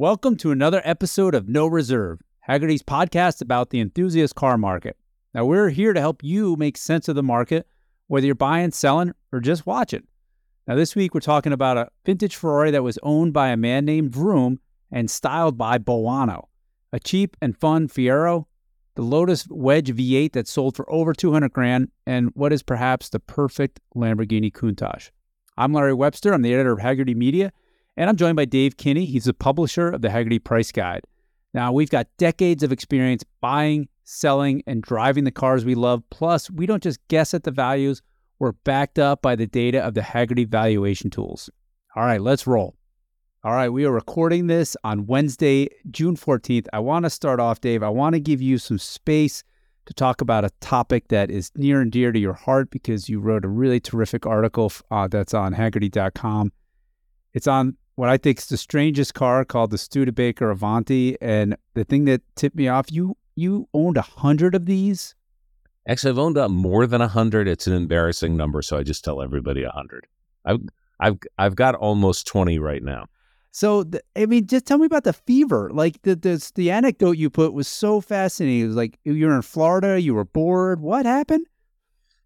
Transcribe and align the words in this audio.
Welcome 0.00 0.36
to 0.36 0.52
another 0.52 0.80
episode 0.84 1.34
of 1.34 1.48
No 1.48 1.66
Reserve, 1.66 2.20
Hagerty's 2.48 2.84
podcast 2.84 3.42
about 3.42 3.70
the 3.70 3.80
enthusiast 3.80 4.36
car 4.36 4.56
market. 4.56 4.96
Now, 5.34 5.44
we're 5.44 5.70
here 5.70 5.92
to 5.92 5.98
help 5.98 6.22
you 6.22 6.54
make 6.54 6.76
sense 6.76 7.08
of 7.08 7.16
the 7.16 7.22
market, 7.24 7.66
whether 8.06 8.24
you're 8.24 8.36
buying, 8.36 8.70
selling, 8.70 9.12
or 9.32 9.40
just 9.40 9.66
watching. 9.66 10.06
Now, 10.68 10.76
this 10.76 10.94
week 10.94 11.14
we're 11.14 11.20
talking 11.20 11.52
about 11.52 11.78
a 11.78 11.88
vintage 12.06 12.36
Ferrari 12.36 12.70
that 12.70 12.84
was 12.84 13.00
owned 13.02 13.32
by 13.32 13.48
a 13.48 13.56
man 13.56 13.84
named 13.84 14.14
Vroom 14.14 14.60
and 14.92 15.10
styled 15.10 15.58
by 15.58 15.78
Boano, 15.78 16.44
a 16.92 17.00
cheap 17.00 17.36
and 17.42 17.58
fun 17.58 17.88
Fiero, 17.88 18.44
the 18.94 19.02
Lotus 19.02 19.48
Wedge 19.50 19.90
V8 19.90 20.32
that 20.34 20.46
sold 20.46 20.76
for 20.76 20.88
over 20.92 21.12
200 21.12 21.52
grand, 21.52 21.90
and 22.06 22.30
what 22.34 22.52
is 22.52 22.62
perhaps 22.62 23.08
the 23.08 23.18
perfect 23.18 23.80
Lamborghini 23.96 24.52
Countach. 24.52 25.10
I'm 25.56 25.72
Larry 25.72 25.92
Webster. 25.94 26.32
I'm 26.32 26.42
the 26.42 26.54
editor 26.54 26.70
of 26.70 26.78
Hagerty 26.78 27.16
Media, 27.16 27.50
and 27.98 28.08
I'm 28.08 28.16
joined 28.16 28.36
by 28.36 28.44
Dave 28.44 28.76
Kinney. 28.76 29.06
He's 29.06 29.24
the 29.24 29.34
publisher 29.34 29.88
of 29.88 30.02
the 30.02 30.08
Hagerty 30.08 30.42
Price 30.42 30.70
Guide. 30.70 31.02
Now, 31.52 31.72
we've 31.72 31.90
got 31.90 32.06
decades 32.16 32.62
of 32.62 32.70
experience 32.70 33.24
buying, 33.40 33.88
selling, 34.04 34.62
and 34.68 34.80
driving 34.80 35.24
the 35.24 35.32
cars 35.32 35.64
we 35.64 35.74
love. 35.74 36.04
Plus, 36.08 36.48
we 36.48 36.64
don't 36.64 36.82
just 36.82 37.00
guess 37.08 37.34
at 37.34 37.42
the 37.42 37.50
values, 37.50 38.00
we're 38.38 38.52
backed 38.52 39.00
up 39.00 39.20
by 39.20 39.34
the 39.34 39.48
data 39.48 39.84
of 39.84 39.94
the 39.94 40.00
Hagerty 40.00 40.46
valuation 40.46 41.10
tools. 41.10 41.50
All 41.96 42.04
right, 42.04 42.20
let's 42.20 42.46
roll. 42.46 42.76
All 43.42 43.52
right, 43.52 43.68
we 43.68 43.84
are 43.84 43.90
recording 43.90 44.46
this 44.46 44.76
on 44.84 45.06
Wednesday, 45.06 45.68
June 45.90 46.16
14th. 46.16 46.66
I 46.72 46.78
want 46.78 47.04
to 47.04 47.10
start 47.10 47.40
off, 47.40 47.60
Dave. 47.60 47.82
I 47.82 47.88
want 47.88 48.14
to 48.14 48.20
give 48.20 48.40
you 48.40 48.58
some 48.58 48.78
space 48.78 49.42
to 49.86 49.94
talk 49.94 50.20
about 50.20 50.44
a 50.44 50.50
topic 50.60 51.08
that 51.08 51.32
is 51.32 51.50
near 51.56 51.80
and 51.80 51.90
dear 51.90 52.12
to 52.12 52.18
your 52.20 52.34
heart 52.34 52.70
because 52.70 53.08
you 53.08 53.18
wrote 53.18 53.44
a 53.44 53.48
really 53.48 53.80
terrific 53.80 54.24
article 54.24 54.70
uh, 54.92 55.08
that's 55.08 55.34
on 55.34 55.52
Hagerty.com. 55.52 56.52
It's 57.34 57.48
on 57.48 57.76
what 57.98 58.08
I 58.08 58.16
think 58.16 58.38
is 58.38 58.46
the 58.46 58.56
strangest 58.56 59.14
car 59.14 59.44
called 59.44 59.72
the 59.72 59.76
Studebaker 59.76 60.50
Avanti, 60.50 61.20
and 61.20 61.56
the 61.74 61.82
thing 61.82 62.04
that 62.04 62.22
tipped 62.36 62.54
me 62.54 62.68
off 62.68 62.92
you 62.92 63.16
you 63.34 63.68
owned 63.74 63.96
a 63.96 64.02
hundred 64.02 64.54
of 64.54 64.66
these. 64.66 65.16
Actually, 65.88 66.10
I've 66.10 66.18
owned 66.18 66.38
up 66.38 66.50
more 66.52 66.86
than 66.86 67.00
a 67.00 67.08
hundred. 67.08 67.48
It's 67.48 67.66
an 67.66 67.72
embarrassing 67.72 68.36
number, 68.36 68.62
so 68.62 68.78
I 68.78 68.84
just 68.84 69.04
tell 69.04 69.20
everybody 69.20 69.64
a 69.64 69.70
hundred. 69.70 70.06
I've 70.44 70.60
I've 71.00 71.18
I've 71.38 71.56
got 71.56 71.74
almost 71.74 72.28
twenty 72.28 72.60
right 72.60 72.84
now. 72.84 73.06
So 73.50 73.82
the, 73.82 74.00
I 74.14 74.26
mean, 74.26 74.46
just 74.46 74.66
tell 74.66 74.78
me 74.78 74.86
about 74.86 75.02
the 75.02 75.12
fever. 75.12 75.68
Like 75.72 76.00
the, 76.02 76.14
the 76.14 76.52
the 76.54 76.70
anecdote 76.70 77.16
you 77.16 77.30
put 77.30 77.52
was 77.52 77.66
so 77.66 78.00
fascinating. 78.00 78.60
It 78.60 78.66
was 78.68 78.76
like 78.76 79.00
you 79.02 79.26
were 79.26 79.34
in 79.34 79.42
Florida, 79.42 80.00
you 80.00 80.14
were 80.14 80.24
bored. 80.24 80.80
What 80.80 81.04
happened? 81.04 81.46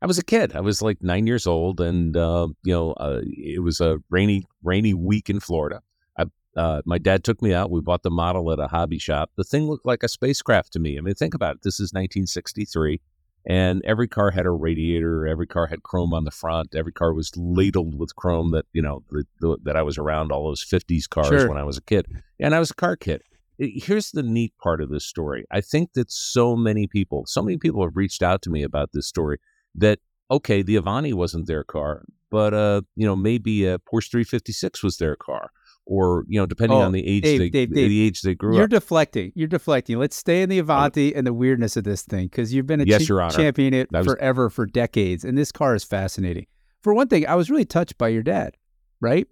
I 0.02 0.06
was 0.06 0.18
a 0.18 0.24
kid. 0.24 0.56
I 0.56 0.60
was 0.60 0.82
like 0.82 1.00
nine 1.00 1.28
years 1.28 1.46
old, 1.46 1.80
and 1.80 2.16
uh, 2.16 2.48
you 2.64 2.72
know, 2.72 2.92
uh, 2.94 3.20
it 3.22 3.62
was 3.62 3.80
a 3.80 3.98
rainy 4.10 4.44
rainy 4.62 4.94
week 4.94 5.30
in 5.30 5.38
Florida. 5.38 5.80
I, 6.18 6.24
uh, 6.56 6.82
my 6.84 6.98
dad 6.98 7.22
took 7.22 7.40
me 7.40 7.54
out. 7.54 7.70
We 7.70 7.80
bought 7.80 8.02
the 8.02 8.10
model 8.10 8.52
at 8.52 8.58
a 8.58 8.66
hobby 8.66 8.98
shop. 8.98 9.30
The 9.36 9.44
thing 9.44 9.68
looked 9.68 9.86
like 9.86 10.02
a 10.02 10.08
spacecraft 10.08 10.72
to 10.72 10.80
me. 10.80 10.98
I 10.98 11.02
mean, 11.02 11.14
think 11.14 11.34
about 11.34 11.56
it. 11.56 11.62
This 11.62 11.74
is 11.74 11.92
1963 11.92 13.00
and 13.44 13.82
every 13.84 14.06
car 14.06 14.30
had 14.30 14.46
a 14.46 14.50
radiator 14.50 15.26
every 15.26 15.46
car 15.46 15.66
had 15.66 15.82
chrome 15.82 16.14
on 16.14 16.24
the 16.24 16.30
front 16.30 16.74
every 16.76 16.92
car 16.92 17.12
was 17.12 17.36
ladled 17.36 17.98
with 17.98 18.14
chrome 18.14 18.52
that 18.52 18.64
you 18.72 18.80
know 18.80 19.02
the, 19.10 19.24
the, 19.40 19.58
that 19.64 19.76
i 19.76 19.82
was 19.82 19.98
around 19.98 20.30
all 20.30 20.46
those 20.46 20.64
50s 20.64 21.08
cars 21.08 21.26
sure. 21.26 21.48
when 21.48 21.58
i 21.58 21.64
was 21.64 21.76
a 21.76 21.82
kid 21.82 22.06
and 22.38 22.54
i 22.54 22.60
was 22.60 22.70
a 22.70 22.74
car 22.74 22.94
kid 22.94 23.20
here's 23.58 24.12
the 24.12 24.22
neat 24.22 24.52
part 24.62 24.80
of 24.80 24.90
this 24.90 25.04
story 25.04 25.44
i 25.50 25.60
think 25.60 25.92
that 25.94 26.10
so 26.10 26.54
many 26.54 26.86
people 26.86 27.24
so 27.26 27.42
many 27.42 27.58
people 27.58 27.82
have 27.82 27.96
reached 27.96 28.22
out 28.22 28.42
to 28.42 28.50
me 28.50 28.62
about 28.62 28.90
this 28.92 29.08
story 29.08 29.38
that 29.74 29.98
okay 30.30 30.62
the 30.62 30.76
avanti 30.76 31.12
wasn't 31.12 31.46
their 31.46 31.64
car 31.64 32.04
but 32.30 32.54
uh 32.54 32.80
you 32.96 33.06
know 33.06 33.16
maybe 33.16 33.64
a 33.66 33.78
porsche 33.78 34.10
356 34.10 34.82
was 34.82 34.96
their 34.98 35.16
car 35.16 35.50
or 35.84 36.24
you 36.28 36.38
know, 36.38 36.46
depending 36.46 36.78
oh, 36.78 36.82
on 36.82 36.92
the 36.92 37.06
age, 37.06 37.22
Dave, 37.22 37.38
they, 37.38 37.50
Dave, 37.50 37.74
Dave, 37.74 37.88
the 37.88 38.02
age 38.02 38.22
they 38.22 38.34
grew 38.34 38.54
you're 38.54 38.64
up. 38.64 38.70
You're 38.70 38.80
deflecting. 38.80 39.32
You're 39.34 39.48
deflecting. 39.48 39.98
Let's 39.98 40.16
stay 40.16 40.42
in 40.42 40.48
the 40.48 40.58
Avanti 40.58 41.14
and 41.14 41.26
the 41.26 41.32
weirdness 41.32 41.76
of 41.76 41.84
this 41.84 42.02
thing 42.02 42.26
because 42.26 42.54
you've 42.54 42.66
been 42.66 42.80
a 42.80 42.84
yes, 42.84 43.04
ch- 43.04 43.08
Your 43.08 43.20
Honor. 43.20 43.34
champion 43.34 43.74
it 43.74 43.90
was... 43.90 44.06
forever 44.06 44.48
for 44.50 44.66
decades, 44.66 45.24
and 45.24 45.36
this 45.36 45.52
car 45.52 45.74
is 45.74 45.84
fascinating. 45.84 46.46
For 46.82 46.94
one 46.94 47.08
thing, 47.08 47.26
I 47.26 47.34
was 47.34 47.50
really 47.50 47.64
touched 47.64 47.98
by 47.98 48.08
your 48.08 48.22
dad. 48.22 48.56
Right? 49.00 49.26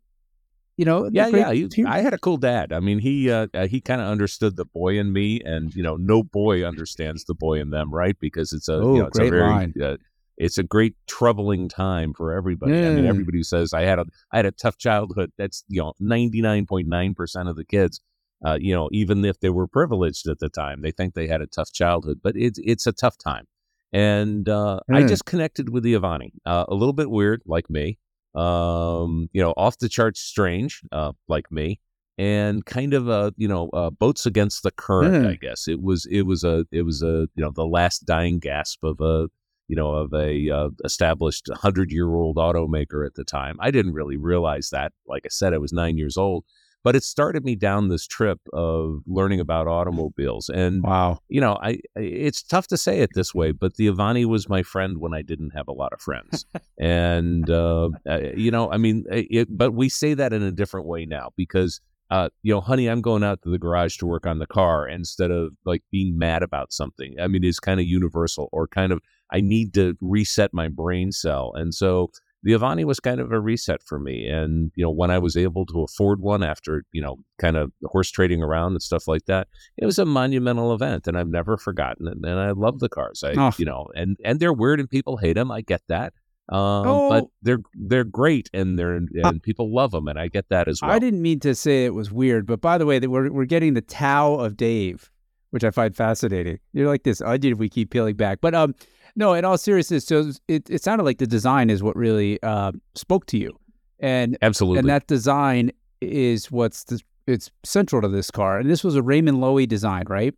You 0.77 0.87
know, 0.87 1.11
yeah, 1.13 1.29
yeah. 1.29 1.53
He, 1.53 1.85
I 1.85 2.01
had 2.01 2.15
a 2.15 2.19
cool 2.19 2.39
dad. 2.39 2.73
I 2.73 2.81
mean, 2.81 2.99
he 2.99 3.31
uh, 3.31 3.49
uh 3.53 3.67
he 3.67 3.81
kind 3.81 4.01
of 4.01 4.09
understood 4.09 4.57
the 4.57 4.65
boy 4.65 4.99
in 4.99 5.13
me, 5.13 5.41
and 5.45 5.75
you 5.75 5.83
know, 5.83 5.97
no 5.97 6.23
boy 6.23 6.65
understands 6.65 7.25
the 7.25 7.35
boy 7.35 7.61
in 7.61 7.71
them, 7.71 7.93
right? 7.93 8.19
Because 8.19 8.53
it's 8.53 8.69
a 8.69 8.75
oh, 8.75 8.95
you 8.95 9.03
know, 9.03 9.07
it's 9.09 9.19
great 9.19 9.29
a 9.29 9.31
very 9.31 9.51
line. 9.51 9.75
Uh, 9.81 9.97
it's 10.41 10.59
a 10.59 10.63
great 10.63 10.95
troubling 11.07 11.69
time 11.69 12.15
for 12.15 12.33
everybody. 12.33 12.73
I 12.73 12.95
mean, 12.95 13.07
everybody 13.07 13.39
who 13.39 13.45
says 13.45 13.75
I 13.75 13.83
had 13.83 13.99
a 13.99 14.07
I 14.33 14.39
had 14.39 14.47
a 14.47 14.51
tough 14.51 14.79
childhood. 14.79 15.31
That's 15.37 15.65
you 15.69 15.81
know 15.81 15.93
ninety 16.01 16.41
nine 16.41 16.67
point 16.67 16.89
nine 16.89 17.15
percent 17.15 17.49
of 17.49 17.57
the 17.57 17.65
kids. 17.65 18.01
Uh, 18.45 18.57
you 18.59 18.75
know, 18.75 18.89
even 18.91 19.23
if 19.25 19.39
they 19.41 19.51
were 19.51 19.69
privileged 19.69 20.27
at 20.27 20.39
the 20.39 20.49
time, 20.49 20.81
they 20.81 20.91
think 20.91 21.13
they 21.13 21.27
had 21.27 21.43
a 21.43 21.47
tough 21.47 21.73
childhood, 21.73 22.21
but 22.23 22.35
it's 22.37 22.59
it's 22.65 22.87
a 22.87 22.93
tough 22.93 23.19
time. 23.19 23.47
And 23.93 24.49
uh, 24.49 24.81
mm. 24.91 24.97
I 24.97 25.07
just 25.07 25.27
connected 25.27 25.69
with 25.69 25.83
the. 25.83 25.97
Uh, 25.97 26.65
a 26.69 26.75
little 26.75 26.95
bit 26.95 27.11
weird, 27.11 27.43
like 27.45 27.69
me. 27.69 27.99
Um, 28.35 29.29
you 29.33 29.43
know, 29.43 29.53
off 29.57 29.79
the 29.79 29.89
charts 29.89 30.23
strange, 30.23 30.81
uh, 30.91 31.13
like 31.29 31.53
me 31.53 31.81
and 32.17 32.67
kind 32.67 32.93
of 32.95 33.09
a 33.09 33.33
you 33.37 33.49
know 33.49 33.69
uh, 33.71 33.91
boats 33.91 34.27
against 34.27 34.63
the 34.63 34.71
current. 34.71 35.27
I 35.27 35.35
guess 35.35 35.69
it 35.69 35.83
was 35.83 36.07
it 36.07 36.23
was 36.23 36.45
a 36.45 36.67
it 36.71 36.83
was 36.83 37.03
a 37.03 37.29
you 37.35 37.45
know 37.45 37.51
the 37.51 37.67
last 37.67 38.07
dying 38.07 38.39
gasp 38.39 38.85
of 38.85 39.01
a 39.01 39.29
you 39.71 39.77
know, 39.77 39.93
of 39.93 40.13
a 40.13 40.51
uh, 40.51 40.69
established 40.85 41.49
hundred 41.55 41.93
year 41.93 42.13
old 42.13 42.37
automaker 42.37 43.07
at 43.07 43.15
the 43.15 43.23
time. 43.23 43.57
I 43.61 43.71
didn't 43.71 43.93
really 43.93 44.17
realize 44.17 44.71
that. 44.71 44.93
Like 45.07 45.23
I 45.25 45.29
said, 45.29 45.55
I 45.55 45.59
was 45.59 45.73
nine 45.73 45.97
years 45.97 46.17
old, 46.17 46.45
but 46.83 46.97
it 46.97 47.05
started 47.05 47.45
me 47.45 47.55
down 47.55 47.87
this 47.87 48.05
trip 48.05 48.41
of 48.53 49.05
learning 49.07 49.39
about 49.39 49.69
automobiles. 49.69 50.49
And 50.49 50.83
wow, 50.83 51.21
you 51.29 51.41
know, 51.41 51.57
I 51.63 51.79
it's 51.95 52.43
tough 52.43 52.67
to 52.69 52.77
say 52.77 52.99
it 52.99 53.11
this 53.15 53.33
way, 53.33 53.53
but 53.53 53.77
the 53.77 53.87
Avanti 53.87 54.25
was 54.25 54.49
my 54.49 54.65
friend 54.65 54.99
when 54.99 55.15
I 55.15 55.23
didn't 55.23 55.51
have 55.51 55.69
a 55.69 55.73
lot 55.73 55.93
of 55.93 56.01
friends. 56.01 56.45
and 56.81 57.49
uh, 57.49 57.91
you 58.35 58.51
know, 58.51 58.73
I 58.73 58.77
mean, 58.77 59.05
it, 59.09 59.57
but 59.57 59.73
we 59.73 59.89
say 59.89 60.15
that 60.15 60.33
in 60.33 60.43
a 60.43 60.53
different 60.53 60.89
way 60.89 61.07
now 61.07 61.31
because. 61.37 61.81
Uh, 62.13 62.29
you 62.43 62.53
know, 62.53 62.61
honey, 62.61 62.89
I'm 62.89 63.03
going 63.03 63.23
out 63.23 63.41
to 63.43 63.51
the 63.51 63.57
garage 63.57 63.97
to 63.99 64.05
work 64.05 64.27
on 64.27 64.41
the 64.41 64.47
car 64.49 64.89
instead 64.89 65.31
of 65.31 65.53
like 65.65 65.85
being 65.93 66.19
mad 66.19 66.43
about 66.43 66.73
something. 66.73 67.15
I 67.21 67.29
mean, 67.29 67.45
it's 67.45 67.61
kind 67.61 67.79
of 67.79 67.87
universal 67.87 68.49
or 68.51 68.67
kind 68.67 68.91
of 68.91 69.01
I 69.33 69.41
need 69.41 69.75
to 69.75 69.97
reset 70.01 70.53
my 70.53 70.69
brain 70.69 71.13
cell. 71.13 71.53
And 71.55 71.75
so 71.75 72.11
the 72.43 72.55
Avanti 72.55 72.85
was 72.85 73.01
kind 73.01 73.21
of 73.21 73.33
a 73.33 73.39
reset 73.39 73.83
for 73.83 73.99
me. 73.99 74.27
And, 74.27 74.73
you 74.75 74.83
know, 74.83 74.91
when 74.91 75.11
I 75.11 75.19
was 75.19 75.37
able 75.37 75.67
to 75.67 75.83
afford 75.83 76.21
one 76.21 76.43
after, 76.43 76.85
you 76.91 77.03
know, 77.03 77.19
kind 77.39 77.57
of 77.57 77.71
horse 77.85 78.11
trading 78.11 78.43
around 78.43 78.73
and 78.73 78.83
stuff 78.83 79.07
like 79.07 79.27
that, 79.27 79.49
it 79.77 79.85
was 79.85 79.99
a 79.99 80.07
monumental 80.07 80.73
event 80.73 81.07
and 81.07 81.19
I've 81.19 81.29
never 81.29 81.59
forgotten 81.59 82.09
it. 82.09 82.17
And 82.23 82.41
I 82.41 82.53
love 82.53 82.79
the 82.79 82.89
cars. 82.89 83.23
I, 83.23 83.35
oh. 83.37 83.53
you 83.59 83.67
know, 83.67 83.89
and, 83.95 84.17
and 84.25 84.41
they're 84.41 84.55
weird 84.55 84.81
and 84.81 84.89
people 84.89 85.19
hate 85.19 85.35
them. 85.35 85.51
I 85.51 85.61
get 85.61 85.83
that. 85.89 86.15
Um, 86.49 86.87
oh. 86.87 87.09
but 87.11 87.25
they're, 87.43 87.61
they're 87.75 88.05
great 88.05 88.49
and 88.55 88.79
they're, 88.79 88.95
and 88.95 89.09
uh, 89.23 89.33
people 89.43 89.73
love 89.73 89.91
them. 89.91 90.09
And 90.09 90.19
I 90.19 90.29
get 90.29 90.49
that 90.49 90.67
as 90.67 90.81
well. 90.81 90.91
I 90.91 90.99
didn't 90.99 91.21
mean 91.21 91.41
to 91.41 91.55
say 91.55 91.85
it 91.85 91.95
was 91.95 92.11
weird, 92.11 92.47
but 92.47 92.63
by 92.63 92.79
the 92.79 92.87
way, 92.87 92.99
we're, 93.01 93.31
we're 93.31 93.45
getting 93.45 93.75
the 93.75 93.83
Tao 93.83 94.35
of 94.35 94.57
Dave, 94.57 95.11
which 95.51 95.63
I 95.63 95.71
find 95.71 95.95
fascinating. 95.95 96.59
You're 96.73 96.89
like 96.89 97.03
this 97.03 97.21
onion 97.21 97.53
if 97.53 97.59
we 97.59 97.69
keep 97.69 97.91
peeling 97.91 98.17
back, 98.17 98.41
but, 98.41 98.55
um, 98.55 98.75
no, 99.17 99.35
in 99.35 99.45
all 99.45 99.59
seriousness, 99.59 100.07
so 100.07 100.31
it, 100.49 100.69
it 100.71 100.83
sounded 100.83 101.05
like 101.05 101.19
the 101.19 101.27
design 101.27 101.71
is 101.71 101.83
what 101.83 101.97
really 101.97 102.43
uh, 102.43 102.73
spoke 102.95 103.27
to 103.27 103.39
you, 103.39 103.59
and 103.99 104.37
absolutely, 104.43 104.81
and 104.81 104.89
that 104.89 105.07
design 105.07 105.73
is 106.01 106.51
what's 106.51 106.85
the, 106.85 107.01
it's 107.27 107.51
central 107.65 108.03
to 108.03 108.09
this 108.09 108.31
car. 108.31 108.59
And 108.59 108.71
this 108.71 108.83
was 108.83 108.97
a 108.97 109.03
Raymond 109.03 109.39
Loewy 109.39 109.69
design, 109.69 110.05
right? 110.09 110.35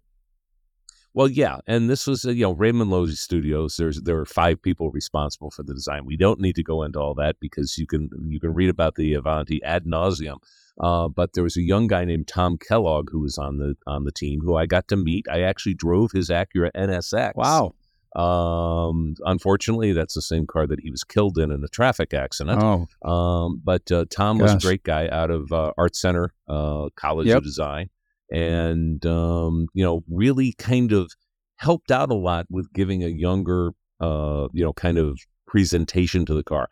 Well, 1.14 1.28
yeah, 1.28 1.58
and 1.66 1.90
this 1.90 2.06
was 2.06 2.24
you 2.24 2.42
know 2.42 2.52
Raymond 2.52 2.90
Loewy 2.90 3.16
Studios. 3.16 3.76
There's 3.76 4.00
there 4.00 4.16
were 4.16 4.24
five 4.24 4.62
people 4.62 4.90
responsible 4.90 5.50
for 5.50 5.62
the 5.62 5.74
design. 5.74 6.06
We 6.06 6.16
don't 6.16 6.40
need 6.40 6.54
to 6.56 6.62
go 6.62 6.82
into 6.82 6.98
all 6.98 7.14
that 7.14 7.36
because 7.40 7.76
you 7.76 7.86
can 7.86 8.08
you 8.28 8.40
can 8.40 8.54
read 8.54 8.70
about 8.70 8.94
the 8.94 9.14
Avanti 9.14 9.62
ad 9.62 9.84
nauseum. 9.84 10.38
Uh, 10.80 11.08
but 11.08 11.34
there 11.34 11.44
was 11.44 11.58
a 11.58 11.62
young 11.62 11.86
guy 11.86 12.04
named 12.06 12.28
Tom 12.28 12.56
Kellogg 12.56 13.10
who 13.10 13.20
was 13.20 13.36
on 13.36 13.58
the 13.58 13.74
on 13.86 14.04
the 14.04 14.12
team 14.12 14.40
who 14.40 14.56
I 14.56 14.64
got 14.64 14.88
to 14.88 14.96
meet. 14.96 15.26
I 15.30 15.42
actually 15.42 15.74
drove 15.74 16.12
his 16.12 16.30
Acura 16.30 16.70
NSX. 16.74 17.34
Wow. 17.34 17.74
Um, 18.14 19.14
unfortunately, 19.24 19.92
that's 19.92 20.14
the 20.14 20.22
same 20.22 20.46
car 20.46 20.66
that 20.66 20.80
he 20.80 20.90
was 20.90 21.02
killed 21.02 21.38
in 21.38 21.50
in 21.50 21.64
a 21.64 21.68
traffic 21.68 22.12
accident. 22.12 22.62
Oh. 22.62 23.08
Um, 23.08 23.60
but 23.64 23.90
uh, 23.90 24.04
Tom 24.10 24.38
Gosh. 24.38 24.54
was 24.54 24.64
a 24.64 24.66
great 24.66 24.82
guy 24.82 25.08
out 25.08 25.30
of 25.30 25.50
uh, 25.52 25.72
Art 25.78 25.96
Center 25.96 26.32
uh, 26.48 26.88
College 26.96 27.28
yep. 27.28 27.38
of 27.38 27.44
Design, 27.44 27.88
and 28.30 29.04
um, 29.06 29.66
you 29.72 29.84
know, 29.84 30.04
really 30.10 30.52
kind 30.58 30.92
of 30.92 31.12
helped 31.56 31.90
out 31.90 32.10
a 32.10 32.14
lot 32.14 32.46
with 32.50 32.72
giving 32.72 33.02
a 33.02 33.08
younger, 33.08 33.70
uh, 34.00 34.48
you 34.52 34.64
know, 34.64 34.72
kind 34.72 34.98
of 34.98 35.18
presentation 35.46 36.26
to 36.26 36.34
the 36.34 36.42
car. 36.42 36.68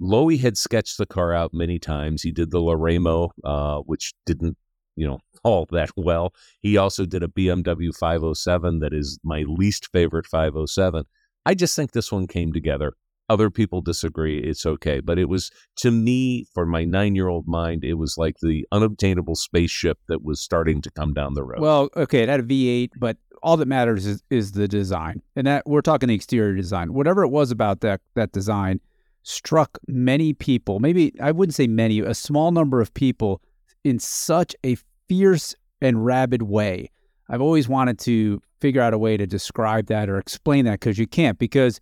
Loewy 0.00 0.40
had 0.40 0.58
sketched 0.58 0.98
the 0.98 1.06
car 1.06 1.32
out 1.32 1.54
many 1.54 1.78
times. 1.78 2.22
He 2.22 2.32
did 2.32 2.50
the 2.50 2.58
Loraymo, 2.58 3.30
uh, 3.44 3.78
which 3.80 4.14
didn't 4.26 4.56
you 4.96 5.06
know 5.06 5.18
all 5.44 5.66
that 5.70 5.90
well. 5.96 6.34
He 6.60 6.76
also 6.76 7.04
did 7.04 7.22
a 7.22 7.28
BMW 7.28 7.94
507 7.94 8.80
that 8.80 8.92
is 8.92 9.18
my 9.24 9.44
least 9.46 9.88
favorite 9.92 10.26
507. 10.26 11.04
I 11.44 11.54
just 11.54 11.74
think 11.74 11.92
this 11.92 12.12
one 12.12 12.26
came 12.26 12.52
together 12.52 12.94
other 13.32 13.50
people 13.50 13.80
disagree. 13.80 14.38
It's 14.38 14.66
okay. 14.66 15.00
But 15.00 15.18
it 15.18 15.24
was, 15.24 15.50
to 15.76 15.90
me, 15.90 16.44
for 16.52 16.66
my 16.66 16.84
nine 16.84 17.14
year 17.14 17.28
old 17.28 17.48
mind, 17.48 17.82
it 17.82 17.94
was 17.94 18.18
like 18.18 18.36
the 18.40 18.66
unobtainable 18.72 19.36
spaceship 19.36 19.98
that 20.08 20.22
was 20.22 20.40
starting 20.40 20.82
to 20.82 20.90
come 20.90 21.14
down 21.14 21.34
the 21.34 21.42
road. 21.42 21.60
Well, 21.60 21.88
okay, 21.96 22.22
it 22.22 22.28
had 22.28 22.40
a 22.40 22.42
V8, 22.42 22.90
but 22.96 23.16
all 23.42 23.56
that 23.56 23.66
matters 23.66 24.06
is, 24.06 24.22
is 24.30 24.52
the 24.52 24.68
design. 24.68 25.22
And 25.34 25.46
that 25.46 25.66
we're 25.66 25.80
talking 25.80 26.08
the 26.08 26.14
exterior 26.14 26.54
design. 26.54 26.92
Whatever 26.92 27.22
it 27.24 27.28
was 27.28 27.50
about 27.50 27.80
that, 27.80 28.02
that 28.14 28.32
design 28.32 28.80
struck 29.22 29.78
many 29.88 30.34
people, 30.34 30.78
maybe 30.78 31.14
I 31.20 31.32
wouldn't 31.32 31.54
say 31.54 31.66
many, 31.66 32.00
a 32.00 32.14
small 32.14 32.52
number 32.52 32.80
of 32.80 32.92
people 32.92 33.40
in 33.84 33.98
such 33.98 34.54
a 34.64 34.76
fierce 35.08 35.54
and 35.80 36.04
rabid 36.04 36.42
way. 36.42 36.90
I've 37.28 37.42
always 37.42 37.68
wanted 37.68 37.98
to 38.00 38.40
figure 38.60 38.80
out 38.80 38.94
a 38.94 38.98
way 38.98 39.16
to 39.16 39.26
describe 39.26 39.86
that 39.86 40.08
or 40.08 40.18
explain 40.18 40.64
that 40.66 40.80
because 40.80 40.98
you 40.98 41.06
can't 41.06 41.38
because 41.38 41.80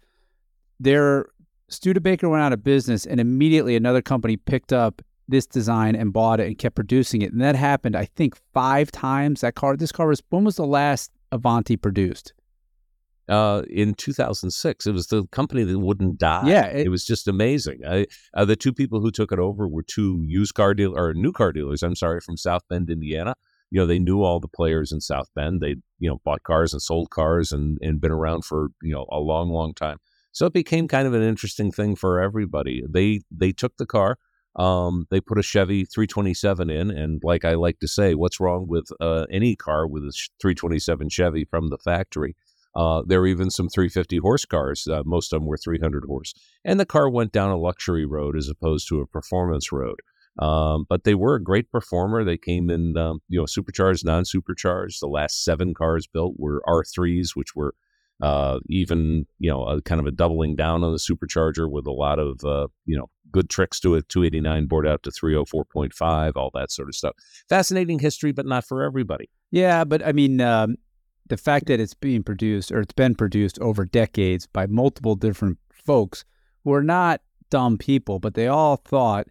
their 0.79 1.26
Studebaker 1.69 2.29
went 2.29 2.43
out 2.43 2.52
of 2.52 2.64
business 2.64 3.06
and 3.06 3.20
immediately 3.20 3.76
another 3.76 4.02
company 4.02 4.37
picked 4.37 4.73
up 4.73 5.02
this 5.29 5.47
design 5.47 5.94
and 5.94 6.12
bought 6.12 6.41
it 6.41 6.47
and 6.47 6.58
kept 6.58 6.75
producing 6.75 7.23
it. 7.23 7.32
And 7.32 7.41
that 7.41 7.55
happened, 7.55 7.94
I 7.94 8.06
think, 8.06 8.37
five 8.52 8.91
times. 8.91 9.43
That 9.43 9.55
car, 9.55 9.76
this 9.76 9.93
car 9.93 10.08
was 10.08 10.23
when 10.31 10.44
was 10.44 10.56
the 10.56 10.67
last 10.67 11.12
Avanti 11.31 11.76
produced? 11.76 12.32
Uh, 13.31 13.62
in 13.71 13.94
2006, 13.94 14.87
it 14.87 14.93
was 14.93 15.06
the 15.06 15.25
company 15.29 15.62
that 15.62 15.79
wouldn't 15.79 16.19
die. 16.19 16.49
Yeah, 16.49 16.67
it, 16.67 16.87
it 16.87 16.88
was 16.88 17.05
just 17.05 17.29
amazing. 17.29 17.81
I, 17.87 18.06
uh, 18.35 18.44
the 18.44 18.56
two 18.56 18.73
people 18.73 19.00
who 19.00 19.11
took 19.11 19.32
it 19.32 19.38
over 19.38 19.69
were 19.69 19.82
two 19.82 20.25
used 20.27 20.55
car 20.55 20.75
deal 20.75 20.99
or 20.99 21.15
new 21.15 21.32
car 21.32 21.53
dealers. 21.53 21.82
I'm 21.82 21.94
sorry, 21.94 22.21
from 22.21 22.37
South 22.37 22.62
Bend, 22.69 22.91
Indiana. 22.91 23.35
You 23.71 23.81
know, 23.81 23.87
they 23.87 24.00
knew 24.00 24.23
all 24.23 24.41
the 24.41 24.49
players 24.49 24.91
in 24.91 25.00
South 25.00 25.29
Bend. 25.35 25.61
They, 25.61 25.77
you 26.00 26.11
know, 26.11 26.21
bought 26.25 26.43
cars 26.43 26.73
and 26.73 26.82
sold 26.82 27.11
cars 27.11 27.53
and 27.53 27.79
and 27.81 28.00
been 28.00 28.11
around 28.11 28.44
for 28.44 28.71
you 28.82 28.93
know 28.93 29.06
a 29.12 29.21
long, 29.21 29.50
long 29.50 29.75
time. 29.75 29.99
So 30.33 30.47
it 30.47 30.53
became 30.53 30.88
kind 30.88 31.06
of 31.06 31.15
an 31.15 31.23
interesting 31.23 31.71
thing 31.71 31.94
for 31.94 32.21
everybody. 32.21 32.83
They 32.88 33.21
they 33.31 33.53
took 33.53 33.76
the 33.76 33.87
car, 33.87 34.19
um, 34.56 35.06
they 35.11 35.21
put 35.21 35.38
a 35.38 35.43
Chevy 35.43 35.85
327 35.85 36.71
in, 36.71 36.91
and 36.91 37.23
like 37.23 37.44
I 37.44 37.55
like 37.55 37.79
to 37.81 37.88
say, 37.88 38.15
what's 38.15 38.41
wrong 38.41 38.67
with 38.67 38.91
uh, 39.00 39.26
any 39.31 39.55
car 39.55 39.87
with 39.87 40.03
a 40.03 40.12
327 40.41 41.09
Chevy 41.09 41.44
from 41.44 41.69
the 41.69 41.79
factory? 41.79 42.35
Uh, 42.75 43.03
there 43.07 43.21
were 43.21 43.27
even 43.27 43.51
some 43.51 43.69
350 43.69 44.19
horse 44.19 44.45
cars. 44.45 44.87
Uh, 44.87 45.03
most 45.05 45.33
of 45.33 45.41
them 45.41 45.49
were 45.49 45.57
300 45.57 46.05
horse, 46.05 46.35
and 46.65 46.79
the 46.79 46.87
car 46.87 47.09
went 47.09 47.33
down 47.33 47.51
a 47.51 47.59
luxury 47.59 48.07
road 48.07 48.37
as 48.37 48.49
opposed 48.49 48.89
to 48.89 49.01
a 49.01 49.07
performance 49.07 49.73
road. 49.73 50.01
Um, 50.39 50.87
but 50.89 51.05
they 51.05 51.15
were 51.15 51.35
a 51.35 51.43
great 51.43 51.71
performer. 51.71 52.25
They 52.25 52.39
came 52.39 52.71
in, 52.71 52.97
um, 52.97 53.21
you 53.29 53.39
know, 53.39 53.47
supercharged, 53.47 54.05
non-supercharged. 54.05 55.03
The 55.03 55.09
last 55.09 55.45
seven 55.45 55.75
cars 55.75 56.07
built 56.07 56.35
were 56.39 56.63
R3s, 56.67 57.31
which 57.35 57.57
were 57.57 57.75
uh, 58.23 58.61
even 58.69 59.27
you 59.39 59.51
know 59.51 59.65
a 59.65 59.81
kind 59.83 60.01
of 60.01 60.07
a 60.07 60.11
doubling 60.11 60.57
down 60.57 60.85
on 60.85 60.93
the 60.93 60.99
supercharger 60.99 61.71
with 61.71 61.87
a 61.87 61.93
lot 61.93 62.19
of 62.19 62.45
uh, 62.45 62.69
you 62.85 62.97
know 62.97 63.09
good 63.33 63.49
tricks 63.49 63.79
to 63.81 63.95
it 63.95 64.09
289 64.09 64.67
bored 64.67 64.87
out 64.87 65.03
to 65.05 65.11
304.5 65.11 66.33
all 66.35 66.51
that 66.53 66.73
sort 66.73 66.89
of 66.89 66.97
stuff 66.97 67.15
fascinating 67.49 68.01
history 68.01 68.33
but 68.33 68.45
not 68.45 68.65
for 68.65 68.83
everybody 68.83 69.31
yeah 69.53 69.85
but 69.85 70.05
i 70.05 70.11
mean 70.11 70.41
um, 70.41 70.77
the 71.31 71.37
fact 71.37 71.67
that 71.67 71.81
it's 71.81 71.94
being 71.94 72.23
produced 72.23 72.71
or 72.71 72.81
it's 72.81 72.93
been 72.93 73.15
produced 73.15 73.59
over 73.61 73.85
decades 73.85 74.47
by 74.47 74.67
multiple 74.67 75.15
different 75.15 75.59
folks 75.73 76.25
who 76.65 76.73
are 76.73 76.82
not 76.82 77.21
dumb 77.49 77.79
people 77.79 78.19
but 78.19 78.35
they 78.35 78.47
all 78.47 78.77
thought 78.77 79.27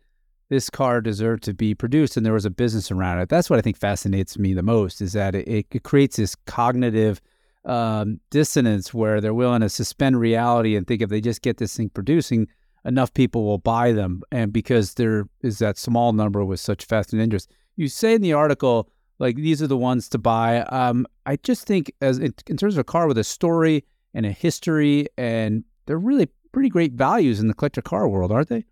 this 0.50 0.70
car 0.70 1.00
deserved 1.00 1.44
to 1.44 1.54
be 1.54 1.76
produced 1.76 2.18
and 2.18 2.26
there 2.26 2.34
was 2.34 2.46
a 2.46 2.50
business 2.50 2.92
around 2.92 3.20
it 3.20 3.30
that's 3.30 3.50
what 3.50 3.60
i 3.60 3.62
think 3.62 3.78
fascinates 3.78 4.38
me 4.38 4.54
the 4.54 4.64
most 4.64 5.00
is 5.00 5.14
that 5.14 5.36
it, 5.36 5.68
it 5.72 5.84
creates 5.84 6.18
this 6.18 6.36
cognitive 6.46 7.22
um, 7.66 8.20
dissonance 8.30 8.94
where 8.94 9.22
they're 9.22 9.34
willing 9.34 9.62
to 9.62 9.70
suspend 9.70 10.20
reality 10.20 10.76
and 10.76 10.88
think 10.88 11.02
if 11.02 11.10
they 11.10 11.22
just 11.22 11.42
get 11.42 11.58
this 11.58 11.76
thing 11.76 11.90
producing, 11.90 12.48
enough 12.86 13.14
people 13.14 13.46
will 13.46 13.58
buy 13.58 13.92
them. 13.92 14.24
And 14.32 14.54
because 14.54 14.96
there 14.96 15.26
is 15.42 15.60
that 15.60 15.78
small 15.78 16.14
number 16.14 16.44
with 16.44 16.60
such 16.60 16.86
fast 16.86 17.14
and 17.14 17.22
interest, 17.22 17.52
you 17.76 17.88
say 17.88 18.14
in 18.14 18.22
the 18.22 18.34
article, 18.34 18.90
like 19.20 19.36
these 19.36 19.62
are 19.62 19.68
the 19.68 19.78
ones 19.78 20.10
to 20.10 20.18
buy. 20.18 20.62
Um, 20.62 21.06
I 21.26 21.36
just 21.38 21.68
think 21.68 21.92
as 22.02 22.18
in, 22.18 22.34
in 22.48 22.58
terms 22.58 22.76
of 22.76 22.80
a 22.80 22.84
car 22.84 23.08
with 23.08 23.18
a 23.18 23.24
story 23.24 23.86
and 24.14 24.26
a 24.26 24.32
history, 24.32 25.08
and 25.18 25.64
they're 25.86 26.00
really 26.00 26.30
pretty 26.52 26.70
great 26.70 26.94
values 26.94 27.40
in 27.40 27.48
the 27.48 27.54
collector 27.54 27.82
car 27.82 28.08
world, 28.08 28.32
aren't 28.32 28.50
they? 28.50 28.66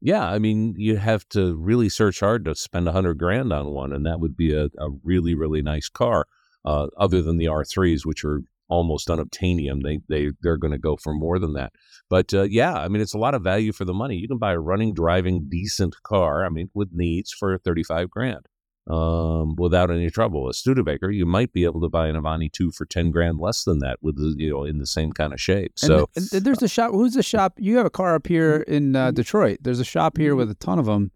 Yeah, 0.00 0.28
I 0.28 0.38
mean, 0.38 0.74
you 0.76 0.96
have 0.96 1.26
to 1.30 1.54
really 1.56 1.88
search 1.88 2.20
hard 2.20 2.44
to 2.44 2.54
spend 2.54 2.86
a 2.86 2.92
hundred 2.92 3.18
grand 3.18 3.52
on 3.52 3.70
one, 3.70 3.92
and 3.92 4.04
that 4.04 4.20
would 4.20 4.36
be 4.36 4.52
a, 4.52 4.66
a 4.78 4.90
really, 5.02 5.34
really 5.34 5.62
nice 5.62 5.88
car 5.88 6.26
uh, 6.64 6.88
other 6.98 7.22
than 7.22 7.38
the 7.38 7.46
R3s, 7.46 8.04
which 8.04 8.24
are 8.24 8.42
almost 8.68 9.08
unobtainium. 9.08 9.82
They 9.82 10.00
they 10.08 10.32
they're 10.42 10.58
going 10.58 10.72
to 10.72 10.78
go 10.78 10.96
for 10.96 11.14
more 11.14 11.38
than 11.38 11.54
that. 11.54 11.72
But 12.10 12.34
uh, 12.34 12.42
yeah, 12.42 12.74
I 12.74 12.88
mean, 12.88 13.00
it's 13.00 13.14
a 13.14 13.18
lot 13.18 13.34
of 13.34 13.42
value 13.42 13.72
for 13.72 13.84
the 13.84 13.94
money. 13.94 14.16
You 14.16 14.28
can 14.28 14.38
buy 14.38 14.52
a 14.52 14.58
running, 14.58 14.92
driving, 14.92 15.46
decent 15.48 15.94
car. 16.02 16.44
I 16.44 16.50
mean, 16.50 16.68
with 16.74 16.90
needs 16.92 17.32
for 17.32 17.56
thirty 17.58 17.82
five 17.82 18.10
grand. 18.10 18.46
Um, 18.86 19.56
without 19.56 19.90
any 19.90 20.10
trouble, 20.10 20.46
a 20.48 20.52
Studebaker, 20.52 21.10
you 21.10 21.24
might 21.24 21.54
be 21.54 21.64
able 21.64 21.80
to 21.80 21.88
buy 21.88 22.06
an 22.06 22.16
Avanti 22.16 22.50
two 22.50 22.70
for 22.70 22.84
ten 22.84 23.10
grand 23.10 23.38
less 23.38 23.64
than 23.64 23.78
that, 23.78 23.96
with 24.02 24.16
the, 24.16 24.34
you 24.36 24.50
know 24.50 24.64
in 24.64 24.78
the 24.78 24.86
same 24.86 25.12
kind 25.12 25.32
of 25.32 25.40
shape. 25.40 25.72
So 25.76 26.10
and, 26.14 26.30
and 26.32 26.44
there's 26.44 26.62
a 26.62 26.68
shop. 26.68 26.90
Who's 26.90 27.14
the 27.14 27.22
shop? 27.22 27.54
You 27.58 27.78
have 27.78 27.86
a 27.86 27.90
car 27.90 28.14
up 28.14 28.26
here 28.26 28.56
in 28.68 28.94
uh, 28.94 29.10
Detroit. 29.10 29.60
There's 29.62 29.80
a 29.80 29.84
shop 29.84 30.18
here 30.18 30.34
with 30.36 30.50
a 30.50 30.54
ton 30.54 30.78
of 30.78 30.84
them 30.84 31.12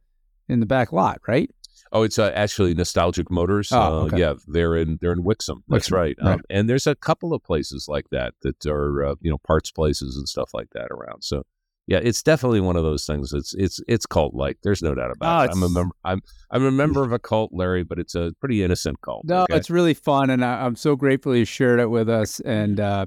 in 0.49 0.61
the 0.61 0.67
back 0.67 0.93
lot, 0.93 1.20
right? 1.29 1.50
Oh, 1.93 2.03
it's 2.03 2.19
uh, 2.19 2.32
actually 2.35 2.75
Nostalgic 2.75 3.31
Motors. 3.31 3.71
Oh, 3.73 4.09
uh, 4.12 4.17
yeah, 4.17 4.35
they're 4.47 4.76
in 4.76 4.99
they're 5.00 5.12
in 5.12 5.23
Wixom. 5.23 5.62
That's 5.69 5.88
Wixom, 5.88 5.93
right. 5.93 6.17
right. 6.23 6.32
Um, 6.35 6.41
and 6.50 6.69
there's 6.69 6.87
a 6.87 6.94
couple 6.94 7.32
of 7.32 7.43
places 7.43 7.87
like 7.88 8.11
that 8.11 8.35
that 8.43 8.64
are 8.67 9.05
uh, 9.05 9.14
you 9.21 9.31
know 9.31 9.38
parts 9.38 9.71
places 9.71 10.17
and 10.17 10.29
stuff 10.29 10.50
like 10.53 10.71
that 10.73 10.88
around. 10.91 11.23
So 11.23 11.44
yeah, 11.88 12.00
it's 12.02 12.23
definitely 12.23 12.61
one 12.61 12.76
of 12.76 12.82
those 12.82 13.06
things. 13.06 13.32
It's 13.32 13.55
it's 13.55 13.81
it's 13.88 14.05
cult 14.05 14.35
like. 14.35 14.58
There's 14.62 14.82
no 14.82 14.94
doubt 14.94 15.08
Oh, 15.08 15.12
about 15.17 15.46
it. 15.46 15.52
I'm 15.52 15.62
a 15.62 15.70
member. 15.70 15.94
I'm 16.05 16.20
I'm 16.50 16.64
a 16.67 16.70
member 16.70 17.02
of 17.02 17.12
a 17.12 17.19
cult, 17.19 17.50
Larry, 17.55 17.82
but 17.82 17.99
it's 17.99 18.14
a 18.14 18.32
pretty 18.40 18.62
innocent 18.62 19.00
cult. 19.00 19.25
No, 19.25 19.44
okay? 19.44 19.56
it's 19.56 19.70
really 19.70 19.94
fun, 19.94 20.29
and 20.29 20.44
I, 20.44 20.67
I'm 20.67 20.76
so 20.76 20.96
grateful 20.96 21.35
you 21.35 21.46
shared 21.46 21.81
it 21.81 21.88
with 21.88 22.11
us. 22.11 22.40
And 22.40 22.79
uh, 22.79 23.06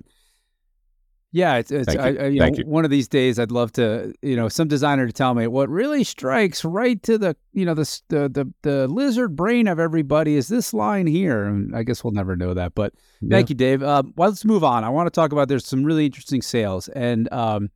yeah, 1.31 1.57
it's, 1.57 1.69
it's 1.69 1.95
I, 1.95 2.09
you. 2.09 2.19
I, 2.19 2.25
you 2.25 2.39
know, 2.39 2.45
you. 2.47 2.65
one 2.65 2.83
of 2.83 2.89
these 2.89 3.07
days 3.07 3.37
I'd 3.37 3.51
love 3.51 3.71
to, 3.73 4.15
you 4.23 4.35
know, 4.35 4.49
some 4.49 4.67
designer 4.67 5.05
to 5.05 5.13
tell 5.13 5.35
me 5.35 5.45
what 5.45 5.69
really 5.69 6.03
strikes 6.03 6.65
right 6.65 7.01
to 7.03 7.19
the, 7.19 7.35
you 7.53 7.65
know, 7.65 7.75
the 7.75 8.01
the 8.09 8.29
the, 8.29 8.53
the 8.63 8.87
lizard 8.87 9.35
brain 9.35 9.67
of 9.67 9.79
everybody 9.79 10.35
is 10.37 10.47
this 10.47 10.73
line 10.73 11.05
here. 11.05 11.45
And 11.45 11.75
I 11.75 11.83
guess 11.83 12.03
we'll 12.03 12.13
never 12.13 12.35
know 12.35 12.55
that, 12.55 12.73
but 12.73 12.93
thank 13.29 13.49
you, 13.49 13.55
Dave. 13.55 13.83
Um, 13.83 14.11
well, 14.17 14.29
let's 14.29 14.43
move 14.43 14.63
on. 14.63 14.83
I 14.83 14.89
want 14.89 15.05
to 15.05 15.11
talk 15.11 15.31
about 15.31 15.49
there's 15.49 15.67
some 15.67 15.83
really 15.83 16.07
interesting 16.07 16.41
sales, 16.41 16.87
and 16.89 17.31
um, 17.31 17.69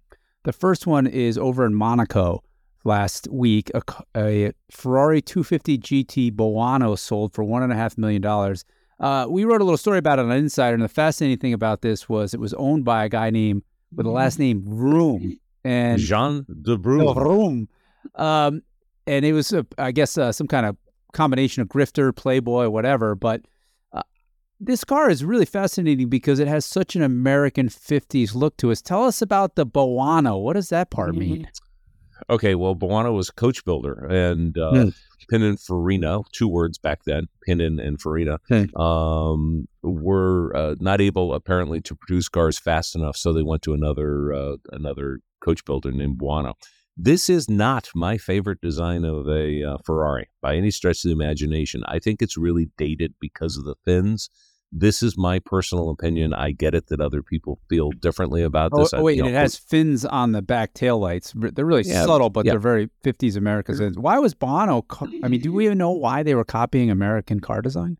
the 0.45 0.53
first 0.53 0.87
one 0.87 1.07
is 1.07 1.37
over 1.37 1.65
in 1.65 1.73
Monaco 1.73 2.43
last 2.83 3.27
week. 3.29 3.69
A 4.15 4.53
Ferrari 4.71 5.21
250 5.21 5.77
GT 5.79 6.31
Boano 6.31 6.97
sold 6.97 7.33
for 7.33 7.43
one 7.43 7.63
and 7.63 7.73
a 7.73 7.75
half 7.75 7.97
million 7.97 8.21
dollars. 8.21 8.63
Uh, 8.99 9.25
we 9.29 9.43
wrote 9.43 9.59
a 9.59 9.63
little 9.65 9.77
story 9.77 9.97
about 9.97 10.19
it 10.19 10.25
on 10.25 10.31
Insider, 10.31 10.73
and 10.73 10.83
the 10.83 10.87
fascinating 10.87 11.37
thing 11.37 11.51
about 11.51 11.81
this 11.81 12.07
was 12.07 12.33
it 12.33 12.39
was 12.39 12.53
owned 12.53 12.85
by 12.85 13.03
a 13.03 13.09
guy 13.09 13.29
named 13.29 13.63
with 13.93 14.05
the 14.05 14.11
last 14.11 14.39
name 14.39 14.63
Vroom, 14.65 15.37
and 15.65 15.99
Jean 15.99 16.45
de 16.61 16.77
Bruyne. 16.77 17.13
Vroom. 17.13 17.67
Um, 18.13 18.61
and 19.07 19.25
it 19.25 19.33
was, 19.33 19.51
uh, 19.51 19.63
I 19.77 19.91
guess, 19.91 20.17
uh, 20.17 20.31
some 20.31 20.47
kind 20.47 20.65
of 20.65 20.77
combination 21.11 21.61
of 21.61 21.67
grifter, 21.67 22.15
playboy, 22.15 22.69
whatever. 22.69 23.15
But 23.15 23.41
this 24.59 24.83
car 24.83 25.09
is 25.09 25.23
really 25.23 25.45
fascinating 25.45 26.09
because 26.09 26.39
it 26.39 26.47
has 26.47 26.65
such 26.65 26.95
an 26.95 27.01
American 27.01 27.67
50s 27.69 28.33
look 28.35 28.57
to 28.57 28.71
us. 28.71 28.81
Tell 28.81 29.03
us 29.03 29.21
about 29.21 29.55
the 29.55 29.65
Boano. 29.65 30.41
What 30.41 30.53
does 30.53 30.69
that 30.69 30.89
part 30.91 31.15
mean? 31.15 31.47
Okay, 32.29 32.55
well, 32.55 32.75
Boano 32.75 33.13
was 33.13 33.27
a 33.29 33.33
coach 33.33 33.65
builder, 33.65 34.05
and 34.09 34.57
uh, 34.57 34.71
Hmm. 34.71 34.89
Pininfarina, 35.31 36.23
two 36.31 36.47
words 36.47 36.77
back 36.77 37.03
then, 37.05 37.27
Pinin 37.47 37.79
and 37.85 37.99
Farina, 37.99 38.39
Okay. 38.49 38.69
um, 38.75 39.67
were 39.83 40.55
uh, 40.55 40.75
not 40.79 41.01
able 41.01 41.33
apparently 41.33 41.81
to 41.81 41.95
produce 41.95 42.29
cars 42.29 42.57
fast 42.57 42.95
enough, 42.95 43.17
so 43.17 43.33
they 43.33 43.41
went 43.43 43.61
to 43.63 43.73
another 43.73 44.33
uh, 44.33 44.55
another 44.71 45.19
coach 45.41 45.65
builder 45.65 45.91
named 45.91 46.17
Boano. 46.17 46.53
This 46.97 47.29
is 47.29 47.49
not 47.49 47.89
my 47.93 48.17
favorite 48.17 48.61
design 48.61 49.03
of 49.03 49.27
a 49.27 49.63
uh, 49.63 49.77
Ferrari 49.85 50.29
by 50.41 50.55
any 50.55 50.71
stretch 50.71 51.03
of 51.03 51.09
the 51.09 51.11
imagination. 51.11 51.83
I 51.87 51.99
think 51.99 52.21
it's 52.21 52.37
really 52.37 52.69
dated 52.77 53.15
because 53.19 53.57
of 53.57 53.65
the 53.65 53.75
fins. 53.83 54.29
This 54.71 55.01
is 55.01 55.17
my 55.17 55.39
personal 55.39 55.89
opinion. 55.89 56.33
I 56.33 56.51
get 56.51 56.75
it 56.75 56.87
that 56.87 56.99
other 56.99 57.21
people 57.23 57.59
feel 57.69 57.91
differently 57.91 58.43
about 58.43 58.71
Oh, 58.73 58.79
this. 58.79 58.93
I- 58.93 58.97
oh, 58.97 59.03
wait, 59.03 59.17
you 59.17 59.23
and 59.23 59.33
know, 59.33 59.39
it 59.39 59.41
has 59.41 59.55
fins 59.55 60.03
on 60.05 60.31
the 60.33 60.41
back 60.41 60.73
taillights. 60.73 61.33
R- 61.41 61.51
They're 61.51 61.65
really 61.65 61.83
Yeah, 61.85 62.05
subtle, 62.05 62.29
but 62.29 62.45
yeah. 62.45 62.51
they're 62.53 62.59
very 62.59 62.89
50s 63.03 63.37
American. 63.37 63.93
Why 63.93 64.19
was 64.19 64.33
Boano? 64.33 64.85
Co- 64.87 65.07
I 65.23 65.27
mean, 65.29 65.39
do 65.41 65.53
we 65.53 65.65
even 65.65 65.77
know 65.77 65.91
why 65.91 66.23
they 66.23 66.35
were 66.35 66.43
copying 66.43 66.89
American 66.91 67.39
car 67.39 67.61
design? 67.61 67.97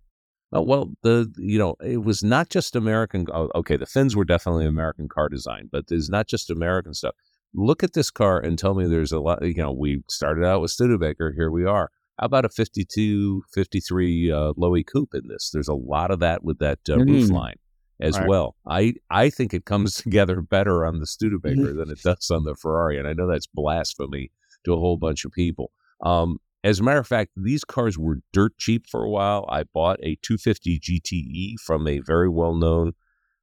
Oh, 0.51 0.61
well, 0.61 0.91
the 1.01 1.31
you 1.37 1.57
know 1.59 1.75
it 1.83 2.03
was 2.03 2.23
not 2.23 2.49
just 2.49 2.75
American. 2.75 3.25
oh, 3.33 3.49
Okay, 3.55 3.77
the 3.77 3.85
fins 3.85 4.15
were 4.15 4.25
definitely 4.25 4.65
American 4.65 5.07
car 5.09 5.27
design, 5.29 5.69
but 5.71 5.87
there's 5.87 6.09
not 6.09 6.27
just 6.27 6.49
American 6.49 6.93
stuff. 6.93 7.15
Look 7.53 7.83
at 7.83 7.93
this 7.93 8.11
car 8.11 8.39
and 8.39 8.57
tell 8.59 8.73
me 8.73 8.85
there's 8.85 9.11
a 9.11 9.19
lot. 9.19 9.41
You 9.45 9.53
know, 9.55 9.71
we 9.71 10.03
started 10.09 10.43
out 10.45 10.61
with 10.61 10.71
Studebaker. 10.71 11.33
Here 11.35 11.49
we 11.51 11.65
are. 11.65 11.89
How 12.19 12.27
about 12.27 12.45
a 12.45 12.49
52, 12.49 13.43
53 13.53 14.31
uh, 14.31 14.53
Loewy 14.53 14.85
coupe 14.85 15.13
in 15.13 15.27
this? 15.27 15.49
There's 15.51 15.67
a 15.67 15.73
lot 15.73 16.11
of 16.11 16.19
that 16.19 16.43
with 16.43 16.59
that 16.59 16.79
uh, 16.89 16.97
roof 16.99 17.29
Mm. 17.29 17.31
line. 17.31 17.55
as 18.01 18.17
Right. 18.19 18.27
well. 18.27 18.57
I 18.67 18.95
I 19.09 19.29
think 19.29 19.53
it 19.53 19.63
comes 19.65 19.95
together 20.03 20.41
better 20.41 20.85
on 20.85 20.99
the 20.99 21.05
Studebaker 21.07 21.73
than 21.73 21.89
it 21.89 22.01
does 22.03 22.29
on 22.29 22.43
the 22.43 22.53
Ferrari, 22.55 22.97
and 22.99 23.07
I 23.07 23.13
know 23.13 23.25
that's 23.27 23.47
blasphemy 23.47 24.31
to 24.65 24.73
a 24.73 24.77
whole 24.77 24.97
bunch 24.97 25.23
of 25.23 25.31
people. 25.31 25.71
Um, 26.01 26.39
as 26.65 26.79
a 26.79 26.83
matter 26.83 26.99
of 26.99 27.07
fact, 27.07 27.31
these 27.37 27.63
cars 27.63 27.97
were 27.97 28.19
dirt 28.33 28.57
cheap 28.57 28.85
for 28.89 29.03
a 29.03 29.09
while. 29.09 29.45
I 29.47 29.63
bought 29.63 29.99
a 30.03 30.17
250 30.23 30.77
GTE 30.79 31.55
from 31.65 31.87
a 31.87 31.99
very 31.99 32.27
well 32.27 32.53
known 32.55 32.93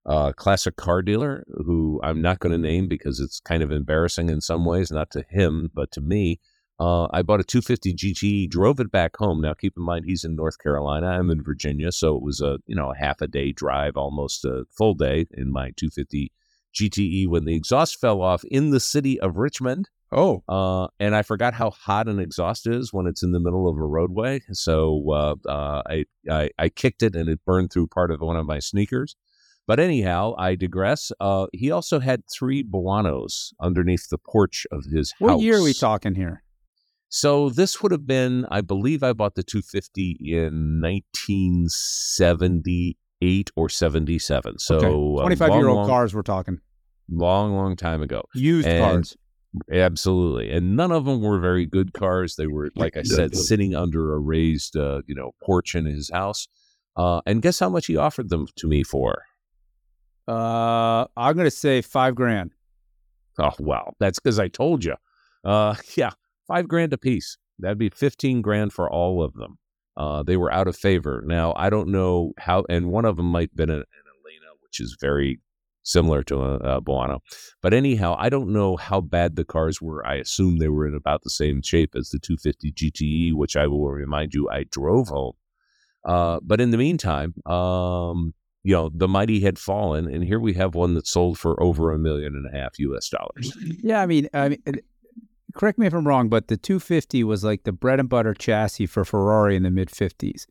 uh, 0.05 0.33
classic 0.33 0.77
car 0.77 1.01
dealer 1.01 1.45
who 1.65 1.99
I'm 2.03 2.21
not 2.21 2.41
going 2.41 2.53
to 2.53 2.59
name 2.59 2.89
because 2.89 3.21
it's 3.21 3.41
kind 3.41 3.63
of 3.63 3.71
embarrassing 3.73 4.29
in 4.29 4.41
some 4.43 4.65
ways, 4.67 4.91
not 4.91 5.11
to 5.13 5.25
him, 5.31 5.71
but 5.73 5.91
to 5.93 6.01
me. 6.03 6.41
Uh, 6.81 7.07
I 7.13 7.23
bought 7.23 7.41
a 7.41 7.45
250 7.45 7.95
GTE, 7.95 8.51
drove 8.51 8.81
it 8.81 8.91
back 8.91 9.17
home. 9.17 9.41
Now, 9.41 9.55
keep 9.55 9.75
in 9.77 9.85
mind, 9.85 10.05
he's 10.07 10.25
in 10.25 10.35
North 10.35 10.59
Carolina. 10.59 11.07
I'm 11.09 11.31
in 11.31 11.43
Virginia, 11.43 11.93
so 11.93 12.17
it 12.17 12.23
was 12.23 12.41
a 12.41 12.59
you 12.67 12.75
know 12.75 12.91
a 12.91 12.97
half 12.97 13.21
a 13.21 13.29
day 13.29 13.53
drive, 13.53 13.97
almost 13.97 14.45
a 14.45 14.65
full 14.77 14.95
day 14.95 15.27
in 15.33 15.53
my 15.53 15.71
250 15.77 16.33
GTE 16.75 17.29
when 17.29 17.45
the 17.45 17.55
exhaust 17.55 18.01
fell 18.01 18.23
off 18.23 18.43
in 18.45 18.71
the 18.71 18.81
city 18.81 19.21
of 19.21 19.37
Richmond. 19.37 19.89
Oh, 20.15 20.43
Uh, 20.47 20.89
and 21.01 21.15
I 21.15 21.23
forgot 21.23 21.55
how 21.55 21.71
hot 21.71 22.07
an 22.07 22.19
exhaust 22.19 22.67
is 22.67 22.93
when 22.93 23.07
it's 23.07 23.23
in 23.23 23.33
the 23.33 23.41
middle 23.41 23.67
of 23.67 23.79
a 23.79 23.87
roadway. 23.87 24.43
So 24.53 25.03
uh, 25.11 25.35
uh, 25.49 25.83
I, 25.87 26.05
I 26.31 26.51
I 26.59 26.69
kicked 26.69 27.03
it 27.03 27.17
and 27.17 27.29
it 27.29 27.45
burned 27.47 27.73
through 27.73 27.87
part 27.89 28.11
of 28.11 28.21
one 28.21 28.37
of 28.37 28.45
my 28.45 28.59
sneakers. 28.59 29.17
But 29.67 29.79
anyhow, 29.79 30.35
I 30.37 30.55
digress. 30.57 31.13
Uh, 31.21 31.47
he 31.53 31.71
also 31.71 32.01
had 32.01 32.25
three 32.29 32.63
Boanos 32.65 33.53
underneath 33.61 34.09
the 34.11 34.19
porch 34.19 34.67
of 34.73 34.85
his 34.85 35.15
what 35.19 35.31
house. 35.31 35.43
year 35.43 35.59
are 35.59 35.63
we 35.63 35.73
talking 35.73 36.15
here? 36.15 36.43
So 37.15 37.51
this 37.51 37.83
would 37.83 37.93
have 37.93 38.07
been, 38.07 38.47
I 38.51 38.63
believe, 38.63 39.03
I 39.03 39.13
bought 39.13 39.35
the 39.35 39.43
250 39.43 40.17
in 40.23 40.81
1978 40.81 43.51
or 43.55 43.69
77. 43.69 44.59
So 44.59 44.77
Okay. 44.77 44.87
uh, 44.87 45.21
25 45.23 45.49
long, 45.51 45.59
year 45.59 45.69
old 45.69 45.77
long, 45.77 45.87
cars 45.89 46.15
we're 46.15 46.23
talking. 46.23 46.59
long, 47.11 47.55
long 47.55 47.77
time 47.77 48.01
ago. 48.01 48.23
Used 48.35 48.67
And- 48.67 48.83
cars. 48.83 49.15
Absolutely, 49.71 50.51
and 50.51 50.77
none 50.77 50.91
of 50.91 51.05
them 51.05 51.21
were 51.21 51.39
very 51.39 51.67
good 51.67 51.93
cars. 51.93 52.37
They 52.37 52.47
were, 52.47 52.71
like 52.75 52.97
I 52.97 53.03
said, 53.03 53.37
sitting 53.51 53.75
under 53.75 54.15
a 54.15 54.19
raised, 54.19 54.79
uh, 54.79 55.03
you 55.07 55.15
know, 55.15 55.33
porch 55.43 55.75
in 55.75 55.85
his 55.85 56.09
house. 56.11 56.49
Uh, 56.97 57.21
and 57.27 57.43
guess 57.43 57.59
how 57.59 57.69
much 57.69 57.85
he 57.89 57.99
offered 57.99 58.31
them 58.31 58.47
to 58.57 58.67
me 58.67 58.83
for? 58.83 59.25
Uh, 60.27 61.05
I'm 61.19 61.35
going 61.35 61.45
to 61.45 61.51
say 61.51 61.83
five 61.83 62.15
grand. 62.15 62.55
Oh, 63.39 63.53
wow, 63.59 63.93
that's 64.01 64.19
because 64.19 64.39
I 64.39 64.49
told 64.49 64.87
you. 64.87 64.95
Uh, 65.45 65.75
yeah, 65.97 66.13
five 66.53 66.69
grand 66.69 66.93
a 66.93 66.99
piece. 66.99 67.39
That'd 67.59 67.79
be 67.79 67.91
fifteen 67.91 68.43
grand 68.43 68.73
for 68.73 68.91
all 68.91 69.23
of 69.23 69.35
them. 69.35 69.59
Uh, 69.97 70.23
they 70.23 70.37
were 70.37 70.53
out 70.53 70.69
of 70.69 70.77
favor. 70.77 71.23
Now 71.25 71.53
I 71.57 71.71
don't 71.71 71.89
know 71.89 72.33
how, 72.39 72.65
and 72.69 72.91
one 72.91 73.05
of 73.05 73.17
them 73.17 73.27
might 73.27 73.51
have 73.51 73.57
been 73.57 73.71
an, 73.71 73.85
Ellena, 73.85 74.53
which 74.63 74.81
is 74.81 74.97
very 75.01 75.41
similar 75.83 76.23
to 76.25 76.37
a, 76.37 76.55
a 76.57 76.83
Boano. 76.83 77.21
But 77.61 77.75
anyhow, 77.75 78.17
I 78.19 78.29
don't 78.29 78.53
know 78.53 78.77
how 78.77 79.01
bad 79.01 79.37
the 79.37 79.45
cars 79.45 79.83
were. 79.83 80.07
I 80.07 80.17
assume 80.17 80.59
they 80.59 80.69
were 80.69 80.87
in 80.87 80.95
about 80.95 81.23
the 81.23 81.31
same 81.31 81.63
shape 81.63 81.95
as 81.97 82.11
the 82.11 82.19
250 82.19 82.73
GTE, 82.73 83.35
which 83.35 83.57
I 83.57 83.67
will 83.67 83.85
remind 83.85 84.35
you 84.35 84.49
I 84.49 84.65
drove 84.65 85.09
home. 85.09 85.35
Uh, 86.05 86.41
but 86.43 86.61
in 86.61 86.71
the 86.71 86.79
meantime, 86.79 87.35
um, 87.47 88.35
you 88.65 88.75
know, 88.75 88.91
the 88.95 89.09
mighty 89.09 89.41
had 89.41 89.59
fallen, 89.59 90.07
and 90.07 90.23
here 90.23 90.39
we 90.39 90.55
have 90.55 90.75
one 90.75 90.95
that 90.95 91.07
sold 91.07 91.39
for 91.39 91.61
over 91.63 91.93
a 91.93 91.99
million 91.99 92.35
and 92.35 92.47
a 92.53 92.57
half 92.57 92.79
U.S. 92.79 93.09
dollars. 93.09 93.57
Yeah, 93.83 94.01
I 94.01 94.07
mean, 94.07 94.29
I 94.33 94.51
mean, 94.51 94.63
correct 95.55 95.79
me 95.79 95.87
if 95.87 95.93
I'm 95.95 96.07
wrong, 96.07 96.29
but 96.29 96.49
the 96.49 96.57
250 96.57 97.25
was 97.25 97.45
like 97.45 97.65
the 97.65 97.73
bread 97.73 98.01
and 98.01 98.09
butter 98.09 98.35
chassis 98.35 98.87
for 98.87 99.05
Ferrari 99.05 99.57
in 99.57 99.63
the 99.63 99.71
mid 99.71 99.89
50s. 99.89 100.47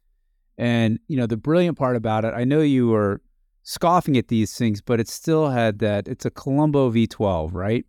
And 0.58 1.00
you 1.08 1.18
know, 1.18 1.28
the 1.28 1.38
brilliant 1.38 1.78
part 1.78 1.96
about 1.96 2.26
it, 2.26 2.34
I 2.36 2.44
know 2.44 2.62
you 2.62 2.88
were 2.88 3.22
scoffing 3.64 4.18
at 4.18 4.28
these 4.28 4.56
things, 4.58 4.82
but 4.82 5.00
it 5.00 5.08
still 5.08 5.50
had 5.50 5.80
that. 5.80 6.08
It's 6.08 6.26
a 6.26 6.32
Colombo 6.32 6.92
V12, 6.92 7.54
right? 7.54 7.86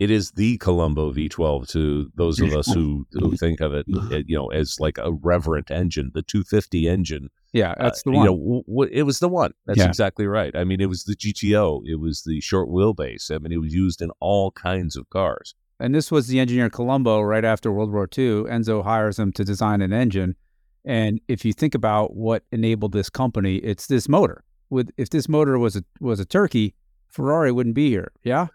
it 0.00 0.10
is 0.10 0.32
the 0.32 0.58
Colombo 0.58 1.12
V12 1.12 1.68
to 1.68 2.10
those 2.16 2.40
of 2.40 2.52
us 2.52 2.66
who, 2.66 3.06
who 3.12 3.36
think 3.36 3.60
of 3.60 3.72
it, 3.72 3.86
uh, 3.94 4.22
you 4.26 4.36
know, 4.36 4.48
as 4.48 4.76
like 4.80 4.98
a 4.98 5.12
reverent 5.12 5.70
engine, 5.70 6.10
the 6.14 6.20
250 6.22 6.88
engine. 6.88 7.28
Yeah, 7.52 7.74
that's 7.78 8.02
the 8.02 8.10
uh, 8.10 8.14
one. 8.14 8.24
You 8.24 8.30
know, 8.32 8.36
w- 8.36 8.62
w- 8.66 8.90
it 8.92 9.04
was 9.04 9.20
the 9.20 9.28
one. 9.28 9.52
That's 9.66 9.78
Yeah. 9.78 9.86
exactly 9.86 10.26
right. 10.26 10.54
I 10.56 10.64
mean, 10.64 10.80
it 10.80 10.88
was 10.88 11.04
the 11.04 11.14
GTO. 11.14 11.82
It 11.86 12.00
was 12.00 12.24
the 12.24 12.40
short 12.40 12.68
wheelbase. 12.68 13.30
I 13.32 13.38
mean, 13.38 13.52
it 13.52 13.58
was 13.60 13.72
used 13.72 14.02
in 14.02 14.10
all 14.18 14.50
kinds 14.50 14.96
of 14.96 15.08
cars. 15.10 15.54
And 15.84 15.94
this 15.94 16.10
was 16.10 16.28
the 16.28 16.40
engineer 16.40 16.70
Colombo 16.70 17.20
right 17.20 17.44
after 17.44 17.70
World 17.70 17.92
War 17.92 18.04
II. 18.04 18.44
Enzo 18.44 18.82
hires 18.82 19.18
him 19.18 19.32
to 19.32 19.44
design 19.44 19.82
an 19.82 19.92
engine. 19.92 20.34
And 20.86 21.20
if 21.28 21.44
you 21.44 21.52
think 21.52 21.74
about 21.74 22.16
what 22.16 22.42
enabled 22.52 22.92
this 22.92 23.10
company, 23.10 23.56
it's 23.56 23.86
this 23.86 24.08
motor. 24.08 24.44
With 24.70 24.90
if 24.96 25.10
this 25.10 25.28
motor 25.28 25.58
was 25.58 25.76
a 25.76 25.84
was 26.00 26.20
a 26.20 26.24
turkey, 26.24 26.74
Ferrari 27.10 27.52
wouldn't 27.52 27.74
be 27.74 27.90
here. 27.90 28.12
Yeah. 28.22 28.46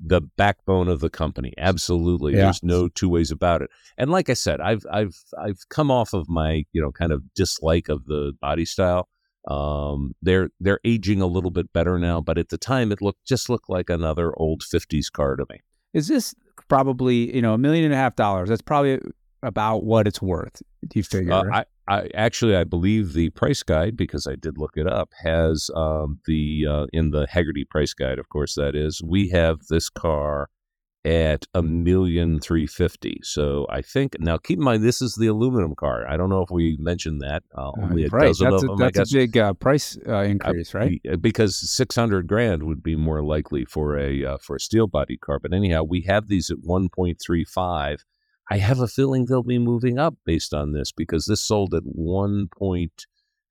The 0.00 0.22
backbone 0.38 0.88
of 0.88 1.00
the 1.00 1.10
company. 1.10 1.52
Absolutely. 1.58 2.32
Yeah. 2.32 2.44
There's 2.44 2.62
no 2.62 2.88
two 2.88 3.10
ways 3.10 3.30
about 3.30 3.60
it. 3.60 3.68
And 3.98 4.10
like 4.10 4.30
I 4.30 4.34
said, 4.34 4.62
I've 4.62 4.86
I've 4.90 5.14
I've 5.38 5.68
come 5.68 5.90
off 5.90 6.14
of 6.14 6.26
my, 6.30 6.64
you 6.72 6.80
know, 6.80 6.90
kind 6.90 7.12
of 7.12 7.22
dislike 7.34 7.90
of 7.90 8.06
the 8.06 8.32
body 8.40 8.64
style. 8.64 9.10
Um, 9.46 10.14
they're 10.22 10.48
they're 10.58 10.80
aging 10.86 11.20
a 11.20 11.26
little 11.26 11.50
bit 11.50 11.70
better 11.74 11.98
now, 11.98 12.22
but 12.22 12.38
at 12.38 12.48
the 12.48 12.58
time 12.58 12.92
it 12.92 13.02
looked 13.02 13.26
just 13.26 13.50
looked 13.50 13.68
like 13.68 13.90
another 13.90 14.32
old 14.38 14.62
50s 14.62 15.12
car 15.12 15.36
to 15.36 15.44
me. 15.50 15.60
Is 15.92 16.08
this 16.08 16.34
probably 16.68 17.34
you 17.34 17.42
know 17.42 17.54
a 17.54 17.58
million 17.58 17.84
and 17.84 17.94
a 17.94 17.96
half 17.96 18.16
dollars? 18.16 18.48
That's 18.48 18.62
probably 18.62 19.00
about 19.42 19.84
what 19.84 20.06
it's 20.06 20.20
worth. 20.22 20.62
Do 20.86 20.98
you 20.98 21.02
figure? 21.02 21.32
Uh. 21.32 21.44
I, 21.52 21.64
I 21.88 22.10
actually 22.14 22.54
I 22.54 22.64
believe 22.64 23.14
the 23.14 23.30
price 23.30 23.62
guide 23.62 23.96
because 23.96 24.26
I 24.26 24.36
did 24.36 24.58
look 24.58 24.72
it 24.76 24.86
up 24.86 25.10
has 25.22 25.70
um, 25.74 26.20
the 26.26 26.66
uh, 26.68 26.86
in 26.92 27.10
the 27.10 27.26
Hagerty 27.26 27.68
price 27.68 27.94
guide. 27.94 28.18
Of 28.18 28.28
course, 28.28 28.54
that 28.54 28.74
is 28.74 29.02
we 29.02 29.30
have 29.30 29.60
this 29.68 29.88
car 29.88 30.48
at 31.08 31.46
a 31.54 31.62
million 31.62 32.38
three 32.38 32.66
fifty. 32.66 33.18
So 33.22 33.66
I 33.70 33.80
think 33.80 34.16
now 34.20 34.36
keep 34.36 34.58
in 34.58 34.64
mind 34.64 34.84
this 34.84 35.00
is 35.00 35.14
the 35.14 35.26
aluminum 35.28 35.74
car. 35.74 36.06
I 36.06 36.18
don't 36.18 36.28
know 36.28 36.42
if 36.42 36.50
we 36.50 36.76
mentioned 36.78 37.22
that. 37.22 37.42
Uh, 37.56 37.72
only 37.80 38.04
a 38.04 38.08
right. 38.08 38.26
dozen 38.26 38.50
That's, 38.50 38.62
of 38.62 38.70
a, 38.70 38.76
them. 38.76 38.90
That's 38.94 39.12
a 39.12 39.14
big 39.14 39.38
uh, 39.38 39.54
price 39.54 39.96
uh, 40.06 40.20
increase, 40.20 40.74
right? 40.74 41.00
because 41.20 41.56
six 41.56 41.96
hundred 41.96 42.26
grand 42.26 42.62
would 42.64 42.82
be 42.82 42.94
more 42.94 43.22
likely 43.22 43.64
for 43.64 43.98
a 43.98 44.24
uh, 44.24 44.38
for 44.38 44.56
a 44.56 44.60
steel 44.60 44.86
body 44.86 45.16
car. 45.16 45.38
But 45.38 45.54
anyhow, 45.54 45.82
we 45.82 46.02
have 46.02 46.28
these 46.28 46.50
at 46.50 46.58
one 46.60 46.90
point 46.90 47.18
three 47.24 47.44
five. 47.44 48.04
I 48.50 48.58
have 48.58 48.80
a 48.80 48.88
feeling 48.88 49.24
they'll 49.24 49.42
be 49.42 49.58
moving 49.58 49.98
up 49.98 50.16
based 50.24 50.52
on 50.52 50.72
this 50.72 50.92
because 50.92 51.24
this 51.24 51.40
sold 51.40 51.74
at 51.74 51.84
one 51.84 52.48
point 52.48 53.06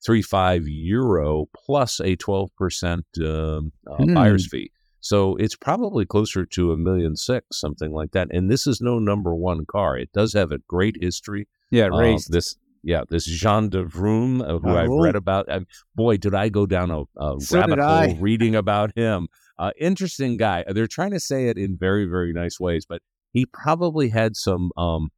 three 0.05 0.21
five 0.21 0.67
euro 0.67 1.47
plus 1.55 1.99
a 1.99 2.15
twelve 2.15 2.49
percent 2.55 3.05
um, 3.19 3.71
uh, 3.89 3.95
Hmm. 3.97 4.13
buyer's 4.13 4.47
fee. 4.47 4.71
So 4.99 5.35
it's 5.35 5.55
probably 5.55 6.05
closer 6.05 6.45
to 6.45 6.71
a 6.71 6.77
million 6.77 7.15
six, 7.15 7.45
something 7.59 7.91
like 7.91 8.11
that. 8.11 8.27
And 8.31 8.49
this 8.49 8.67
is 8.67 8.81
no 8.81 8.99
number 8.99 9.33
one 9.35 9.65
car. 9.65 9.97
It 9.97 10.11
does 10.11 10.33
have 10.33 10.51
a 10.51 10.57
great 10.67 10.97
history. 10.99 11.47
Yeah, 11.71 11.89
Uh, 11.93 12.17
this, 12.29 12.55
yeah, 12.83 13.03
this 13.09 13.25
Jean 13.25 13.69
de 13.69 13.83
Vroom, 13.83 14.41
uh, 14.41 14.59
who 14.59 14.69
Uh, 14.69 14.75
I've 14.83 14.89
read 14.89 15.15
about. 15.15 15.49
Um, 15.51 15.65
boy, 15.95 16.17
did 16.17 16.33
I 16.33 16.49
go 16.49 16.65
down 16.65 16.91
a, 16.91 17.01
a 17.17 17.39
So 17.39 17.59
rabbit 17.59 17.79
hole 17.79 17.87
I. 17.87 18.17
reading 18.19 18.55
about 18.63 18.91
him. 18.95 19.27
Uh, 19.59 19.71
interesting 19.79 20.37
guy. 20.37 20.63
They're 20.67 20.87
trying 20.87 21.11
to 21.11 21.19
say 21.19 21.47
it 21.47 21.57
in 21.57 21.77
very, 21.77 22.05
very 22.05 22.33
nice 22.33 22.59
ways, 22.59 22.85
but 22.87 23.01
he 23.31 23.45
probably 23.45 24.09
had 24.09 24.35
some. 24.35 24.71
Um, 24.77 25.09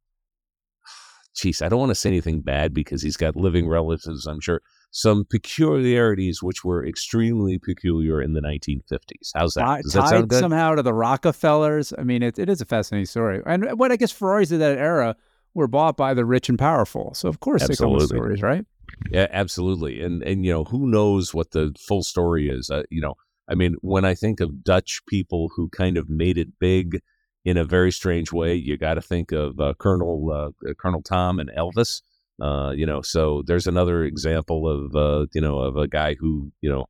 geez, 1.36 1.62
I 1.62 1.68
don't 1.68 1.78
want 1.80 1.90
to 1.90 1.94
say 1.94 2.08
anything 2.10 2.40
bad 2.42 2.74
because 2.74 3.02
he's 3.02 3.16
got 3.16 3.36
living 3.36 3.68
relatives. 3.68 4.26
I'm 4.26 4.40
sure 4.40 4.60
some 4.90 5.24
peculiarities 5.24 6.42
which 6.42 6.64
were 6.64 6.84
extremely 6.84 7.58
peculiar 7.58 8.20
in 8.20 8.32
the 8.32 8.40
1950s. 8.40 9.30
How's 9.34 9.54
that? 9.54 9.82
Does 9.82 9.92
that 9.92 10.00
tied 10.00 10.08
sound 10.08 10.28
good? 10.28 10.40
somehow 10.40 10.74
to 10.74 10.82
the 10.82 10.92
Rockefellers. 10.92 11.92
I 11.96 12.02
mean, 12.02 12.22
it, 12.22 12.38
it 12.38 12.48
is 12.48 12.60
a 12.60 12.64
fascinating 12.64 13.06
story. 13.06 13.40
And 13.46 13.78
what 13.78 13.92
I 13.92 13.96
guess 13.96 14.10
Ferraris 14.10 14.50
of 14.50 14.58
that 14.58 14.78
era 14.78 15.16
were 15.54 15.68
bought 15.68 15.96
by 15.96 16.14
the 16.14 16.24
rich 16.24 16.48
and 16.48 16.58
powerful. 16.58 17.14
So 17.14 17.28
of 17.28 17.40
course 17.40 17.66
they 17.66 17.74
come 17.74 17.92
with 17.92 18.02
Absolutely. 18.02 18.38
stories, 18.38 18.42
right? 18.42 18.66
Yeah, 19.10 19.26
absolutely. 19.30 20.02
And 20.02 20.22
and 20.22 20.44
you 20.44 20.52
know, 20.52 20.64
who 20.64 20.88
knows 20.88 21.32
what 21.32 21.52
the 21.52 21.74
full 21.78 22.02
story 22.02 22.48
is? 22.48 22.70
Uh, 22.70 22.82
you 22.90 23.00
know, 23.00 23.14
I 23.48 23.54
mean, 23.54 23.76
when 23.80 24.04
I 24.04 24.14
think 24.14 24.40
of 24.40 24.64
Dutch 24.64 25.00
people 25.08 25.50
who 25.54 25.68
kind 25.68 25.96
of 25.96 26.08
made 26.08 26.38
it 26.38 26.58
big 26.58 27.00
in 27.44 27.56
a 27.56 27.64
very 27.64 27.92
strange 27.92 28.32
way, 28.32 28.54
you 28.54 28.76
got 28.76 28.94
to 28.94 29.02
think 29.02 29.32
of 29.32 29.58
uh, 29.60 29.74
Colonel 29.78 30.30
uh, 30.32 30.72
Colonel 30.78 31.02
Tom 31.02 31.38
and 31.38 31.50
Elvis. 31.56 32.02
Uh, 32.40 32.72
you 32.74 32.86
know, 32.86 33.02
so 33.02 33.42
there's 33.46 33.66
another 33.66 34.04
example 34.04 34.68
of 34.68 34.96
uh, 34.96 35.26
you 35.32 35.40
know 35.40 35.58
of 35.58 35.76
a 35.76 35.86
guy 35.86 36.14
who 36.14 36.50
you 36.60 36.70
know, 36.70 36.86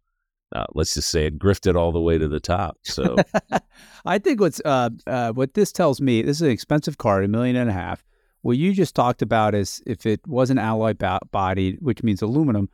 uh, 0.55 0.67
let's 0.75 0.95
just 0.95 1.11
say 1.11 1.27
it 1.27 1.39
grifted 1.39 1.77
all 1.77 1.93
the 1.93 2.01
way 2.01 2.19
to 2.19 2.29
the 2.29 2.41
top. 2.41 2.79
So 2.85 3.17
I 4.05 4.19
think 4.19 4.41
what's 4.41 4.61
uh, 4.65 4.91
uh, 5.07 5.33
what 5.33 5.55
this 5.55 5.73
tells 5.73 6.01
me, 6.01 6.23
this 6.23 6.37
is 6.37 6.43
an 6.43 6.51
expensive 6.51 6.99
car, 6.99 7.23
a 7.23 7.29
million 7.29 7.57
and 7.57 7.71
a 7.71 7.73
half. 7.73 8.05
What 8.43 8.57
you 8.57 8.73
just 8.73 8.95
talked 8.95 9.23
about 9.23 9.55
is 9.55 9.83
if 9.87 10.07
it 10.07 10.27
was 10.27 10.51
an 10.51 10.59
alloy 10.59 10.95
bo- 10.95 11.19
bodied, 11.31 11.79
which 11.81 12.03
means 12.03 12.23
aluminum, 12.23 12.71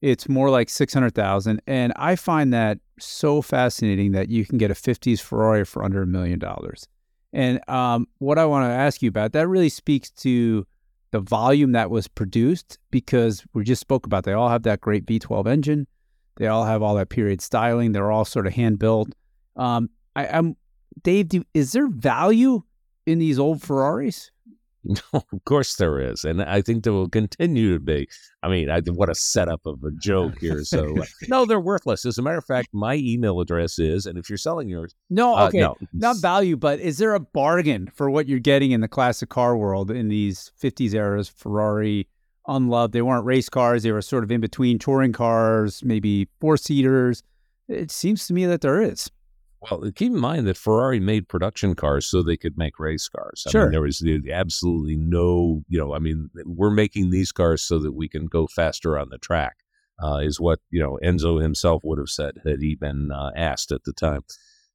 it's 0.00 0.28
more 0.28 0.50
like 0.50 0.68
six 0.68 0.94
hundred 0.94 1.14
thousand. 1.14 1.60
And 1.66 1.92
I 1.96 2.16
find 2.16 2.52
that 2.52 2.78
so 2.98 3.42
fascinating 3.42 4.12
that 4.12 4.30
you 4.30 4.44
can 4.46 4.58
get 4.58 4.70
a 4.70 4.74
'50s 4.74 5.20
Ferrari 5.20 5.64
for 5.64 5.84
under 5.84 6.02
a 6.02 6.06
million 6.06 6.38
dollars. 6.38 6.88
And 7.32 7.60
um, 7.68 8.06
what 8.18 8.38
I 8.38 8.46
want 8.46 8.64
to 8.64 8.74
ask 8.74 9.02
you 9.02 9.08
about 9.08 9.32
that 9.32 9.46
really 9.46 9.68
speaks 9.68 10.10
to 10.10 10.66
the 11.10 11.20
volume 11.20 11.72
that 11.72 11.90
was 11.90 12.08
produced 12.08 12.78
because 12.90 13.44
we 13.54 13.64
just 13.64 13.80
spoke 13.80 14.06
about 14.06 14.24
they 14.24 14.32
all 14.32 14.48
have 14.48 14.64
that 14.64 14.80
great 14.80 15.06
V12 15.06 15.46
engine. 15.46 15.86
They 16.36 16.46
all 16.46 16.64
have 16.64 16.82
all 16.82 16.94
that 16.96 17.08
period 17.08 17.40
styling. 17.40 17.92
They're 17.92 18.10
all 18.10 18.24
sort 18.24 18.46
of 18.46 18.52
hand 18.52 18.78
built. 18.78 19.14
Um, 19.56 19.88
I, 20.14 20.26
I'm 20.26 20.56
Dave. 21.02 21.28
Do, 21.28 21.44
is 21.54 21.72
there 21.72 21.88
value 21.88 22.62
in 23.06 23.18
these 23.18 23.38
old 23.38 23.62
Ferraris? 23.62 24.30
No, 25.12 25.24
of 25.32 25.44
course 25.44 25.76
there 25.76 25.98
is, 26.00 26.24
and 26.24 26.42
I 26.42 26.62
think 26.62 26.84
there 26.84 26.92
will 26.92 27.08
continue 27.08 27.74
to 27.74 27.80
be. 27.80 28.08
I 28.42 28.48
mean, 28.48 28.70
I, 28.70 28.80
what 28.80 29.08
a 29.08 29.14
setup 29.14 29.66
of 29.66 29.82
a 29.82 29.90
joke 30.00 30.38
here. 30.38 30.62
So, 30.62 30.96
uh, 30.96 31.04
no, 31.28 31.44
they're 31.44 31.60
worthless. 31.60 32.04
As 32.04 32.18
a 32.18 32.22
matter 32.22 32.38
of 32.38 32.44
fact, 32.44 32.68
my 32.72 32.94
email 32.94 33.40
address 33.40 33.78
is, 33.78 34.06
and 34.06 34.16
if 34.16 34.28
you're 34.28 34.38
selling 34.38 34.68
yours, 34.68 34.94
no, 35.10 35.34
uh, 35.34 35.48
okay, 35.48 35.58
no. 35.58 35.76
not 35.92 36.18
value, 36.18 36.56
but 36.56 36.78
is 36.78 36.98
there 36.98 37.14
a 37.14 37.20
bargain 37.20 37.90
for 37.94 38.10
what 38.10 38.28
you're 38.28 38.38
getting 38.38 38.70
in 38.70 38.80
the 38.80 38.88
classic 38.88 39.28
car 39.28 39.56
world 39.56 39.90
in 39.90 40.08
these 40.08 40.52
50s 40.62 40.94
eras? 40.94 41.28
Ferrari, 41.28 42.08
unloved. 42.46 42.92
They 42.92 43.02
weren't 43.02 43.24
race 43.24 43.48
cars. 43.48 43.82
They 43.82 43.92
were 43.92 44.02
sort 44.02 44.24
of 44.24 44.30
in 44.30 44.40
between 44.40 44.78
touring 44.78 45.12
cars, 45.12 45.82
maybe 45.84 46.28
four 46.40 46.56
seaters. 46.56 47.22
It 47.68 47.90
seems 47.90 48.26
to 48.28 48.34
me 48.34 48.46
that 48.46 48.60
there 48.60 48.80
is. 48.80 49.10
Well, 49.62 49.90
keep 49.94 50.12
in 50.12 50.18
mind 50.20 50.46
that 50.46 50.56
Ferrari 50.56 51.00
made 51.00 51.28
production 51.28 51.74
cars 51.74 52.06
so 52.06 52.22
they 52.22 52.36
could 52.36 52.58
make 52.58 52.78
race 52.78 53.08
cars. 53.08 53.44
I 53.46 53.50
Sure. 53.50 53.62
mean, 53.62 53.70
there 53.72 53.82
was 53.82 54.04
absolutely 54.30 54.96
no, 54.96 55.62
you 55.68 55.78
know, 55.78 55.94
I 55.94 55.98
mean, 55.98 56.28
we're 56.44 56.70
making 56.70 57.10
these 57.10 57.32
cars 57.32 57.62
so 57.62 57.78
that 57.78 57.92
we 57.92 58.08
can 58.08 58.26
go 58.26 58.46
faster 58.46 58.98
on 58.98 59.08
the 59.10 59.18
track, 59.18 59.56
uh, 60.02 60.18
is 60.18 60.38
what, 60.38 60.60
you 60.70 60.80
know, 60.80 60.98
Enzo 61.02 61.42
himself 61.42 61.82
would 61.84 61.98
have 61.98 62.10
said 62.10 62.34
had 62.44 62.60
he 62.60 62.74
been 62.74 63.10
uh, 63.10 63.30
asked 63.34 63.72
at 63.72 63.84
the 63.84 63.92
time. 63.92 64.24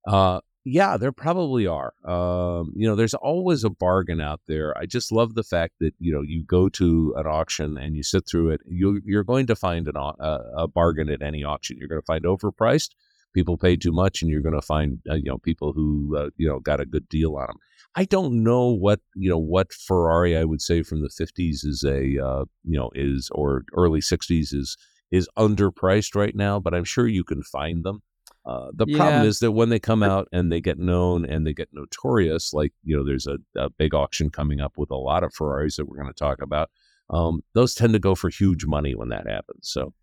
Uh, 0.08 0.42
yeah, 0.64 0.98
there 0.98 1.12
probably 1.12 1.66
are. 1.68 1.94
Um, 2.06 2.74
you 2.76 2.88
know, 2.88 2.96
there's 2.96 3.14
always 3.16 3.64
a 3.64 3.70
bargain 3.70 4.22
out 4.22 4.42
there. 4.48 4.78
I 4.78 4.86
just 4.86 5.12
love 5.12 5.34
the 5.36 5.44
fact 5.44 5.76
that, 5.80 5.94
you 6.00 6.14
know, 6.14 6.22
you 6.22 6.44
go 6.44 6.70
to 6.70 7.14
an 7.18 7.26
auction 7.26 7.78
and 7.78 7.96
you 7.96 8.04
sit 8.04 8.28
through 8.28 8.50
it. 8.52 8.62
You, 8.68 9.02
you're 9.06 9.24
going 9.24 9.48
to 9.48 9.56
find 9.56 9.88
an, 9.88 9.96
a, 9.96 10.40
a 10.58 10.68
bargain 10.68 11.10
at 11.10 11.22
any 11.22 11.44
auction. 11.44 11.78
You're 11.80 11.88
going 11.88 12.02
to 12.02 12.06
find 12.06 12.26
overpriced 12.26 12.90
people 13.34 13.58
pay 13.58 13.76
too 13.76 13.92
much 13.92 14.22
and 14.22 14.30
you're 14.30 14.42
going 14.42 14.56
to 14.56 14.62
find 14.62 15.00
uh, 15.10 15.16
you 15.16 15.24
know 15.26 15.38
people 15.38 15.74
who 15.74 16.16
uh, 16.18 16.30
you 16.38 16.48
know 16.48 16.60
got 16.60 16.80
a 16.80 16.86
good 16.86 17.08
deal 17.10 17.36
on 17.36 17.48
them 17.48 17.58
i 17.96 18.06
don't 18.06 18.44
know 18.44 18.68
what 18.68 19.00
you 19.16 19.30
know 19.30 19.38
what 19.38 19.72
ferrari 19.74 20.38
i 20.38 20.44
would 20.44 20.62
say 20.62 20.82
from 20.84 21.02
the 21.02 21.10
50s 21.10 21.64
is 21.66 21.84
a 21.86 22.24
uh, 22.24 22.46
you 22.64 22.78
know 22.78 22.90
is 22.96 23.30
or 23.34 23.64
early 23.74 24.00
60s 24.00 24.54
is 24.54 24.78
is 25.12 25.28
underpriced 25.38 26.16
right 26.16 26.36
now 26.36 26.60
but 26.60 26.74
i'm 26.74 26.84
sure 26.84 27.08
you 27.08 27.24
can 27.24 27.44
find 27.44 27.84
them 27.84 28.02
uh, 28.46 28.72
the 28.74 28.88
problem 28.88 29.22
Yeah. 29.22 29.28
is 29.28 29.38
that 29.40 29.52
when 29.52 29.70
they 29.70 29.80
come 29.80 30.02
out 30.02 30.28
and 30.32 30.52
they 30.52 30.60
get 30.60 30.80
known 30.80 31.26
and 31.26 31.46
they 31.46 31.54
get 31.54 31.70
notorious 31.74 32.54
like 32.54 32.74
you 32.84 32.96
know 32.96 33.06
there's 33.06 33.28
a, 33.28 33.38
a 33.56 33.70
big 33.70 33.94
auction 33.94 34.30
coming 34.30 34.60
up 34.60 34.74
with 34.78 34.90
a 34.92 34.96
lot 34.96 35.24
of 35.24 35.34
ferraris 35.34 35.76
that 35.76 35.86
we're 35.86 35.98
going 35.98 36.08
to 36.08 36.14
talk 36.14 36.42
about 36.42 36.70
um, 37.10 37.42
those 37.54 37.76
tend 37.76 37.94
to 37.94 38.00
go 38.00 38.16
for 38.16 38.30
huge 38.30 38.66
money 38.66 38.96
when 38.96 39.10
that 39.10 39.28
happens 39.28 39.70
so 39.70 39.94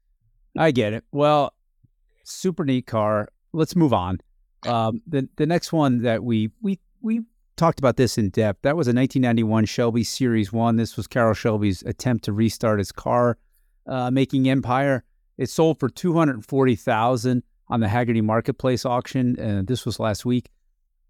I 0.57 0.71
get 0.73 0.93
it. 0.93 1.05
Well, 1.13 1.53
super 2.29 2.65
neat 2.65 2.87
car. 2.87 3.29
Let's 3.53 3.77
move 3.77 3.93
on. 3.93 4.19
Um, 4.67 5.01
the 5.07 5.29
the 5.37 5.47
next 5.47 5.73
one 5.73 6.03
that 6.03 6.25
we 6.25 6.51
we 6.61 6.79
we 7.01 7.23
talked 7.57 7.79
about 7.79 7.97
this 7.97 8.19
in 8.19 8.31
depth. 8.31 8.63
That 8.63 8.77
was 8.77 8.87
a 8.87 8.93
1991 8.93 9.67
Shelby 9.67 10.05
Series 10.05 10.53
One. 10.53 10.77
This 10.77 10.97
was 10.97 11.07
Carroll 11.07 11.35
Shelby's 11.35 11.83
attempt 11.83 12.25
to 12.25 12.33
restart 12.33 12.79
his 12.79 12.93
car 12.93 13.39
uh, 13.87 14.11
making 14.11 14.49
empire. 14.49 15.05
It 15.37 15.49
sold 15.51 15.79
for 15.79 15.89
240 15.89 16.77
thousand 16.77 17.43
on 17.69 17.81
the 17.81 17.87
Hagerty 17.87 18.23
Marketplace 18.23 18.85
auction. 18.85 19.39
Uh, 19.39 19.63
this 19.65 19.85
was 19.85 20.01
last 20.01 20.25
week. 20.25 20.49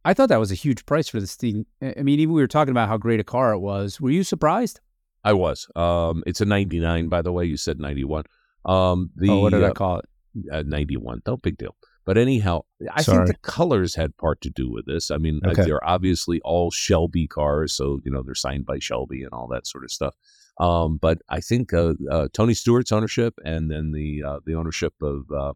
I 0.04 0.14
thought 0.14 0.28
that 0.28 0.40
was 0.40 0.52
a 0.52 0.56
huge 0.56 0.86
price 0.86 1.08
for 1.08 1.20
this 1.20 1.34
thing. 1.34 1.66
I 1.82 1.94
I 1.98 2.02
mean, 2.02 2.20
even 2.20 2.34
we 2.34 2.40
were 2.40 2.48
talking 2.48 2.70
about 2.70 2.88
how 2.88 2.96
great 2.96 3.20
a 3.20 3.24
car 3.24 3.52
it 3.52 3.58
was. 3.58 4.00
Were 4.00 4.10
you 4.10 4.24
surprised? 4.24 4.80
I 5.24 5.32
was. 5.32 5.68
Um, 5.74 6.22
it's 6.26 6.40
a 6.40 6.44
99, 6.44 7.08
by 7.08 7.22
the 7.22 7.32
way. 7.32 7.44
You 7.44 7.56
said 7.56 7.80
91. 7.80 8.24
Um, 8.64 9.10
the 9.16 9.30
oh, 9.30 9.40
what 9.40 9.50
did 9.50 9.64
uh, 9.64 9.68
I 9.68 9.70
call 9.72 9.98
it? 9.98 10.04
Uh, 10.52 10.62
91. 10.66 11.22
No 11.26 11.36
big 11.36 11.56
deal. 11.58 11.76
But 12.04 12.16
anyhow, 12.16 12.62
I 12.92 13.02
Sorry. 13.02 13.26
think 13.26 13.36
the 13.36 13.42
colors 13.50 13.94
had 13.94 14.16
part 14.16 14.40
to 14.40 14.50
do 14.50 14.70
with 14.70 14.86
this. 14.86 15.10
I 15.10 15.18
mean, 15.18 15.40
uh, 15.44 15.50
Okay. 15.50 15.64
they're 15.64 15.86
obviously 15.86 16.40
all 16.42 16.70
Shelby 16.70 17.26
cars, 17.26 17.74
so 17.74 18.00
you 18.04 18.10
know 18.10 18.22
they're 18.22 18.34
signed 18.34 18.64
by 18.64 18.78
Shelby 18.78 19.22
and 19.22 19.32
all 19.32 19.46
that 19.48 19.66
sort 19.66 19.84
of 19.84 19.90
stuff. 19.90 20.14
Um, 20.58 20.96
but 20.96 21.18
I 21.28 21.40
think 21.40 21.72
uh, 21.74 21.94
uh, 22.10 22.28
Tony 22.32 22.54
Stewart's 22.54 22.92
ownership 22.92 23.34
and 23.44 23.70
then 23.70 23.92
the 23.92 24.22
uh, 24.26 24.40
the 24.46 24.54
ownership 24.54 24.94
of 25.02 25.24
uh, 25.30 25.52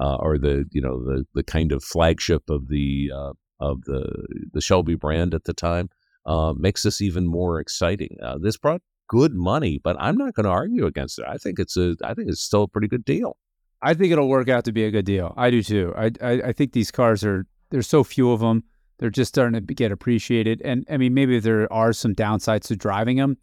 uh, 0.00 0.16
or 0.16 0.38
the 0.38 0.64
you 0.72 0.80
know 0.82 1.04
the 1.04 1.24
the 1.34 1.44
kind 1.44 1.70
of 1.70 1.84
flagship 1.84 2.50
of 2.50 2.66
the 2.68 3.12
uh, 3.14 3.32
of 3.60 3.82
the 3.84 4.26
the 4.52 4.60
Shelby 4.60 4.96
brand 4.96 5.34
at 5.34 5.44
the 5.44 5.54
time 5.54 5.88
uh, 6.26 6.52
makes 6.56 6.82
this 6.82 7.00
even 7.00 7.26
more 7.28 7.60
exciting. 7.60 8.16
Uh, 8.20 8.38
this 8.38 8.56
brought 8.56 8.82
good 9.08 9.34
money, 9.34 9.78
but 9.82 9.94
I'm 10.00 10.16
not 10.16 10.34
going 10.34 10.44
to 10.44 10.50
argue 10.50 10.86
against 10.86 11.18
it. 11.20 11.26
I 11.28 11.36
think 11.36 11.60
it's 11.60 11.76
a 11.76 11.94
I 12.02 12.12
think 12.14 12.28
it's 12.28 12.40
still 12.42 12.64
a 12.64 12.68
pretty 12.68 12.88
good 12.88 13.04
deal. 13.04 13.36
I 13.82 13.94
think 13.94 14.12
it'll 14.12 14.28
work 14.28 14.48
out 14.48 14.64
to 14.66 14.72
be 14.72 14.84
a 14.84 14.90
good 14.90 15.04
deal. 15.04 15.34
I 15.36 15.50
do 15.50 15.62
too. 15.62 15.92
I, 15.96 16.10
I 16.22 16.30
I 16.48 16.52
think 16.52 16.72
these 16.72 16.90
cars 16.90 17.24
are 17.24 17.46
there's 17.70 17.86
so 17.88 18.04
few 18.04 18.30
of 18.30 18.40
them. 18.40 18.64
They're 18.98 19.10
just 19.10 19.28
starting 19.34 19.54
to 19.66 19.74
get 19.74 19.90
appreciated. 19.90 20.62
And 20.64 20.86
I 20.88 20.96
mean, 20.96 21.12
maybe 21.14 21.40
there 21.40 21.70
are 21.72 21.92
some 21.92 22.14
downsides 22.14 22.68
to 22.68 22.76
driving 22.76 23.16
them. 23.16 23.36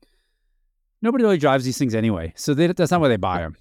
Nobody 1.02 1.24
really 1.24 1.38
drives 1.38 1.66
these 1.66 1.78
things 1.78 1.96
anyway, 1.96 2.34
so 2.36 2.54
they, 2.54 2.68
that's 2.68 2.92
not 2.92 3.02
why 3.02 3.08
they 3.10 3.18
buy 3.18 3.40
them. 3.40 3.56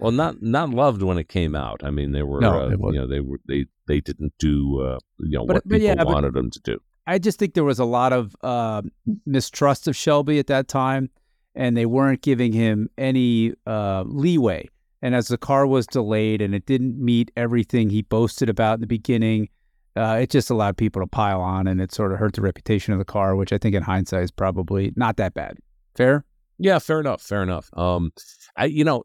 Well, 0.00 0.12
not 0.12 0.42
not 0.42 0.70
loved 0.70 1.02
when 1.02 1.18
it 1.18 1.28
came 1.28 1.54
out. 1.56 1.82
I 1.84 1.90
mean, 1.90 2.12
they 2.12 2.22
were 2.22 2.40
No, 2.40 2.66
uh, 2.66 2.68
you 2.70 3.00
know 3.00 3.06
they 3.06 3.20
were 3.20 3.40
they 3.46 3.66
they 3.86 4.00
didn't 4.00 4.32
do 4.38 4.80
uh, 4.82 4.98
you 5.18 5.30
know 5.38 5.46
But- 5.46 5.54
what 5.54 5.68
but 5.68 5.80
people 5.80 5.96
yeah, 5.96 6.02
wanted 6.04 6.34
them 6.34 6.50
to 6.50 6.60
do. 6.60 6.78
I 7.06 7.18
just 7.18 7.38
think 7.38 7.54
there 7.54 7.64
was 7.64 7.78
a 7.78 7.86
lot 7.86 8.12
of 8.12 8.36
uh, 8.42 8.82
mistrust 9.24 9.88
of 9.88 9.96
Shelby 9.96 10.38
at 10.38 10.46
that 10.48 10.68
time, 10.68 11.08
and 11.54 11.74
they 11.74 11.86
weren't 11.86 12.20
giving 12.20 12.52
him 12.52 12.90
any 12.98 13.54
uh, 13.66 14.04
leeway. 14.06 14.68
And 15.00 15.14
as 15.14 15.28
the 15.28 15.38
car 15.38 15.66
was 15.66 15.86
delayed 15.86 16.42
and 16.42 16.54
it 16.54 16.66
didn't 16.66 16.98
meet 16.98 17.30
everything 17.36 17.90
he 17.90 18.02
boasted 18.02 18.48
about 18.48 18.74
in 18.74 18.80
the 18.80 18.86
beginning, 18.86 19.48
uh, 19.96 20.18
it 20.22 20.30
just 20.30 20.50
allowed 20.50 20.76
people 20.76 21.02
to 21.02 21.06
pile 21.06 21.40
on, 21.40 21.66
and 21.66 21.80
it 21.80 21.92
sort 21.92 22.12
of 22.12 22.18
hurt 22.18 22.34
the 22.34 22.40
reputation 22.42 22.92
of 22.92 22.98
the 22.98 23.04
car, 23.04 23.34
which 23.34 23.52
I 23.52 23.58
think 23.58 23.74
in 23.74 23.82
hindsight 23.82 24.22
is 24.22 24.30
probably 24.30 24.92
not 24.96 25.16
that 25.16 25.34
bad. 25.34 25.58
Fair? 25.96 26.24
Yeah, 26.58 26.78
fair 26.78 27.00
enough. 27.00 27.22
Fair 27.22 27.42
enough. 27.42 27.70
Um, 27.76 28.12
I 28.56 28.66
you 28.66 28.84
know. 28.84 29.04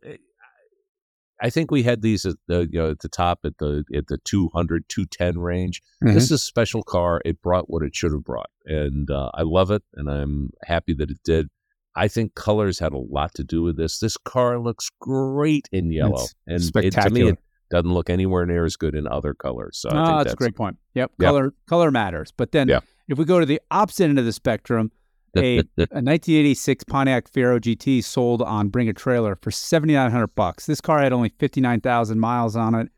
I 1.41 1.49
think 1.49 1.71
we 1.71 1.83
had 1.83 2.01
these 2.01 2.25
at 2.25 2.35
the 2.47 2.69
you 2.71 2.79
know 2.79 2.91
at 2.91 2.99
the 2.99 3.09
top 3.09 3.39
at 3.43 3.57
the 3.57 3.83
at 3.93 4.07
the 4.07 4.17
200 4.19 4.87
210 4.87 5.39
range. 5.41 5.81
This 6.01 6.25
is 6.25 6.31
a 6.31 6.37
special 6.37 6.83
car. 6.83 7.21
It 7.25 7.41
brought 7.41 7.69
what 7.69 7.83
it 7.83 7.95
should 7.95 8.13
have 8.13 8.23
brought, 8.23 8.49
and 8.65 9.09
uh, 9.09 9.31
I 9.33 9.41
love 9.41 9.71
it, 9.71 9.83
and 9.95 10.09
I'm 10.09 10.51
happy 10.63 10.93
that 10.93 11.11
it 11.11 11.19
did. 11.23 11.49
I 11.95 12.07
think 12.07 12.35
colors 12.35 12.79
had 12.79 12.93
a 12.93 12.97
lot 12.97 13.33
to 13.35 13.43
do 13.43 13.61
with 13.61 13.77
this. 13.77 13.99
This 13.99 14.17
car 14.17 14.59
looks 14.59 14.89
great 14.99 15.67
in 15.71 15.91
yellow, 15.91 16.23
It's 16.23 16.33
and 16.47 16.55
it, 16.55 16.59
to 16.59 16.81
me, 16.81 16.89
spectacular. 16.89 17.31
it 17.33 17.39
doesn't 17.69 17.93
look 17.93 18.09
anywhere 18.09 18.45
near 18.45 18.65
as 18.65 18.75
good 18.75 18.95
in 18.95 19.07
other 19.07 19.33
colors. 19.33 19.77
So 19.77 19.89
I 19.89 20.01
oh, 20.01 20.05
think 20.05 20.17
that's, 20.23 20.33
a 20.33 20.37
great 20.37 20.55
point. 20.55 20.77
Yep, 20.95 21.11
Yeah. 21.19 21.27
color 21.27 21.53
color 21.67 21.91
matters. 21.91 22.31
But 22.35 22.51
then 22.51 22.67
Yeah. 22.67 22.79
if 23.07 23.17
we 23.17 23.25
go 23.25 23.39
to 23.39 23.45
the 23.45 23.61
opposite 23.71 24.05
end 24.05 24.17
of 24.19 24.25
the 24.25 24.33
spectrum, 24.33 24.91
a, 25.35 25.59
a 25.77 26.01
1986 26.01 26.83
Pontiac 26.85 27.31
Fiero 27.31 27.59
GT 27.59 28.03
sold 28.03 28.41
on 28.41 28.69
Bring 28.69 28.89
a 28.89 28.93
Trailer 28.93 29.35
for 29.35 29.51
7900 29.51 30.27
bucks. 30.35 30.65
This 30.65 30.81
car 30.81 30.99
had 30.99 31.13
only 31.13 31.29
59,000 31.39 32.19
miles 32.19 32.55
on 32.55 32.75
it. 32.75 32.89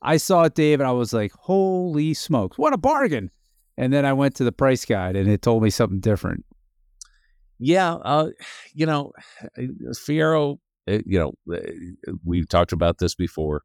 I 0.00 0.16
saw 0.16 0.44
it, 0.44 0.54
Dave, 0.54 0.78
and 0.80 0.88
I 0.88 0.92
was 0.92 1.12
like, 1.12 1.32
"Holy 1.32 2.14
smokes, 2.14 2.56
what 2.56 2.72
a 2.72 2.78
bargain!" 2.78 3.30
And 3.76 3.92
then 3.92 4.04
I 4.04 4.12
went 4.12 4.36
to 4.36 4.44
the 4.44 4.52
price 4.52 4.84
guide, 4.84 5.16
and 5.16 5.28
it 5.28 5.42
told 5.42 5.62
me 5.62 5.70
something 5.70 6.00
different. 6.00 6.44
Yeah, 7.58 7.94
uh, 7.94 8.30
you 8.72 8.86
know, 8.86 9.12
Fiero. 9.94 10.58
uh, 10.88 10.98
You 11.04 11.18
know, 11.18 11.54
uh, 11.54 11.60
we've 12.24 12.48
talked 12.48 12.72
about 12.72 12.98
this 12.98 13.14
before. 13.14 13.62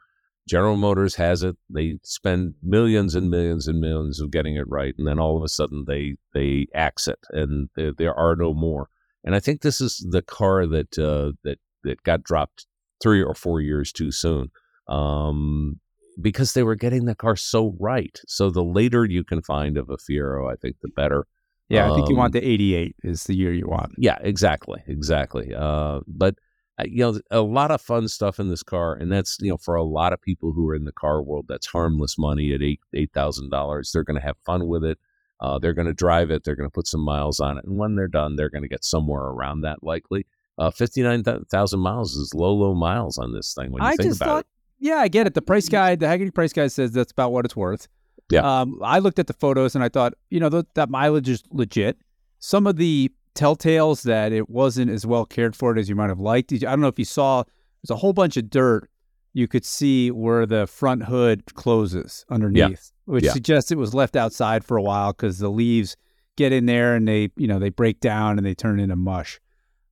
General 0.48 0.76
Motors 0.76 1.16
has 1.16 1.42
it. 1.44 1.56
They 1.70 2.00
spend 2.04 2.56
millions 2.62 3.16
and 3.16 3.30
millions 3.30 3.68
and 3.68 3.80
millions 3.80 4.20
of 4.20 4.32
getting 4.32 4.56
it 4.56 4.68
right, 4.68 4.94
and 4.98 5.08
then 5.08 5.20
all 5.20 5.38
of 5.38 5.44
a 5.44 5.48
sudden 5.48 5.86
they 5.88 6.16
they 6.34 6.68
axe 6.76 7.08
it, 7.08 7.20
and 7.30 7.70
there, 7.76 7.94
there 7.98 8.14
are 8.14 8.36
no 8.36 8.54
more. 8.54 8.90
And 9.24 9.36
I 9.36 9.40
think 9.40 9.62
this 9.62 9.80
is 9.80 10.06
the 10.10 10.22
car 10.22 10.66
that 10.68 11.00
uh, 11.00 11.32
that 11.44 11.60
that 11.84 12.04
got 12.04 12.24
dropped 12.24 12.66
three 13.02 13.24
or 13.24 13.36
four 13.36 13.62
years 13.62 13.94
too 13.94 14.12
soon, 14.12 14.52
um, 14.90 15.80
because 16.22 16.54
they 16.54 16.64
were 16.64 16.76
getting 16.76 17.06
the 17.06 17.16
car 17.16 17.38
so 17.38 17.76
right. 17.80 18.20
So 18.28 18.50
the 18.50 18.64
later 18.64 19.06
you 19.06 19.24
can 19.24 19.42
find 19.42 19.78
of 19.78 19.90
a 19.90 19.98
Fiero, 19.98 20.52
I 20.52 20.56
think 20.56 20.78
the 20.82 20.90
better. 20.90 21.26
Yeah, 21.70 21.92
I 21.92 21.96
think 21.96 22.10
you 22.10 22.16
Um, 22.16 22.20
want 22.20 22.34
the 22.34 22.46
88 22.46 22.96
is 23.04 23.24
the 23.24 23.36
year 23.36 23.54
you 23.54 23.68
want. 23.68 23.94
Yeah, 23.98 24.18
exactly, 24.22 24.84
exactly. 24.88 25.54
Uh, 25.56 26.02
but 26.08 26.36
uh, 26.80 26.84
you 26.88 27.00
know, 27.00 27.20
a 27.32 27.42
lot 27.42 27.72
of 27.72 27.82
fun 27.82 28.08
stuff 28.08 28.40
in 28.40 28.50
this 28.50 28.64
car, 28.64 28.94
and 28.96 29.12
that's 29.12 29.38
you 29.40 29.50
know, 29.50 29.58
for 29.58 29.76
a 29.76 29.84
lot 29.84 30.12
of 30.14 30.22
people 30.22 30.52
who 30.52 30.68
are 30.70 30.76
in 30.76 30.86
the 30.86 30.92
car 30.92 31.22
world, 31.22 31.46
that's 31.48 31.68
harmless 31.68 32.18
money 32.18 32.54
at 32.54 32.62
eight 32.62 32.80
eight 32.94 33.12
thousand 33.14 33.50
dollars. 33.50 33.92
They're 33.92 34.04
going 34.04 34.20
to 34.20 34.26
have 34.26 34.38
fun 34.46 34.68
with 34.68 34.84
it. 34.84 34.98
Uh, 35.40 35.60
they're 35.60 35.74
going 35.74 35.88
to 35.88 35.94
drive 35.94 36.32
it. 36.32 36.44
They're 36.44 36.56
going 36.56 36.70
to 36.70 36.74
put 36.74 36.88
some 36.88 37.02
miles 37.02 37.40
on 37.40 37.58
it, 37.58 37.66
and 37.66 37.78
when 37.78 37.96
they're 37.96 38.08
done, 38.08 38.36
they're 38.36 38.50
going 38.50 38.64
to 38.64 38.68
get 38.68 38.84
somewhere 38.84 39.22
around 39.24 39.62
that. 39.62 39.84
Likely, 39.84 40.26
uh, 40.58 40.72
fifty 40.72 41.02
nine 41.04 41.24
thousand 41.24 41.80
miles 41.80 42.16
is 42.16 42.34
low, 42.34 42.54
low 42.54 42.74
miles 42.74 43.18
on 43.18 43.34
this 43.34 43.54
thing. 43.54 43.72
When 43.72 43.82
you 43.84 43.88
I 43.88 43.96
think 43.96 44.10
just 44.10 44.22
about 44.22 44.28
thought, 44.28 44.40
it, 44.40 44.48
yeah, 44.88 44.98
I 44.98 45.08
get 45.10 45.28
it. 45.28 45.34
The 45.34 45.42
price 45.42 45.70
guide, 45.70 46.00
the 46.00 46.08
Hagerty 46.08 46.34
price 46.34 46.54
guide 46.54 46.72
says 46.72 46.92
that's 46.92 47.12
about 47.12 47.32
what 47.32 47.46
it's 47.46 47.56
worth. 47.56 47.88
Yeah. 48.30 48.62
Um, 48.62 48.80
I 48.84 49.00
looked 49.00 49.20
at 49.20 49.28
the 49.28 49.34
photos 49.34 49.76
and 49.76 49.84
I 49.84 49.90
thought, 49.90 50.14
you 50.30 50.40
know, 50.40 50.50
th- 50.50 50.66
that 50.76 50.90
mileage 50.90 51.30
is 51.30 51.44
legit. 51.52 51.98
Some 52.40 52.66
of 52.68 52.78
the 52.78 53.12
telltales 53.36 54.04
that 54.04 54.32
it 54.32 54.50
wasn't 54.50 54.92
as 54.92 55.06
well 55.06 55.26
cared 55.26 55.56
for 55.56 55.78
as 55.78 55.90
you 55.90 55.96
might 55.96 56.10
have 56.10 56.20
liked. 56.20 56.54
I 56.54 56.58
don't 56.58 56.82
know 56.82 56.88
if 56.88 57.00
you 57.00 57.06
saw. 57.06 57.44
There's 57.82 57.92
a 57.92 57.96
whole 58.00 58.14
bunch 58.14 58.38
of 58.38 58.50
dirt 58.50 58.90
you 59.34 59.48
could 59.48 59.66
see 59.66 60.12
where 60.12 60.46
the 60.46 60.68
front 60.68 61.04
hood 61.06 61.54
closes 61.56 62.26
underneath, 62.30 62.92
which 63.06 63.24
Yeah. 63.26 63.34
suggests 63.34 63.72
it 63.72 63.78
was 63.78 63.94
left 63.94 64.16
outside 64.16 64.64
for 64.64 64.78
a 64.78 64.82
while 64.84 65.12
because 65.12 65.40
the 65.40 65.50
leaves 65.50 65.96
get 66.36 66.52
in 66.52 66.66
there 66.68 66.96
and 66.96 67.08
they, 67.08 67.30
you 67.36 67.48
know, 67.48 67.60
they 67.60 67.70
break 67.70 68.00
down 68.00 68.38
and 68.38 68.46
they 68.46 68.54
turn 68.54 68.80
into 68.80 68.96
mush. 68.96 69.40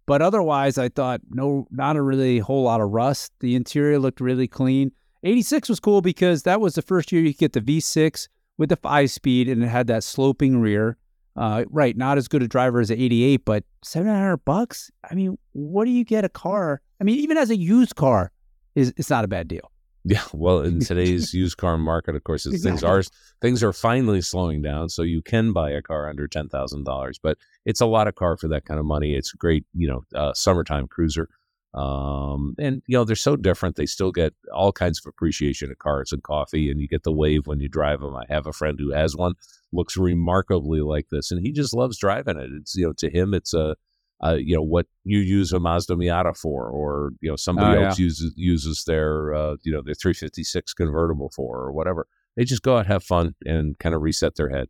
But 0.06 0.22
otherwise, 0.22 0.78
I 0.78 0.89
thought 0.89 1.22
no, 1.30 1.67
not 1.72 1.96
a 1.96 2.02
really 2.02 2.39
whole 2.39 2.63
lot 2.63 2.82
of 2.82 2.89
rust. 2.91 3.32
The 3.39 3.56
interior 3.56 3.98
looked 4.00 4.22
really 4.22 4.48
clean. 4.48 4.91
86 5.24 5.70
was 5.70 5.80
cool 5.80 6.02
because 6.02 6.44
that 6.44 6.60
was 6.62 6.76
the 6.76 6.82
first 6.82 7.12
year 7.12 7.22
you 7.22 7.34
could 7.34 7.40
get 7.40 7.54
the 7.54 7.62
V6 7.62 8.28
with 8.58 8.70
the 8.70 8.76
five 8.76 9.12
speed 9.12 9.48
and 9.48 9.64
it 9.64 9.68
had 9.68 9.88
that 9.88 10.04
sloping 10.04 10.60
rear. 10.60 10.98
Uh, 11.36 11.64
right, 11.70 11.96
not 11.96 12.18
as 12.18 12.28
good 12.28 12.44
a 12.44 12.48
driver 12.48 12.82
as 12.82 12.90
the 12.90 13.02
88, 13.02 13.46
but 13.46 13.64
700 13.84 14.38
bucks. 14.44 14.92
I 15.10 15.16
mean, 15.16 15.38
what 15.54 15.86
do 15.86 15.92
you 15.92 16.04
get 16.04 16.26
a 16.26 16.30
car? 16.30 16.82
I 17.00 17.06
mean, 17.06 17.20
even 17.20 17.38
as 17.38 17.50
a 17.50 17.56
used 17.56 17.96
car, 17.96 18.32
is 18.76 18.94
it's 18.98 19.10
not 19.10 19.24
a 19.24 19.28
bad 19.30 19.48
deal. 19.48 19.72
Yeah, 20.04 20.24
well, 20.34 20.60
in 20.62 20.80
today's 20.86 21.34
used 21.34 21.56
car 21.58 21.78
market, 21.78 22.16
of 22.16 22.24
course, 22.26 22.46
it's- 22.46 22.62
things 22.64 22.84
are 22.84 23.02
things 23.42 23.64
are 23.64 23.72
finally 23.72 24.20
slowing 24.22 24.62
down, 24.62 24.90
so 24.90 25.04
you 25.04 25.22
can 25.22 25.54
buy 25.54 25.72
a 25.72 25.82
car 25.82 26.10
under 26.10 26.28
ten 26.28 26.50
thousand 26.50 26.84
dollars. 26.86 27.18
But 27.22 27.38
it's 27.66 27.80
a 27.80 27.86
lot 27.86 28.08
of 28.10 28.16
car 28.16 28.36
for 28.36 28.50
that 28.50 28.66
kind 28.66 28.80
of 28.80 28.86
money. 28.86 29.16
It's 29.16 29.32
great, 29.32 29.66
you 29.74 29.88
know, 29.88 30.04
uh, 30.14 30.34
summertime 30.34 30.88
cruiser, 30.88 31.30
um, 31.74 32.56
and 32.60 32.82
you 32.86 32.98
know 32.98 33.04
they're 33.06 33.16
so 33.16 33.36
different. 33.36 33.76
They 33.76 33.86
still 33.86 34.12
get 34.12 34.34
all 34.54 34.72
kinds 34.72 35.00
of 35.00 35.06
appreciation 35.08 35.72
at 35.72 35.80
cars 35.80 36.12
and 36.12 36.22
coffee, 36.22 36.70
and 36.70 36.82
you 36.82 36.88
get 36.88 37.04
the 37.04 37.14
wave 37.14 37.48
when 37.48 37.60
you 37.62 37.70
drive 37.70 38.02
them. 38.02 38.16
I 38.16 38.26
have 38.30 38.46
a 38.46 38.54
friend 38.54 38.78
who 38.80 38.92
has 38.92 39.16
one, 39.16 39.36
looks 39.72 39.96
remarkably 39.96 40.82
like 40.82 41.10
this, 41.10 41.32
and 41.32 41.46
he 41.46 41.52
just 41.52 41.74
loves 41.74 41.98
driving 41.98 42.38
it. 42.38 42.50
It's 42.54 42.76
you 42.76 42.88
know 42.88 42.94
to 42.98 43.10
him, 43.10 43.34
it's 43.34 43.54
a 43.54 43.76
uh, 44.24 44.36
you 44.36 44.56
know 44.56 44.62
what 44.62 44.88
you 45.04 45.20
use 45.20 45.52
a 45.54 45.60
Mazda 45.60 45.96
Miata 45.96 46.38
for, 46.38 46.68
or 46.68 47.12
you 47.22 47.30
know 47.30 47.38
somebody 47.38 47.78
Oh, 47.80 47.86
else 47.86 48.00
uses 48.00 48.34
uses 48.36 48.84
their 48.86 49.34
uh, 49.34 49.56
you 49.64 49.72
know 49.72 49.82
their 49.82 49.96
356 49.96 50.74
convertible 50.74 51.32
for, 51.34 51.58
or 51.58 51.72
whatever. 51.72 52.08
They 52.36 52.44
just 52.44 52.64
go 52.64 52.78
out, 52.78 52.88
have 52.88 53.04
fun, 53.04 53.36
and 53.46 53.78
kind 53.80 53.96
of 53.96 54.02
reset 54.02 54.36
their 54.36 54.50
head. 54.50 54.68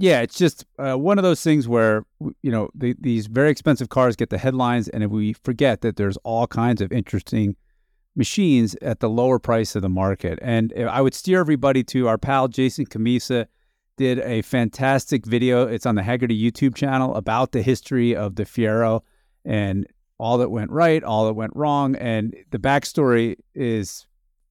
Yeah, 0.00 0.22
it's 0.22 0.38
just 0.38 0.64
uh, 0.78 0.94
one 0.94 1.18
of 1.18 1.24
those 1.24 1.42
things 1.42 1.68
where 1.68 2.06
you 2.40 2.50
know 2.50 2.70
the, 2.74 2.96
these 2.98 3.26
very 3.26 3.50
expensive 3.50 3.90
cars 3.90 4.16
get 4.16 4.30
the 4.30 4.38
headlines, 4.38 4.88
and 4.88 5.04
if 5.04 5.10
we 5.10 5.34
forget 5.34 5.82
that 5.82 5.96
there's 5.96 6.16
all 6.24 6.46
kinds 6.46 6.80
of 6.80 6.90
interesting 6.90 7.54
machines 8.16 8.74
at 8.80 9.00
the 9.00 9.10
lower 9.10 9.38
price 9.38 9.76
of 9.76 9.82
the 9.82 9.90
market. 9.90 10.38
And 10.40 10.72
uh, 10.72 10.84
I 10.84 11.02
would 11.02 11.12
steer 11.12 11.38
everybody 11.38 11.84
to 11.84 12.08
our 12.08 12.16
pal 12.16 12.48
Jason 12.48 12.86
Cammisa 12.86 13.46
did 13.98 14.20
a 14.20 14.40
fantastic 14.40 15.26
video. 15.26 15.66
It's 15.66 15.84
on 15.84 15.96
the 15.96 16.02
Hagerty 16.02 16.40
YouTube 16.40 16.74
channel 16.74 17.14
about 17.14 17.52
the 17.52 17.60
history 17.60 18.16
of 18.16 18.36
the 18.36 18.44
Fiero 18.44 19.02
and 19.44 19.86
all 20.18 20.38
that 20.38 20.48
went 20.48 20.70
right, 20.70 21.04
all 21.04 21.26
that 21.26 21.34
went 21.34 21.52
wrong, 21.54 21.94
and 21.96 22.34
the 22.52 22.58
backstory 22.58 23.36
is 23.54 24.06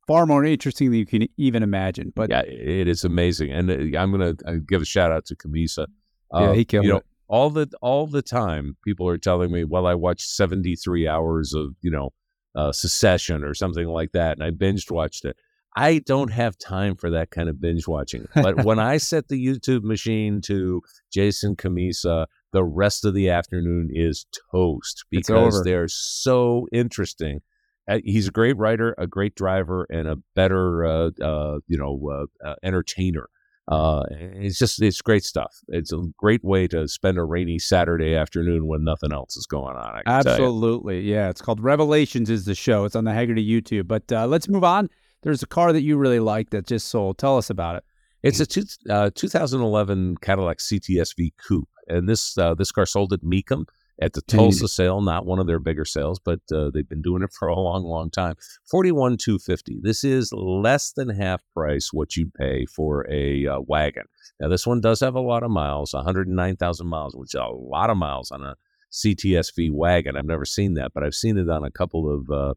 far 0.10 0.26
more 0.26 0.44
interesting 0.44 0.90
than 0.90 1.00
you 1.00 1.06
can 1.06 1.28
even 1.38 1.62
imagine. 1.62 2.12
But 2.16 2.32
yeah, 2.32 2.42
it 2.42 2.88
is 2.88 3.06
amazing, 3.06 3.52
and 3.52 3.70
uh, 3.70 4.00
I'm 4.00 4.12
gonna 4.12 4.36
uh, 4.46 4.54
give 4.68 4.82
a 4.82 4.86
shout 4.86 5.12
out 5.12 5.26
to 5.28 5.36
Cammisa. 5.36 5.86
Yeah, 6.34 6.54
he 6.54 6.66
killed 6.66 6.86
you 6.86 6.92
know, 6.92 6.98
it. 6.98 7.06
all 7.28 7.50
the 7.52 7.70
all 7.82 8.08
the 8.08 8.24
time. 8.24 8.76
People 8.84 9.08
are 9.08 9.18
telling 9.18 9.52
me, 9.52 9.64
"Well, 9.64 9.86
I 9.86 9.94
watched 9.94 10.28
73 10.30 11.08
hours 11.08 11.54
of 11.54 11.76
you 11.82 11.92
know 11.92 12.10
uh, 12.56 12.72
Succession 12.72 13.44
or 13.44 13.54
something 13.54 13.88
like 13.88 14.12
that, 14.14 14.38
and 14.38 14.44
I 14.44 14.50
binged 14.52 14.92
watched 14.92 15.26
it." 15.26 15.38
I 15.76 16.00
don't 16.00 16.32
have 16.32 16.58
time 16.58 16.96
for 16.96 17.12
that 17.12 17.30
kind 17.30 17.48
of 17.48 17.62
binge 17.62 17.88
watching. 17.88 18.28
But 18.34 18.64
when 18.66 18.80
I 18.80 18.98
set 18.98 19.28
the 19.28 19.44
YouTube 19.44 19.84
machine 19.84 20.42
to 20.42 20.82
Jason 21.14 21.56
Cammisa, 21.56 22.26
the 22.52 22.64
rest 22.64 23.06
of 23.06 23.14
the 23.14 23.30
afternoon 23.30 23.90
is 23.94 24.26
toast 24.52 25.06
because 25.12 25.64
they're 25.64 25.88
so 25.88 26.68
interesting. 26.72 27.42
Uh, 27.90 28.00
he's 28.06 28.28
a 28.28 28.32
great 28.32 28.56
writer, 28.58 28.94
a 28.98 29.08
great 29.08 29.36
driver, 29.36 29.88
and 29.90 30.08
a 30.08 30.18
better, 30.36 30.86
uh, 30.86 31.10
uh, 31.22 31.60
you 31.68 31.78
know, 31.78 32.00
uh, 32.44 32.48
uh, 32.48 32.56
entertainer. 32.64 33.28
Uh, 33.68 34.04
it's 34.10 34.58
just 34.58 34.82
it's 34.82 35.02
great 35.02 35.24
stuff. 35.24 35.56
It's 35.68 35.92
a 35.92 36.02
great 36.18 36.44
way 36.44 36.68
to 36.68 36.88
spend 36.88 37.18
a 37.20 37.24
rainy 37.24 37.60
Saturday 37.60 38.16
afternoon 38.16 38.66
when 38.66 38.84
nothing 38.84 39.12
else 39.12 39.38
is 39.38 39.46
going 39.46 39.76
on. 39.76 39.96
I 39.96 40.02
can 40.02 40.24
tell 40.24 40.38
you. 40.38 40.44
Absolutely. 40.46 41.02
Yeah. 41.02 41.30
It's 41.30 41.42
called 41.42 41.62
Revelations 41.62 42.32
is 42.32 42.46
the 42.46 42.56
show. 42.56 42.86
It's 42.86 42.96
on 42.96 43.04
the 43.04 43.12
Hagerty 43.12 43.48
YouTube. 43.48 43.88
But 43.88 44.12
uh, 44.12 44.26
let's 44.26 44.48
move 44.48 44.64
on. 44.64 44.90
There's 45.22 45.44
a 45.44 45.48
car 45.48 45.72
that 45.72 45.82
you 45.82 45.98
really 45.98 46.20
like 46.20 46.50
that 46.50 46.66
just 46.66 46.88
sold. 46.88 47.20
Tell 47.20 47.38
us 47.38 47.52
about 47.52 47.76
it. 47.76 47.84
It's 48.24 48.40
a 48.40 48.46
two, 48.46 48.64
uh, 48.90 49.12
2011 49.14 50.18
Cadillac 50.18 50.58
CTSV 50.58 51.34
Coupe, 51.38 51.70
and 51.88 52.10
this 52.10 52.38
uh, 52.38 52.54
this 52.54 52.72
car 52.72 52.86
sold 52.86 53.14
at 53.14 53.22
Mecum 53.22 53.66
at 54.02 54.14
the 54.14 54.22
Tulsa 54.22 54.68
sale. 54.68 55.02
Not 55.02 55.26
one 55.26 55.40
of 55.40 55.48
their 55.48 55.60
bigger 55.60 55.86
sales, 55.86 56.20
but 56.20 56.40
uh, 56.54 56.70
they've 56.74 56.88
been 56.88 57.02
doing 57.02 57.24
it 57.24 57.32
for 57.38 57.48
a 57.48 57.60
long, 57.60 57.84
long 57.84 58.10
time. 58.10 58.36
Forty 58.70 58.92
one 58.92 59.18
two 59.18 59.40
fifty. 59.40 59.80
This 59.82 60.04
is 60.04 60.32
less 60.34 60.92
than 60.92 61.10
half 61.10 61.42
price 61.54 61.92
what 61.92 62.16
you'd 62.16 62.34
pay 62.34 62.66
for 62.66 63.10
a 63.10 63.48
uh, 63.48 63.60
wagon. 63.62 64.06
Now 64.40 64.48
this 64.48 64.66
one 64.66 64.82
does 64.82 65.00
have 65.02 65.16
a 65.16 65.20
lot 65.20 65.44
of 65.44 65.52
miles, 65.52 65.94
109,000 65.94 66.88
miles, 66.88 67.16
which 67.16 67.32
is 67.32 67.40
a 67.40 67.46
lot 67.46 67.90
of 67.90 67.98
miles 67.98 68.32
on 68.32 68.42
a 68.44 68.56
CTSV 68.92 69.72
wagon. 69.72 70.16
I've 70.16 70.26
never 70.26 70.46
seen 70.46 70.76
that, 70.76 70.92
but 70.94 71.04
I've 71.04 71.16
seen 71.16 71.38
it 71.38 71.50
on 71.50 71.64
a 71.64 71.72
couple 71.72 72.12
of 72.14 72.30
uh, 72.30 72.54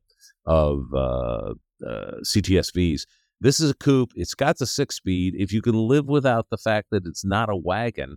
of 0.46 0.87
uh, 0.94 1.55
uh, 1.87 2.20
CTSVs. 2.24 3.02
This 3.40 3.59
is 3.59 3.70
a 3.70 3.74
coupe. 3.74 4.12
It's 4.14 4.35
got 4.35 4.59
the 4.59 4.66
six 4.66 4.96
speed. 4.96 5.35
If 5.37 5.52
you 5.52 5.62
can 5.62 5.74
live 5.74 6.07
without 6.07 6.48
the 6.50 6.57
fact 6.57 6.88
that 6.90 7.07
it's 7.07 7.24
not 7.24 7.50
a 7.50 7.57
wagon, 7.57 8.16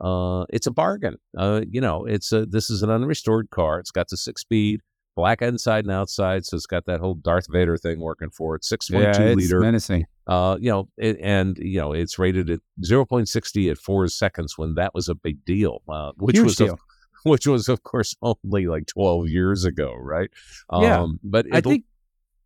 uh, 0.00 0.44
it's 0.50 0.66
a 0.66 0.70
bargain. 0.70 1.16
Uh, 1.36 1.62
you 1.68 1.80
know, 1.80 2.04
it's 2.04 2.32
a 2.32 2.46
this 2.46 2.70
is 2.70 2.82
an 2.82 2.90
unrestored 2.90 3.50
car. 3.50 3.78
It's 3.78 3.90
got 3.90 4.08
the 4.08 4.16
six 4.16 4.42
speed, 4.42 4.82
black 5.14 5.42
inside 5.42 5.84
and 5.84 5.92
outside, 5.92 6.44
so 6.44 6.56
it's 6.56 6.66
got 6.66 6.84
that 6.86 7.00
whole 7.00 7.14
Darth 7.14 7.46
Vader 7.50 7.76
thing 7.76 8.00
working 8.00 8.30
for 8.30 8.54
it. 8.56 8.64
Six 8.64 8.90
point 8.90 9.14
two 9.14 9.22
it's 9.22 9.36
liter. 9.36 9.60
menacing. 9.60 10.06
Uh, 10.26 10.56
you 10.60 10.70
know, 10.70 10.88
it, 10.98 11.18
and 11.20 11.56
you 11.58 11.80
know, 11.80 11.92
it's 11.92 12.18
rated 12.18 12.50
at 12.50 12.60
zero 12.84 13.04
point 13.04 13.28
sixty 13.28 13.70
at 13.70 13.78
four 13.78 14.06
seconds 14.08 14.58
when 14.58 14.74
that 14.74 14.94
was 14.94 15.08
a 15.08 15.14
big 15.14 15.44
deal. 15.44 15.82
Uh, 15.88 16.12
which 16.16 16.36
Huge 16.36 16.44
was 16.44 16.56
deal. 16.56 16.74
Of, 16.74 16.80
which 17.24 17.46
was 17.46 17.68
of 17.68 17.82
course 17.82 18.14
only 18.22 18.66
like 18.66 18.86
twelve 18.86 19.28
years 19.28 19.64
ago, 19.64 19.94
right? 19.94 20.30
Yeah. 20.72 21.00
Um, 21.00 21.20
but 21.22 21.46
I 21.52 21.60
think, 21.60 21.84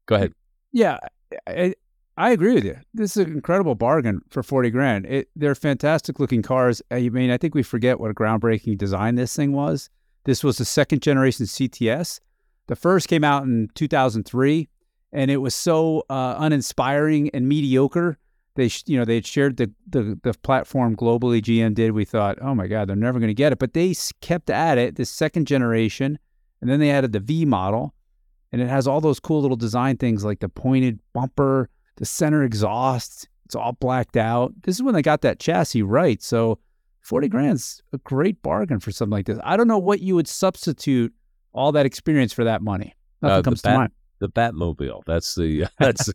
Go 0.07 0.17
ahead. 0.17 0.33
yeah, 0.73 0.99
I, 1.47 1.75
I 2.21 2.33
agree 2.33 2.53
with 2.53 2.65
you. 2.65 2.77
This 2.93 3.17
is 3.17 3.25
an 3.25 3.33
incredible 3.33 3.75
bargain 3.75 4.21
for 4.29 4.43
40 4.43 4.69
grand. 4.69 5.07
It, 5.07 5.31
they're 5.35 5.55
fantastic 5.55 6.21
looking 6.21 6.43
cars. 6.43 6.83
I 6.91 7.09
mean, 7.09 7.31
I 7.31 7.39
think 7.39 7.55
we 7.55 7.63
forget 7.63 7.99
what 7.99 8.11
a 8.11 8.15
groundbreaking 8.15 8.77
design 8.77 9.15
this 9.15 9.35
thing 9.35 9.53
was. 9.53 9.89
This 10.25 10.45
was 10.45 10.59
the 10.59 10.67
second 10.67 11.01
generation 11.01 11.47
CTS. 11.47 12.21
The 12.67 12.77
first 12.77 13.09
came 13.09 13.25
out 13.25 13.45
in 13.45 13.71
2003, 13.75 14.69
and 15.15 15.31
it 15.31 15.39
was 15.39 15.55
so 15.55 16.05
uh, 16.11 16.35
uninspiring 16.37 17.31
and 17.31 17.49
mediocre. 17.49 18.19
They, 18.55 18.69
sh- 18.69 18.85
you 18.87 18.99
know, 18.99 19.07
they 19.07 19.23
shared 19.23 19.57
the, 19.57 19.73
the 19.89 20.21
the 20.23 20.35
platform 20.35 20.97
globally. 20.97 21.41
GM 21.41 21.75
did. 21.75 21.93
We 21.93 22.05
thought, 22.05 22.37
oh 22.43 22.55
my 22.55 22.67
god, 22.67 22.87
they're 22.87 22.97
never 22.97 23.19
going 23.19 23.29
to 23.29 23.35
get 23.35 23.53
it. 23.53 23.59
But 23.59 23.73
they 23.73 23.95
kept 24.21 24.51
at 24.51 24.77
it. 24.77 24.97
This 24.97 25.09
second 25.09 25.47
generation, 25.47 26.19
and 26.61 26.69
then 26.69 26.81
they 26.81 26.91
added 26.91 27.13
the 27.13 27.21
V 27.21 27.47
model, 27.47 27.95
and 28.53 28.61
it 28.61 28.69
has 28.69 28.87
all 28.87 29.01
those 29.01 29.21
cool 29.21 29.41
little 29.41 29.57
design 29.57 29.97
things 29.97 30.23
like 30.23 30.41
the 30.41 30.51
pointed 30.51 31.01
bumper, 31.15 31.71
the 32.01 32.07
center 32.07 32.43
exhaust. 32.43 33.29
It's 33.45 33.55
all 33.55 33.73
blacked 33.73 34.17
out. 34.17 34.53
This 34.63 34.75
is 34.77 34.83
when 34.83 34.95
they 34.95 35.03
got 35.03 35.21
that 35.23 35.39
chassis 35.39 35.83
right. 35.83 36.21
So, 36.23 36.59
forty 37.03 37.29
grand's 37.29 37.81
a 37.93 37.99
great 37.99 38.43
bargain 38.43 38.81
for 38.81 38.91
something 38.91 39.13
like 39.13 39.27
this. 39.27 39.39
I 39.45 39.57
don't 39.57 39.69
know 39.69 39.79
what 39.79 40.01
you 40.01 40.17
would 40.17 40.27
substitute 40.29 41.13
all 41.53 41.71
that 41.73 41.87
experience 41.87 42.33
for 42.33 42.45
that 42.45 42.63
money. 42.63 42.95
Nothing 43.23 43.39
Uh, 43.39 43.43
comes 43.43 43.63
to 43.63 43.75
mind. 43.77 43.93
the 44.21 44.29
Batmobile. 44.29 45.03
That's 45.07 45.35
the 45.37 45.67
that's 45.79 46.11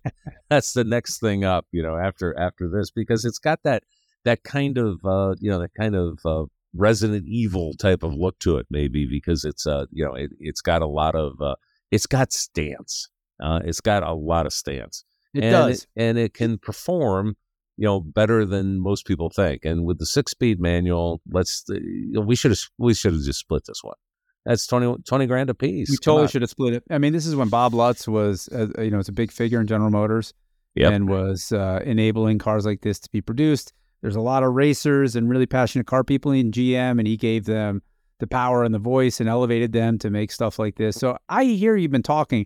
that's 0.49 0.73
the 0.73 0.83
next 0.83 1.19
thing 1.19 1.43
up, 1.45 1.65
you 1.71 1.81
know, 1.83 1.95
after 1.97 2.37
after 2.37 2.69
this 2.69 2.89
because 2.91 3.23
it's 3.25 3.39
got 3.39 3.59
that 3.63 3.83
that 4.25 4.43
kind 4.43 4.77
of 4.77 4.99
uh, 5.05 5.35
you 5.39 5.49
know 5.51 5.59
that 5.59 5.73
kind 5.79 5.95
of 5.95 6.19
uh, 6.25 6.45
Resident 6.73 7.25
Evil 7.27 7.73
type 7.73 8.01
of 8.03 8.13
look 8.13 8.39
to 8.39 8.57
it, 8.57 8.65
maybe 8.69 9.05
because 9.07 9.43
it's 9.45 9.67
uh 9.67 9.85
you 9.91 10.05
know 10.05 10.13
it, 10.13 10.31
it's 10.39 10.61
got 10.61 10.81
a 10.81 10.87
lot 10.87 11.15
of 11.15 11.39
uh, 11.41 11.55
it's 11.91 12.05
got 12.07 12.31
stance. 12.31 13.09
Uh, 13.43 13.59
it's 13.65 13.81
got 13.81 14.01
a 14.03 14.13
lot 14.13 14.45
of 14.45 14.53
stance. 14.53 15.03
It 15.35 15.43
and 15.43 15.51
does. 15.51 15.83
it, 15.83 15.87
and 15.95 16.17
it 16.17 16.33
can 16.33 16.57
perform 16.57 17.35
you 17.77 17.85
know 17.85 17.99
better 17.99 18.45
than 18.45 18.79
most 18.79 19.05
people 19.05 19.29
think. 19.29 19.65
And 19.65 19.85
with 19.85 19.99
the 19.99 20.05
six 20.05 20.31
speed 20.31 20.59
manual, 20.59 21.21
let's 21.29 21.63
you 21.69 22.11
know, 22.13 22.21
we 22.21 22.35
should 22.35 22.51
have 22.51 22.59
we 22.77 22.93
should 22.93 23.13
have 23.13 23.21
just 23.23 23.39
split 23.39 23.63
this 23.67 23.83
one. 23.83 23.95
That's 24.45 24.67
20, 24.67 25.01
20 25.07 25.25
grand 25.25 25.49
a 25.49 25.55
piece. 25.55 25.89
We 25.89 25.97
Come 25.97 26.01
totally 26.03 26.21
on. 26.23 26.27
should 26.29 26.41
have 26.43 26.51
split 26.51 26.75
it. 26.75 26.83
I 26.91 26.99
mean, 26.99 27.13
this 27.13 27.25
is 27.25 27.35
when 27.35 27.49
Bob 27.49 27.73
Lutz 27.73 28.07
was, 28.07 28.47
uh, 28.49 28.67
you 28.79 28.91
know, 28.91 28.99
it's 28.99 29.09
a 29.09 29.11
big 29.13 29.31
figure 29.31 29.59
in 29.59 29.65
General 29.65 29.89
Motors 29.89 30.35
Yep. 30.75 30.93
and 30.93 31.09
was 31.09 31.51
uh, 31.51 31.79
enabling 31.83 32.37
cars 32.37 32.63
like 32.63 32.81
this 32.81 32.99
to 32.99 33.09
be 33.09 33.21
produced. 33.21 33.73
There's 34.03 34.15
a 34.15 34.21
lot 34.21 34.43
of 34.43 34.53
racers 34.53 35.15
and 35.15 35.27
really 35.27 35.47
passionate 35.47 35.87
car 35.87 36.03
people 36.03 36.31
in 36.31 36.51
GM, 36.51 36.99
and 36.99 37.07
he 37.07 37.17
gave 37.17 37.45
them 37.45 37.81
the 38.19 38.27
power 38.27 38.63
and 38.63 38.71
the 38.71 38.77
voice 38.79 39.19
and 39.19 39.27
elevated 39.27 39.71
them 39.71 39.97
to 39.99 40.11
make 40.11 40.31
stuff 40.31 40.59
like 40.59 40.75
this. 40.75 40.95
So 40.95 41.17
I 41.27 41.45
hear 41.45 41.75
you've 41.75 41.89
been 41.91 42.03
talking. 42.03 42.45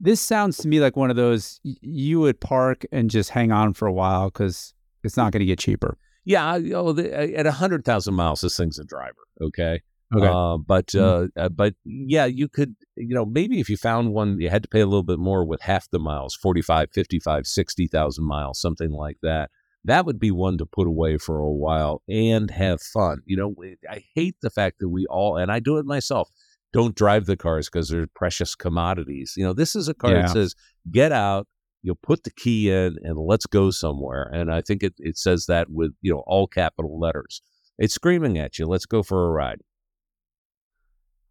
This 0.00 0.20
sounds 0.20 0.56
to 0.58 0.68
me 0.68 0.80
like 0.80 0.96
one 0.96 1.10
of 1.10 1.16
those 1.16 1.60
y- 1.64 1.74
you 1.80 2.20
would 2.20 2.40
park 2.40 2.84
and 2.90 3.10
just 3.10 3.30
hang 3.30 3.52
on 3.52 3.74
for 3.74 3.86
a 3.86 3.92
while 3.92 4.26
because 4.26 4.74
it's 5.04 5.16
not 5.16 5.32
going 5.32 5.40
to 5.40 5.46
get 5.46 5.58
cheaper. 5.58 5.98
Yeah, 6.24 6.58
know, 6.58 6.92
the, 6.92 7.36
at 7.36 7.46
a 7.46 7.52
hundred 7.52 7.84
thousand 7.84 8.14
miles, 8.14 8.40
this 8.40 8.56
thing's 8.56 8.78
a 8.78 8.84
driver. 8.84 9.16
Okay, 9.40 9.80
Okay. 10.14 10.26
Uh, 10.26 10.58
but 10.58 10.88
mm-hmm. 10.88 11.38
uh, 11.38 11.48
but 11.50 11.74
yeah, 11.84 12.24
you 12.24 12.48
could 12.48 12.74
you 12.96 13.14
know 13.14 13.24
maybe 13.24 13.60
if 13.60 13.70
you 13.70 13.76
found 13.76 14.12
one, 14.12 14.40
you 14.40 14.50
had 14.50 14.62
to 14.62 14.68
pay 14.68 14.80
a 14.80 14.86
little 14.86 15.04
bit 15.04 15.18
more 15.18 15.44
with 15.44 15.62
half 15.62 15.88
the 15.90 16.00
miles, 16.00 16.34
45, 16.34 16.90
55, 16.92 17.46
60,000 17.46 18.24
miles, 18.24 18.60
something 18.60 18.90
like 18.90 19.18
that. 19.22 19.50
That 19.84 20.04
would 20.04 20.18
be 20.18 20.30
one 20.30 20.58
to 20.58 20.66
put 20.66 20.86
away 20.86 21.16
for 21.16 21.38
a 21.38 21.50
while 21.50 22.02
and 22.08 22.50
have 22.50 22.82
fun. 22.82 23.22
You 23.24 23.36
know, 23.36 23.54
I 23.88 24.04
hate 24.14 24.36
the 24.42 24.50
fact 24.50 24.80
that 24.80 24.88
we 24.88 25.06
all, 25.06 25.36
and 25.36 25.50
I 25.50 25.58
do 25.60 25.78
it 25.78 25.86
myself, 25.86 26.28
don't 26.72 26.94
drive 26.94 27.26
the 27.26 27.36
cars 27.36 27.68
because 27.68 27.88
they're 27.88 28.06
precious 28.14 28.54
commodities. 28.54 29.34
You 29.36 29.44
know, 29.44 29.52
this 29.52 29.74
is 29.74 29.88
a 29.88 29.94
car 29.94 30.12
yeah. 30.12 30.22
that 30.22 30.30
says, 30.30 30.54
get 30.90 31.12
out, 31.12 31.46
you'll 31.82 31.98
put 32.02 32.24
the 32.24 32.30
key 32.30 32.70
in 32.70 32.96
and 33.02 33.18
let's 33.18 33.46
go 33.46 33.70
somewhere. 33.70 34.30
And 34.32 34.52
I 34.52 34.60
think 34.60 34.82
it, 34.82 34.94
it 34.98 35.18
says 35.18 35.46
that 35.46 35.70
with, 35.70 35.92
you 36.02 36.12
know, 36.12 36.22
all 36.26 36.46
capital 36.46 36.98
letters. 36.98 37.42
It's 37.78 37.94
screaming 37.94 38.38
at 38.38 38.58
you, 38.58 38.66
let's 38.66 38.86
go 38.86 39.02
for 39.02 39.26
a 39.26 39.30
ride. 39.30 39.60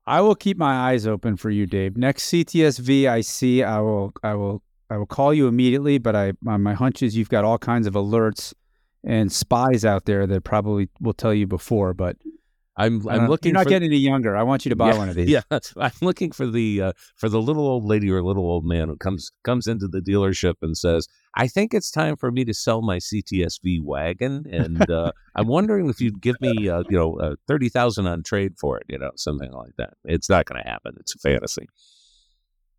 I 0.06 0.22
will 0.22 0.36
keep 0.36 0.58
my 0.58 0.90
eyes 0.90 1.06
open 1.06 1.38
for 1.38 1.52
you, 1.52 1.68
Dave. 1.68 1.96
Next 1.96 2.32
CTSV 2.32 3.08
I 3.08 3.22
see, 3.22 3.62
I 3.62 3.80
will 3.80 4.12
I 4.24 4.34
will 4.34 4.64
I 4.90 4.98
will 4.98 5.06
call 5.06 5.36
you 5.36 5.48
immediately, 5.48 6.00
but 6.00 6.16
I 6.16 6.34
my, 6.42 6.58
my 6.58 6.74
hunch 6.74 7.04
is 7.04 7.16
you've 7.16 7.30
got 7.30 7.46
all 7.46 7.60
kinds 7.60 7.86
of 7.86 7.94
alerts 7.94 8.56
and 9.04 9.32
spies 9.32 9.86
out 9.86 10.06
there 10.06 10.26
that 10.26 10.44
probably 10.44 10.90
will 11.00 11.14
tell 11.14 11.34
you 11.34 11.46
before, 11.46 11.94
but 11.94 12.18
I'm 12.80 13.06
I'm 13.10 13.28
looking. 13.28 13.50
You're 13.50 13.60
not 13.60 13.66
for, 13.66 13.72
getting 13.72 13.90
any 13.90 13.98
younger. 13.98 14.38
I 14.38 14.44
want 14.44 14.66
you 14.66 14.70
to 14.70 14.76
buy 14.76 14.92
yeah, 14.92 14.98
one 14.98 15.10
of 15.10 15.16
these. 15.18 15.30
Yeah, 15.30 15.42
I'm 15.52 15.92
looking 16.02 16.32
for 16.32 16.48
the 16.48 16.82
uh, 16.82 16.94
for 17.18 17.28
the 17.28 17.42
little 17.42 17.68
old 17.68 17.84
lady 17.84 18.10
or 18.10 18.24
little 18.24 18.46
old 18.46 18.66
man 18.66 18.88
who 18.88 18.96
comes 18.96 19.32
comes 19.44 19.68
into 19.68 19.88
the 19.88 20.00
dealership 20.00 20.56
and 20.62 20.78
says, 20.78 21.06
"I 21.36 21.48
think 21.48 21.74
it's 21.74 21.92
time 21.92 22.16
for 22.16 22.32
me 22.32 22.46
to 22.46 22.54
sell 22.54 22.82
my 22.82 22.98
CTSV 22.98 23.84
wagon, 23.84 24.46
and 24.50 24.90
uh, 24.90 25.12
I'm 25.36 25.48
wondering 25.58 25.90
if 25.90 26.00
you'd 26.00 26.22
give 26.22 26.40
me 26.40 26.70
uh, 26.70 26.84
you 26.90 26.98
know 26.98 27.20
uh, 27.20 27.36
thirty 27.48 27.68
thousand 27.68 28.08
on 28.08 28.24
trade 28.24 28.58
for 28.58 28.78
it, 28.78 28.86
you 28.88 28.98
know, 28.98 29.12
something 29.18 29.52
like 29.52 29.76
that." 29.78 29.96
It's 30.06 30.30
not 30.30 30.46
going 30.46 30.64
to 30.64 30.70
happen. 30.70 30.96
It's 31.02 31.14
a 31.14 31.20
fantasy. 31.20 31.68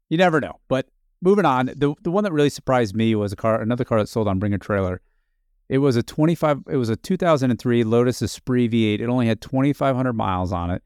You 0.09 0.17
never 0.17 0.41
know. 0.41 0.61
But 0.69 0.87
moving 1.21 1.45
on, 1.45 1.67
the 1.77 1.95
the 2.03 2.11
one 2.11 2.25
that 2.25 2.33
really 2.33 2.49
surprised 2.49 2.97
me 2.97 3.15
was 3.15 3.35
a 3.35 3.37
car, 3.37 3.61
another 3.61 3.85
car 3.85 3.99
that 3.99 4.09
sold 4.09 4.29
on 4.29 4.39
Bring 4.39 4.55
a 4.55 4.59
Trailer 4.59 5.03
it 5.71 5.79
was 5.79 5.95
a 5.97 6.03
25 6.03 6.65
it 6.69 6.77
was 6.77 6.89
a 6.89 6.97
2003 6.97 7.85
Lotus 7.85 8.21
Esprit 8.21 8.69
V8. 8.69 9.01
It 9.01 9.09
only 9.09 9.27
had 9.27 9.41
2500 9.41 10.13
miles 10.13 10.53
on 10.53 10.71
it 10.71 10.83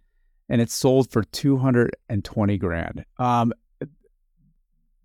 and 0.49 0.61
it 0.61 0.71
sold 0.71 1.11
for 1.11 1.25
220 1.25 2.59
grand. 2.59 3.05
Um 3.19 3.53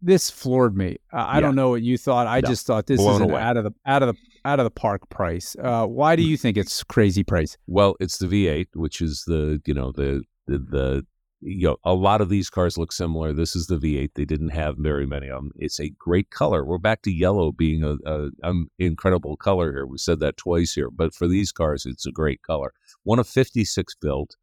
this 0.02 0.30
floored 0.30 0.78
me. 0.78 0.98
Uh, 1.12 1.18
I 1.18 1.36
yeah. 1.36 1.40
don't 1.42 1.56
know 1.56 1.72
what 1.72 1.82
you 1.82 1.98
thought. 1.98 2.26
I 2.26 2.40
just 2.40 2.66
thought 2.66 2.88
this 2.88 3.02
Blown 3.02 3.22
is 3.22 3.32
out 3.32 3.58
of 3.58 3.66
the 3.66 3.72
out 3.86 4.02
of 4.02 4.16
the 4.16 4.22
out 4.46 4.60
of 4.60 4.64
the 4.64 4.72
park 4.72 5.10
price. 5.10 5.58
Uh, 5.62 5.86
why 5.86 6.16
do 6.16 6.24
you 6.24 6.38
think 6.38 6.56
it's 6.56 6.84
crazy 6.86 7.22
price? 7.24 7.58
Well, 7.68 7.96
it's 8.00 8.18
the 8.18 8.28
V8, 8.28 8.68
which 8.76 9.02
is 9.02 9.26
the 9.28 9.62
you 9.66 9.74
know 9.74 9.92
the 9.92 10.24
the, 10.48 10.60
the 10.60 11.06
you 11.42 11.68
know, 11.68 11.78
a 11.84 11.94
lot 11.94 12.22
of 12.22 12.30
these 12.30 12.50
cars 12.50 12.78
look 12.78 12.92
similar. 12.92 13.34
This 13.34 13.56
is 13.56 13.68
the 13.68 13.78
V8. 13.78 14.12
They 14.16 14.26
didn't 14.26 14.50
have 14.50 14.76
very 14.78 15.06
many 15.06 15.30
of 15.30 15.38
them. 15.38 15.52
It's 15.56 15.80
a 15.80 15.90
great 15.90 16.30
color. 16.32 16.66
We're 16.66 16.78
back 16.78 17.02
to 17.04 17.12
yellow 17.12 17.52
being 17.52 17.84
a, 17.84 17.96
a 18.06 18.30
um, 18.44 18.70
incredible 18.78 19.38
color 19.38 19.72
here. 19.72 19.86
We 19.86 19.98
said 19.98 20.20
that 20.20 20.38
twice 20.38 20.74
here, 20.74 20.90
but 20.90 21.14
for 21.14 21.28
these 21.28 21.52
cars, 21.52 21.86
it's 21.86 22.06
a 22.06 22.12
great 22.12 22.42
color. 22.44 22.74
One 23.04 23.20
of 23.20 23.28
56 23.28 23.96
built. 23.96 24.36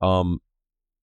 Um, 0.00 0.40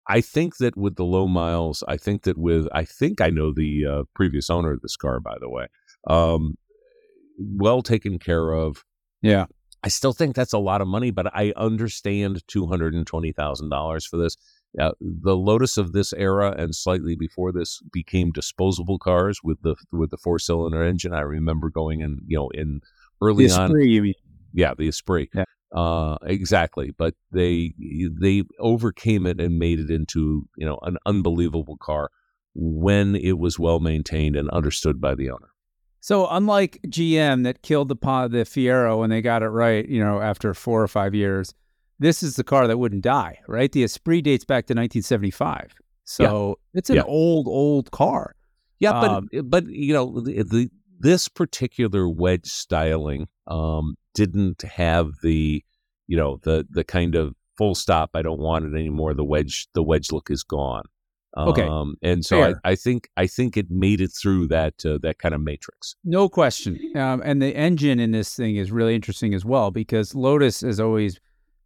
I 0.09 0.21
think 0.21 0.57
that 0.57 0.77
with 0.77 0.97
the 0.97 1.05
low 1.05 1.29
miles, 1.29 1.85
I 1.87 1.97
think 1.97 2.23
that 2.23 2.37
with, 2.37 2.67
I 2.73 2.85
think 2.85 3.21
I 3.21 3.31
know 3.31 3.53
the 3.53 3.87
uh, 3.87 4.03
previous 4.15 4.51
owner 4.51 4.73
of 4.73 4.81
this 4.81 4.97
car, 4.97 5.21
by 5.21 5.37
the 5.41 5.49
way. 5.49 5.67
Um, 6.09 6.57
well 7.39 7.83
taken 7.83 8.19
care 8.19 8.51
of. 8.51 8.85
Yeah. 9.23 9.47
I 9.83 9.89
still 9.89 10.13
think 10.13 10.35
that's 10.35 10.53
a 10.53 10.59
lot 10.59 10.83
of 10.83 10.89
money, 10.89 11.11
but 11.11 11.35
I 11.35 11.53
understand 11.57 12.43
$220,000 12.49 14.09
for 14.09 14.17
this 14.19 14.37
uh, 14.79 14.93
the 15.01 15.37
Lotus 15.37 15.77
of 15.77 15.93
this 15.93 16.13
era 16.13 16.55
and 16.57 16.75
slightly 16.75 17.17
before 17.17 17.53
this 17.53 17.81
became 17.93 18.31
disposable 18.31 18.99
cars 18.99 19.41
with 19.43 19.61
the 19.63 19.75
with 19.91 20.11
the 20.11 20.17
four 20.17 20.39
cylinder 20.39 20.83
engine. 20.83 21.13
I 21.13 21.21
remember 21.21 21.71
going 21.71 22.01
in, 22.01 22.21
you 22.27 22.37
know, 22.37 22.51
in 22.51 22.81
early 23.21 23.47
the 23.47 23.53
Esprit, 23.53 23.83
on. 23.83 23.89
You 23.89 24.03
mean. 24.03 24.15
Yeah, 24.53 24.75
the 24.77 24.89
Esprit. 24.89 25.31
Yeah. 25.35 25.45
Uh, 25.75 26.17
exactly, 26.23 26.93
but 26.97 27.15
they 27.33 27.75
they 27.79 28.43
overcame 28.59 29.27
it 29.27 29.41
and 29.41 29.59
made 29.59 29.79
it 29.79 29.91
into 29.91 30.49
you 30.57 30.67
know 30.67 30.79
an 30.83 30.99
unbelievable 31.07 31.77
car 31.77 32.11
when 32.55 33.15
it 33.15 33.39
was 33.39 33.59
well 33.59 33.81
maintained 33.81 34.37
and 34.37 34.51
understood 34.51 35.01
by 35.01 35.15
the 35.15 35.31
owner. 35.31 35.51
So 36.01 36.27
unlike 36.29 36.81
GM 36.87 37.45
that 37.45 37.63
killed 37.63 37.89
the 37.89 37.95
the 37.95 38.45
Fiero 38.45 38.99
when 38.99 39.11
they 39.11 39.23
got 39.23 39.43
it 39.43 39.49
right, 39.49 39.87
you 39.89 40.03
know, 40.03 40.21
after 40.21 40.55
four 40.55 40.83
or 40.83 40.89
five 40.89 41.15
years, 41.15 41.55
this 42.01 42.23
is 42.23 42.35
the 42.35 42.45
car 42.45 42.67
that 42.67 42.79
wouldn't 42.79 43.05
die, 43.05 43.39
right? 43.47 43.71
The 43.71 43.85
Esprit 43.85 44.23
dates 44.23 44.45
back 44.45 44.67
to 44.67 44.73
1975. 44.73 45.75
So 46.05 46.59
yeah. 46.73 46.79
it's 46.79 46.91
an 46.91 46.97
yeah. 46.97 47.03
old, 47.07 47.47
old 47.47 47.93
car. 47.93 48.35
Yeah, 48.81 48.93
but 48.93 49.11
um, 49.11 49.29
but 49.45 49.67
you 49.67 49.93
know 49.93 50.21
the, 50.21 50.43
the, 50.43 50.71
this 50.99 51.29
particular 51.29 52.09
wedge 52.09 52.47
styling 52.47 53.29
um, 53.47 53.95
didn't 54.15 54.63
have 54.63 55.13
the 55.23 55.63
you 56.07 56.17
know 56.17 56.41
the 56.43 56.67
the 56.71 56.83
kind 56.83 57.15
of 57.15 57.35
full 57.59 57.75
stop. 57.75 58.11
I 58.15 58.23
don't 58.23 58.41
want 58.41 58.65
it 58.65 58.75
anymore. 58.75 59.13
The 59.13 59.25
wedge 59.25 59.69
the 59.75 59.83
wedge 59.83 60.11
look 60.11 60.31
is 60.31 60.43
gone. 60.43 60.85
Okay, 61.37 61.63
um, 61.63 61.95
and 62.03 62.25
so 62.25 62.43
I, 62.43 62.55
I, 62.65 62.75
think 62.75 63.09
I 63.17 63.29
think 63.29 63.57
it 63.57 63.71
made 63.71 64.01
it 64.01 64.11
through 64.21 64.49
that 64.49 64.85
uh, 64.85 64.99
that 65.03 65.19
kind 65.19 65.35
of 65.35 65.43
matrix. 65.43 65.95
No 66.03 66.29
question. 66.29 66.81
Um, 66.97 67.23
and 67.25 67.41
the 67.41 67.55
engine 67.55 68.01
in 68.01 68.11
this 68.11 68.35
thing 68.35 68.57
is 68.57 68.73
really 68.73 68.97
interesting 68.97 69.33
as 69.33 69.45
well 69.45 69.71
because 69.71 70.15
Lotus 70.15 70.63
has 70.63 70.81
always 70.81 71.21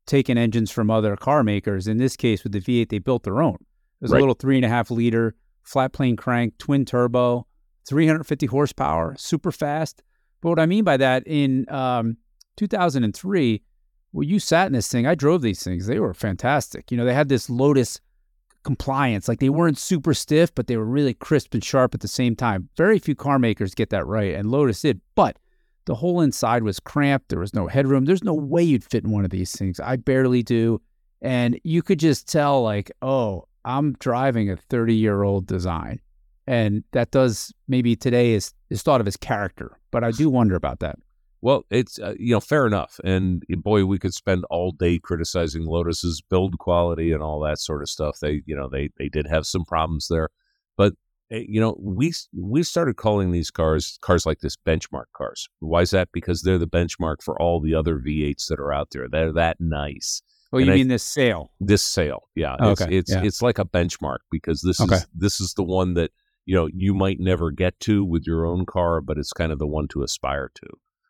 taken 0.06 0.36
engines 0.38 0.70
from 0.70 0.90
other 0.90 1.16
car 1.16 1.42
makers. 1.42 1.86
In 1.86 1.98
this 1.98 2.16
case, 2.16 2.42
with 2.42 2.52
the 2.52 2.60
V8, 2.60 2.88
they 2.88 2.98
built 2.98 3.22
their 3.22 3.42
own. 3.42 3.54
It 3.54 4.02
was 4.02 4.10
right. 4.12 4.18
a 4.18 4.20
little 4.20 4.34
three 4.34 4.56
and 4.56 4.64
a 4.64 4.68
half 4.68 4.90
liter 4.90 5.34
flat 5.62 5.92
plane 5.92 6.16
crank, 6.16 6.58
twin 6.58 6.84
turbo, 6.84 7.46
350 7.86 8.46
horsepower, 8.46 9.14
super 9.18 9.50
fast. 9.50 10.02
But 10.40 10.50
what 10.50 10.58
I 10.58 10.66
mean 10.66 10.84
by 10.84 10.96
that, 10.98 11.22
in 11.26 11.66
um, 11.70 12.18
2003, 12.56 13.62
well, 14.12 14.22
you 14.22 14.38
sat 14.38 14.66
in 14.66 14.72
this 14.72 14.88
thing. 14.88 15.06
I 15.06 15.14
drove 15.14 15.42
these 15.42 15.62
things. 15.62 15.86
They 15.86 15.98
were 15.98 16.14
fantastic. 16.14 16.90
You 16.90 16.96
know, 16.96 17.04
they 17.04 17.14
had 17.14 17.28
this 17.28 17.50
Lotus 17.50 18.00
compliance. 18.62 19.28
Like 19.28 19.40
they 19.40 19.48
weren't 19.48 19.78
super 19.78 20.14
stiff, 20.14 20.54
but 20.54 20.66
they 20.66 20.76
were 20.76 20.84
really 20.84 21.14
crisp 21.14 21.54
and 21.54 21.64
sharp 21.64 21.94
at 21.94 22.00
the 22.00 22.08
same 22.08 22.36
time. 22.36 22.68
Very 22.76 22.98
few 22.98 23.14
car 23.14 23.38
makers 23.38 23.74
get 23.74 23.90
that 23.90 24.06
right, 24.06 24.34
and 24.34 24.50
Lotus 24.50 24.82
did. 24.82 25.00
But 25.14 25.38
the 25.86 25.94
whole 25.94 26.20
inside 26.20 26.62
was 26.62 26.80
cramped. 26.80 27.28
There 27.28 27.38
was 27.38 27.54
no 27.54 27.66
headroom. 27.66 28.04
There's 28.04 28.24
no 28.24 28.34
way 28.34 28.62
you'd 28.62 28.84
fit 28.84 29.04
in 29.04 29.10
one 29.10 29.24
of 29.24 29.30
these 29.30 29.52
things. 29.52 29.80
I 29.80 29.96
barely 29.96 30.42
do. 30.42 30.80
And 31.20 31.58
you 31.64 31.82
could 31.82 31.98
just 31.98 32.30
tell, 32.30 32.62
like, 32.62 32.90
oh, 33.02 33.46
I'm 33.64 33.94
driving 33.94 34.50
a 34.50 34.56
30 34.56 34.94
year 34.94 35.22
old 35.22 35.46
design. 35.46 36.00
And 36.46 36.84
that 36.92 37.10
does 37.10 37.52
maybe 37.68 37.96
today 37.96 38.32
is, 38.32 38.52
is 38.68 38.82
thought 38.82 39.00
of 39.00 39.06
as 39.06 39.16
character, 39.16 39.78
but 39.90 40.04
I 40.04 40.10
do 40.10 40.28
wonder 40.28 40.56
about 40.56 40.80
that. 40.80 40.98
Well, 41.40 41.64
it's 41.70 41.98
uh, 41.98 42.14
you 42.18 42.32
know 42.32 42.40
fair 42.40 42.66
enough, 42.66 42.98
and 43.04 43.44
boy, 43.58 43.84
we 43.84 43.98
could 43.98 44.14
spend 44.14 44.46
all 44.48 44.72
day 44.72 44.98
criticizing 44.98 45.66
Lotus's 45.66 46.22
build 46.22 46.56
quality 46.58 47.12
and 47.12 47.22
all 47.22 47.38
that 47.40 47.58
sort 47.58 47.82
of 47.82 47.90
stuff. 47.90 48.18
They 48.18 48.40
you 48.46 48.56
know 48.56 48.66
they 48.66 48.88
they 48.96 49.10
did 49.10 49.26
have 49.26 49.46
some 49.46 49.66
problems 49.66 50.08
there, 50.08 50.30
but 50.78 50.94
Eh, 50.94 51.03
you 51.48 51.60
know, 51.60 51.76
we 51.80 52.12
we 52.32 52.62
started 52.62 52.96
calling 52.96 53.30
these 53.30 53.50
cars 53.50 53.98
cars 54.00 54.26
like 54.26 54.40
this 54.40 54.56
benchmark 54.56 55.06
cars. 55.16 55.48
Why 55.60 55.82
is 55.82 55.90
that? 55.90 56.08
Because 56.12 56.42
they're 56.42 56.58
the 56.58 56.66
benchmark 56.66 57.22
for 57.22 57.40
all 57.40 57.60
the 57.60 57.74
other 57.74 57.98
V8s 57.98 58.48
that 58.48 58.60
are 58.60 58.72
out 58.72 58.88
there. 58.92 59.08
They're 59.08 59.32
that 59.32 59.60
nice. 59.60 60.22
Oh, 60.52 60.58
you 60.58 60.66
and 60.66 60.74
mean 60.74 60.90
I, 60.90 60.94
this 60.94 61.02
sale? 61.02 61.50
This 61.60 61.82
sale, 61.82 62.28
yeah. 62.34 62.56
Oh, 62.60 62.70
okay. 62.70 62.84
It's 62.84 63.10
it's, 63.10 63.12
yeah. 63.12 63.24
it's 63.24 63.42
like 63.42 63.58
a 63.58 63.64
benchmark 63.64 64.18
because 64.30 64.62
this 64.62 64.80
okay. 64.80 64.96
is 64.96 65.06
this 65.14 65.40
is 65.40 65.54
the 65.54 65.64
one 65.64 65.94
that 65.94 66.12
you 66.46 66.54
know 66.54 66.68
you 66.72 66.94
might 66.94 67.18
never 67.18 67.50
get 67.50 67.78
to 67.80 68.04
with 68.04 68.24
your 68.26 68.46
own 68.46 68.66
car, 68.66 69.00
but 69.00 69.18
it's 69.18 69.32
kind 69.32 69.50
of 69.50 69.58
the 69.58 69.66
one 69.66 69.88
to 69.88 70.02
aspire 70.02 70.50
to. 70.54 70.66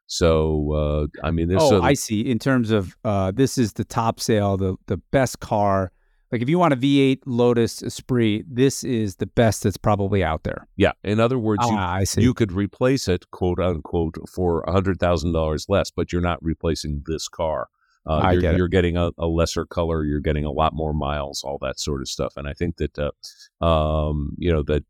So 0.06 0.72
uh, 0.72 1.26
I 1.26 1.30
mean, 1.30 1.54
oh, 1.58 1.76
a, 1.76 1.82
I 1.82 1.94
see. 1.94 2.20
In 2.20 2.38
terms 2.38 2.70
of 2.70 2.96
uh, 3.04 3.32
this 3.32 3.58
is 3.58 3.74
the 3.74 3.84
top 3.84 4.20
sale, 4.20 4.56
the 4.56 4.76
the 4.86 4.96
best 4.96 5.40
car 5.40 5.92
like 6.34 6.42
if 6.42 6.48
you 6.48 6.58
want 6.58 6.72
a 6.72 6.76
V8 6.76 7.20
Lotus 7.26 7.80
Esprit, 7.80 8.42
this 8.48 8.82
is 8.82 9.16
the 9.16 9.26
best 9.26 9.62
that's 9.62 9.76
probably 9.76 10.24
out 10.24 10.42
there. 10.42 10.66
Yeah. 10.74 10.90
In 11.04 11.20
other 11.20 11.38
words, 11.38 11.62
ah, 11.64 11.70
you, 11.70 12.00
I 12.00 12.02
see. 12.02 12.22
you 12.22 12.34
could 12.34 12.50
replace 12.50 13.06
it, 13.06 13.30
quote 13.30 13.60
unquote, 13.60 14.16
for 14.28 14.64
hundred 14.66 14.98
thousand 14.98 15.30
dollars 15.30 15.66
less, 15.68 15.92
but 15.92 16.12
you're 16.12 16.20
not 16.20 16.42
replacing 16.42 17.04
this 17.06 17.28
car. 17.28 17.68
Uh, 18.04 18.14
I 18.14 18.32
you're, 18.32 18.40
get 18.40 18.54
it. 18.54 18.56
you're 18.58 18.68
getting 18.68 18.96
a, 18.96 19.12
a, 19.16 19.26
lesser 19.28 19.64
color, 19.64 20.04
you're 20.04 20.18
getting 20.18 20.44
a 20.44 20.50
lot 20.50 20.74
more 20.74 20.92
miles, 20.92 21.44
all 21.44 21.56
that 21.62 21.78
sort 21.78 22.00
of 22.00 22.08
stuff. 22.08 22.32
And 22.36 22.48
I 22.48 22.52
think 22.52 22.78
that, 22.78 22.98
uh, 22.98 23.64
um, 23.64 24.34
you 24.36 24.52
know, 24.52 24.64
that 24.64 24.82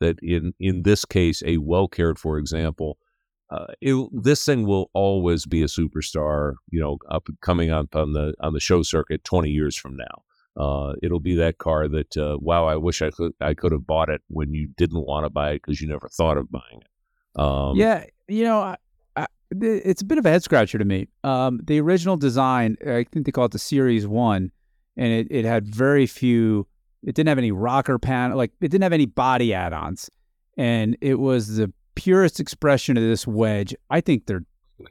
that 0.00 0.18
in 0.20 0.52
in 0.58 0.82
this 0.82 1.04
case, 1.04 1.44
a 1.46 1.58
well 1.58 1.86
cared 1.86 2.18
for 2.18 2.38
example, 2.38 2.98
uh, 3.50 3.66
it, 3.80 3.94
this 4.12 4.44
thing 4.44 4.66
will 4.66 4.90
always 4.94 5.46
be 5.46 5.62
a 5.62 5.66
superstar. 5.66 6.54
You 6.70 6.80
know, 6.80 6.98
up 7.08 7.28
coming 7.40 7.70
up 7.70 7.94
on 7.94 8.14
the 8.14 8.34
on 8.40 8.52
the 8.52 8.60
show 8.60 8.82
circuit 8.82 9.22
twenty 9.22 9.50
years 9.50 9.76
from 9.76 9.96
now. 9.96 10.24
Uh, 10.58 10.94
it'll 11.04 11.20
be 11.20 11.36
that 11.36 11.58
car 11.58 11.86
that 11.86 12.16
uh, 12.16 12.36
wow, 12.40 12.66
I 12.66 12.74
wish 12.74 13.00
I 13.00 13.10
could 13.10 13.32
I 13.40 13.54
could 13.54 13.70
have 13.70 13.86
bought 13.86 14.08
it 14.08 14.22
when 14.26 14.52
you 14.52 14.68
didn't 14.76 15.06
want 15.06 15.24
to 15.24 15.30
buy 15.30 15.52
it 15.52 15.62
because 15.62 15.80
you 15.80 15.86
never 15.86 16.08
thought 16.08 16.36
of 16.36 16.50
buying 16.50 16.80
it. 16.80 17.40
Um, 17.40 17.76
yeah, 17.76 18.04
you 18.26 18.42
know, 18.42 18.58
I, 18.58 18.76
I, 19.14 19.26
it's 19.52 20.02
a 20.02 20.04
bit 20.04 20.18
of 20.18 20.26
a 20.26 20.30
head 20.30 20.42
scratcher 20.42 20.76
to 20.76 20.84
me. 20.84 21.06
Um, 21.22 21.60
the 21.62 21.80
original 21.80 22.16
design, 22.16 22.76
I 22.84 23.04
think 23.04 23.24
they 23.24 23.30
call 23.30 23.44
it 23.44 23.52
the 23.52 23.60
Series 23.60 24.04
One, 24.04 24.50
and 24.96 25.12
it, 25.12 25.28
it 25.30 25.44
had 25.44 25.72
very 25.72 26.06
few. 26.06 26.66
It 27.04 27.14
didn't 27.14 27.28
have 27.28 27.38
any 27.38 27.52
rocker 27.52 27.96
panel, 28.00 28.36
like 28.36 28.50
it 28.60 28.72
didn't 28.72 28.82
have 28.82 28.92
any 28.92 29.06
body 29.06 29.54
add-ons, 29.54 30.10
and 30.56 30.96
it 31.00 31.20
was 31.20 31.56
the 31.56 31.72
purest 31.94 32.40
expression 32.40 32.96
of 32.96 33.04
this 33.04 33.28
wedge. 33.28 33.76
I 33.90 34.00
think 34.00 34.26
they're 34.26 34.44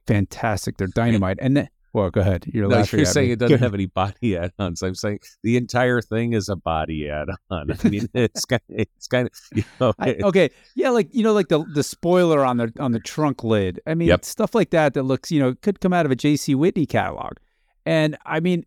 fantastic. 0.05 0.77
They're 0.77 0.87
dynamite, 0.87 1.39
and. 1.41 1.57
Then, 1.57 1.69
well, 1.93 2.09
go 2.09 2.21
ahead. 2.21 2.45
You're 2.53 2.67
no, 2.67 2.75
laughing. 2.77 2.99
You're 2.99 3.05
saying 3.05 3.27
me. 3.27 3.33
it 3.33 3.39
doesn't 3.39 3.59
have 3.59 3.73
any 3.73 3.87
body 3.87 4.37
add-ons. 4.37 4.81
I'm 4.81 4.95
saying 4.95 5.19
the 5.43 5.57
entire 5.57 6.01
thing 6.01 6.33
is 6.33 6.49
a 6.49 6.55
body 6.55 7.09
add-on. 7.09 7.71
I 7.71 7.89
mean, 7.89 8.07
it's 8.13 8.45
kind 8.45 8.61
of, 8.69 8.75
it's 8.79 9.07
kind 9.07 9.27
of, 9.27 9.33
you 9.57 9.63
know, 9.79 9.93
I, 9.99 10.15
okay, 10.23 10.49
yeah, 10.75 10.89
like 10.89 11.13
you 11.13 11.23
know, 11.23 11.33
like 11.33 11.47
the 11.47 11.63
the 11.73 11.83
spoiler 11.83 12.45
on 12.45 12.57
the 12.57 12.71
on 12.79 12.91
the 12.91 12.99
trunk 12.99 13.43
lid. 13.43 13.79
I 13.87 13.95
mean, 13.95 14.09
Yep. 14.09 14.25
stuff 14.25 14.53
like 14.55 14.69
that 14.71 14.93
that 14.93 15.03
looks, 15.03 15.31
you 15.31 15.39
know, 15.39 15.55
could 15.55 15.79
come 15.79 15.93
out 15.93 16.05
of 16.05 16.11
a 16.11 16.15
J.C. 16.15 16.55
Whitney 16.55 16.85
catalog. 16.85 17.33
And 17.85 18.17
I 18.25 18.39
mean, 18.41 18.65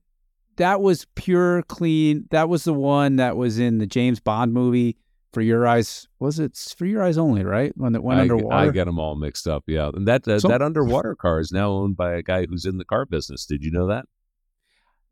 that 0.56 0.80
was 0.80 1.06
pure 1.14 1.62
clean. 1.62 2.26
That 2.30 2.48
was 2.48 2.64
the 2.64 2.74
one 2.74 3.16
that 3.16 3.36
was 3.36 3.58
in 3.58 3.78
the 3.78 3.86
James 3.86 4.20
Bond 4.20 4.52
movie 4.52 4.96
for 5.32 5.40
your 5.42 5.66
eyes. 5.66 6.06
Was 6.18 6.38
it 6.38 6.56
for 6.76 6.86
your 6.86 7.02
eyes 7.02 7.18
only? 7.18 7.44
Right 7.44 7.72
when 7.76 7.94
it 7.94 8.02
went 8.02 8.18
I, 8.20 8.22
underwater. 8.22 8.68
I 8.68 8.70
get 8.70 8.84
them 8.86 8.98
all 8.98 9.16
mixed 9.16 9.46
up. 9.46 9.64
Yeah, 9.66 9.90
and 9.94 10.06
that 10.08 10.26
uh, 10.28 10.38
So- 10.40 10.48
that 10.48 10.62
underwater 10.62 11.14
car 11.14 11.40
is 11.40 11.52
now 11.52 11.70
owned 11.70 11.96
by 11.96 12.14
a 12.14 12.22
guy 12.22 12.46
who's 12.46 12.64
in 12.64 12.78
the 12.78 12.84
car 12.84 13.06
business. 13.06 13.46
Did 13.46 13.62
you 13.64 13.70
know 13.70 13.86
that? 13.88 14.06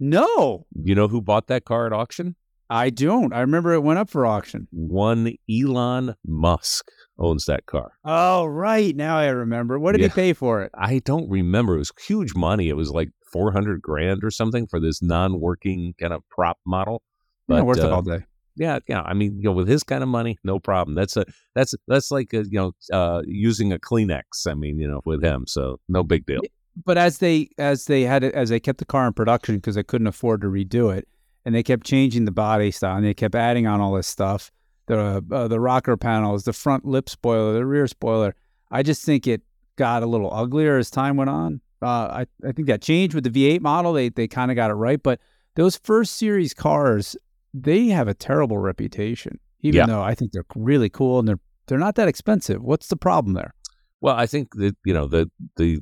no, 0.00 0.66
You 0.74 0.94
know 0.94 1.09
who 1.09 1.20
bought 1.20 1.48
that 1.48 1.64
car 1.64 1.87
at 1.87 1.92
auction? 1.92 2.37
I 2.70 2.90
don't. 2.90 3.33
I 3.33 3.40
remember 3.40 3.72
it 3.72 3.83
went 3.83 3.98
up 3.98 4.11
for 4.11 4.26
auction. 4.26 4.68
One 4.70 5.33
Elon 5.50 6.14
Musk 6.26 6.85
owns 7.18 7.46
that 7.46 7.64
car. 7.64 7.92
Oh, 8.04 8.44
right. 8.44 8.94
Now 8.94 9.16
I 9.16 9.28
remember. 9.28 9.78
What 9.78 9.92
did 9.92 10.02
Yeah. 10.02 10.09
he 10.09 10.14
pay 10.14 10.33
for 10.35 10.62
it? 10.62 10.70
I 10.74 10.98
don't 10.98 11.28
remember. 11.31 11.76
It 11.76 11.78
was 11.78 11.92
huge 12.07 12.35
money. 12.35 12.68
It 12.68 12.74
was 12.76 12.90
like 12.90 13.09
four 13.33 13.52
hundred 13.52 13.81
grand 13.81 14.22
or 14.22 14.31
something 14.31 14.66
for 14.66 14.78
this 14.81 15.02
non-working 15.02 15.94
kind 15.98 16.12
of 16.12 16.22
prop 16.28 16.59
model. 16.66 17.02
Not 17.48 17.64
worth 17.64 17.78
it 17.78 17.85
uh, 17.85 17.90
all 17.94 18.02
day. 18.02 18.24
Yeah, 18.59 18.79
yeah. 18.88 19.03
I 19.03 19.14
mean, 19.14 19.37
you 19.37 19.44
know, 19.44 19.53
with 19.53 19.68
his 19.68 19.83
kind 19.83 20.03
of 20.03 20.09
money, 20.09 20.38
no 20.44 20.59
problem. 20.59 20.94
That's 20.94 21.16
a 21.16 21.25
that's 21.55 21.75
that's 21.87 22.11
like 22.11 22.33
a, 22.33 22.44
you 22.44 22.59
know 22.59 22.73
uh, 22.92 23.23
using 23.27 23.73
a 23.73 23.79
Kleenex. 23.79 24.47
I 24.47 24.55
mean, 24.55 24.79
you 24.79 24.88
know, 24.88 25.01
with 25.05 25.23
him, 25.23 25.47
so 25.47 25.81
no 25.88 26.03
big 26.03 26.27
deal. 26.27 26.40
but 26.85 26.99
as 26.99 27.18
they 27.18 27.49
as 27.59 27.87
they 27.87 28.03
had 28.03 28.25
it 28.25 28.35
as 28.35 28.49
they 28.49 28.61
kept 28.61 28.79
the 28.79 28.85
car 28.85 29.07
in 29.07 29.12
production 29.12 29.57
because 29.57 29.75
they 29.77 29.83
couldn't 29.83 30.07
afford 30.07 30.40
to 30.42 30.49
redo 30.49 30.94
it, 30.97 31.09
and 31.44 31.55
they 31.55 31.62
kept 31.62 31.87
changing 31.87 32.25
the 32.25 32.33
body 32.33 32.71
style 32.71 32.97
and 32.97 33.07
they 33.07 33.14
kept 33.14 33.35
adding 33.35 33.66
on 33.66 33.81
all 33.81 33.94
this 33.94 34.07
stuff, 34.07 34.51
the 34.87 35.25
uh, 35.31 35.49
the 35.49 35.61
rocker 35.61 35.97
panels, 35.97 36.44
the 36.44 36.53
front 36.53 36.85
lip 36.85 37.09
spoiler, 37.09 37.53
the 37.53 37.64
rear 37.64 37.87
spoiler. 37.87 38.35
I 38.71 38.83
just 38.83 39.05
think 39.05 39.27
it 39.27 39.42
got 39.77 40.03
a 40.03 40.07
little 40.07 40.33
uglier 40.33 40.77
as 40.77 40.90
time 40.90 41.16
went 41.16 41.31
on. 41.31 41.61
Uh, 41.81 41.87
I 41.87 42.27
I 42.47 42.53
think 42.53 42.68
that 42.68 42.83
changed 42.83 43.14
with 43.14 43.25
the 43.25 43.31
V8 43.31 43.61
model. 43.61 43.92
They 43.92 44.09
they 44.09 44.27
kind 44.29 44.51
of 44.51 44.57
got 44.57 44.71
it 44.71 44.75
right, 44.75 45.03
but 45.03 45.21
those 45.55 45.77
first 45.77 46.16
series 46.16 46.55
cars 46.55 47.16
they 47.55 47.87
have 47.89 48.09
a 48.09 48.15
terrible 48.15 48.59
reputation. 48.59 49.39
Even 49.63 49.79
Yeah. 49.79 49.87
though 49.87 50.03
I 50.03 50.15
think 50.15 50.33
they're 50.33 50.45
really 50.55 50.89
cool 50.89 51.19
and 51.19 51.27
they're 51.29 51.41
they're 51.67 51.79
not 51.79 51.97
that 51.97 52.09
expensive. 52.09 52.63
What's 52.63 52.89
the 52.89 52.97
problem 52.97 53.35
there? 53.35 53.55
Well, 54.01 54.15
I 54.17 54.27
think 54.27 54.55
that 54.55 54.77
you 54.85 54.95
know 54.95 55.07
the 55.07 55.31
the 55.57 55.81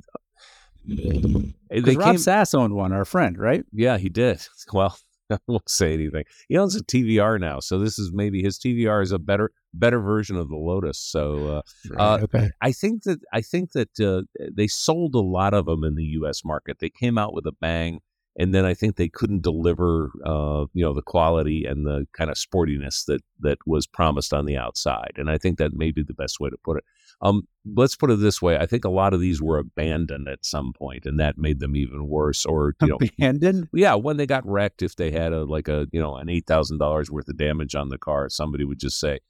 they 0.84 1.96
Rob 1.96 2.12
came. 2.14 2.18
Sass 2.18 2.54
owned 2.54 2.74
one, 2.74 2.92
our 2.92 3.04
friend, 3.04 3.38
right? 3.38 3.64
Yeah, 3.72 3.98
he 3.98 4.08
did. 4.08 4.40
Well, 4.72 4.96
I 5.30 5.38
won't 5.48 5.68
say 5.68 5.92
anything. 5.94 6.24
He 6.48 6.56
owns 6.56 6.76
a 6.76 6.82
TVR 6.84 7.38
now, 7.40 7.58
so 7.60 7.78
this 7.80 7.98
is 7.98 8.12
maybe 8.12 8.42
his 8.42 8.58
TVR 8.58 9.02
is 9.02 9.10
a 9.12 9.18
better 9.18 9.50
better 9.74 10.00
version 10.00 10.36
of 10.36 10.48
the 10.48 10.56
Lotus. 10.56 10.98
So 10.98 11.46
uh, 11.48 11.62
Uh, 11.98 12.18
okay. 12.22 12.50
I 12.60 12.72
think 12.72 13.02
that 13.04 13.20
I 13.32 13.40
think 13.42 13.72
that 13.72 14.00
uh, 14.00 14.22
they 14.52 14.68
sold 14.68 15.14
a 15.14 15.20
lot 15.20 15.52
of 15.54 15.66
them 15.66 15.82
in 15.84 15.96
the 15.96 16.04
U.S. 16.20 16.44
market. 16.44 16.78
They 16.78 16.90
came 16.90 17.18
out 17.18 17.34
with 17.34 17.46
a 17.46 17.52
bang, 17.52 18.00
and 18.38 18.54
then 18.54 18.66
I 18.66 18.74
think 18.74 18.96
they 18.96 19.08
couldn't 19.08 19.42
deliver, 19.42 20.10
uh, 20.24 20.66
you 20.74 20.84
know, 20.84 20.92
the 20.92 21.02
quality 21.02 21.64
and 21.64 21.86
the 21.86 22.06
kind 22.12 22.30
of 22.30 22.36
sportiness 22.36 23.06
that 23.06 23.22
that 23.40 23.58
was 23.66 23.86
promised 23.86 24.34
on 24.34 24.44
the 24.44 24.56
outside. 24.56 25.12
And 25.16 25.30
I 25.30 25.38
think 25.38 25.58
that 25.58 25.72
may 25.72 25.90
be 25.90 26.02
the 26.02 26.14
best 26.14 26.38
way 26.38 26.50
to 26.50 26.56
put 26.62 26.76
it. 26.78 26.84
Um, 27.22 27.48
let's 27.74 27.96
put 27.96 28.10
it 28.10 28.18
this 28.20 28.42
way: 28.42 28.58
I 28.58 28.66
think 28.66 28.84
a 28.84 28.90
lot 28.90 29.14
of 29.14 29.20
these 29.20 29.40
were 29.40 29.58
abandoned 29.58 30.28
at 30.28 30.44
some 30.44 30.74
point, 30.74 31.06
and 31.06 31.18
that 31.18 31.38
made 31.38 31.60
them 31.60 31.76
even 31.76 32.08
worse. 32.08 32.44
Or 32.44 32.74
you 32.82 32.88
know, 32.88 32.98
Abandoned? 33.00 33.68
yeah, 33.72 33.94
when 33.94 34.18
they 34.18 34.26
got 34.26 34.46
wrecked, 34.46 34.82
if 34.82 34.96
they 34.96 35.10
had 35.10 35.32
a 35.32 35.44
like 35.44 35.68
a 35.68 35.86
you 35.92 36.00
know 36.00 36.16
an 36.16 36.28
eight 36.28 36.46
thousand 36.46 36.78
dollars 36.78 37.10
worth 37.10 37.28
of 37.28 37.38
damage 37.38 37.74
on 37.74 37.88
the 37.88 37.98
car, 37.98 38.28
somebody 38.28 38.64
would 38.64 38.78
just 38.78 39.00
say, 39.00 39.20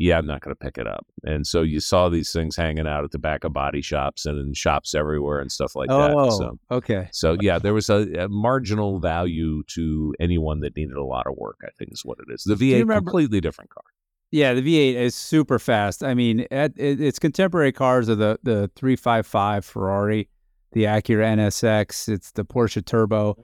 "Yeah, 0.00 0.18
I'm 0.18 0.26
not 0.26 0.40
going 0.40 0.54
to 0.54 0.58
pick 0.58 0.78
it 0.78 0.86
up." 0.86 1.06
And 1.22 1.46
so 1.46 1.62
you 1.62 1.78
saw 1.80 2.08
these 2.08 2.32
things 2.32 2.56
hanging 2.56 2.86
out 2.88 3.04
at 3.04 3.10
the 3.12 3.18
back 3.18 3.44
of 3.44 3.52
body 3.52 3.82
shops 3.82 4.26
and 4.26 4.38
in 4.38 4.54
shops 4.54 4.94
everywhere 4.94 5.38
and 5.40 5.52
stuff 5.52 5.76
like 5.76 5.88
that. 5.88 6.14
oh, 6.16 6.30
So, 6.30 6.58
okay. 6.70 7.08
so 7.12 7.36
yeah, 7.40 7.58
there 7.58 7.74
was 7.74 7.88
a, 7.90 8.24
a 8.24 8.28
marginal 8.28 8.98
value 8.98 9.62
to 9.74 10.14
anyone 10.18 10.60
that 10.60 10.74
needed 10.76 10.96
a 10.96 11.04
lot 11.04 11.26
of 11.26 11.36
work. 11.36 11.58
I 11.64 11.70
think 11.78 11.92
is 11.92 12.04
what 12.04 12.18
it 12.26 12.32
is. 12.32 12.42
The 12.44 12.54
V8 12.54 12.72
remember- 12.80 12.94
completely 13.10 13.40
different 13.40 13.70
car. 13.70 13.84
Yeah, 14.32 14.54
the 14.54 14.62
V8 14.62 14.94
is 14.94 15.14
super 15.16 15.58
fast. 15.58 16.04
I 16.04 16.14
mean, 16.14 16.46
at, 16.52 16.72
it, 16.76 17.00
its 17.00 17.18
contemporary 17.18 17.72
cars 17.72 18.08
are 18.08 18.14
the 18.14 18.38
the 18.42 18.70
355 18.76 19.64
Ferrari, 19.64 20.28
the 20.72 20.84
Acura 20.84 21.34
NSX, 21.36 22.08
it's 22.08 22.30
the 22.32 22.44
Porsche 22.44 22.84
Turbo. 22.84 23.36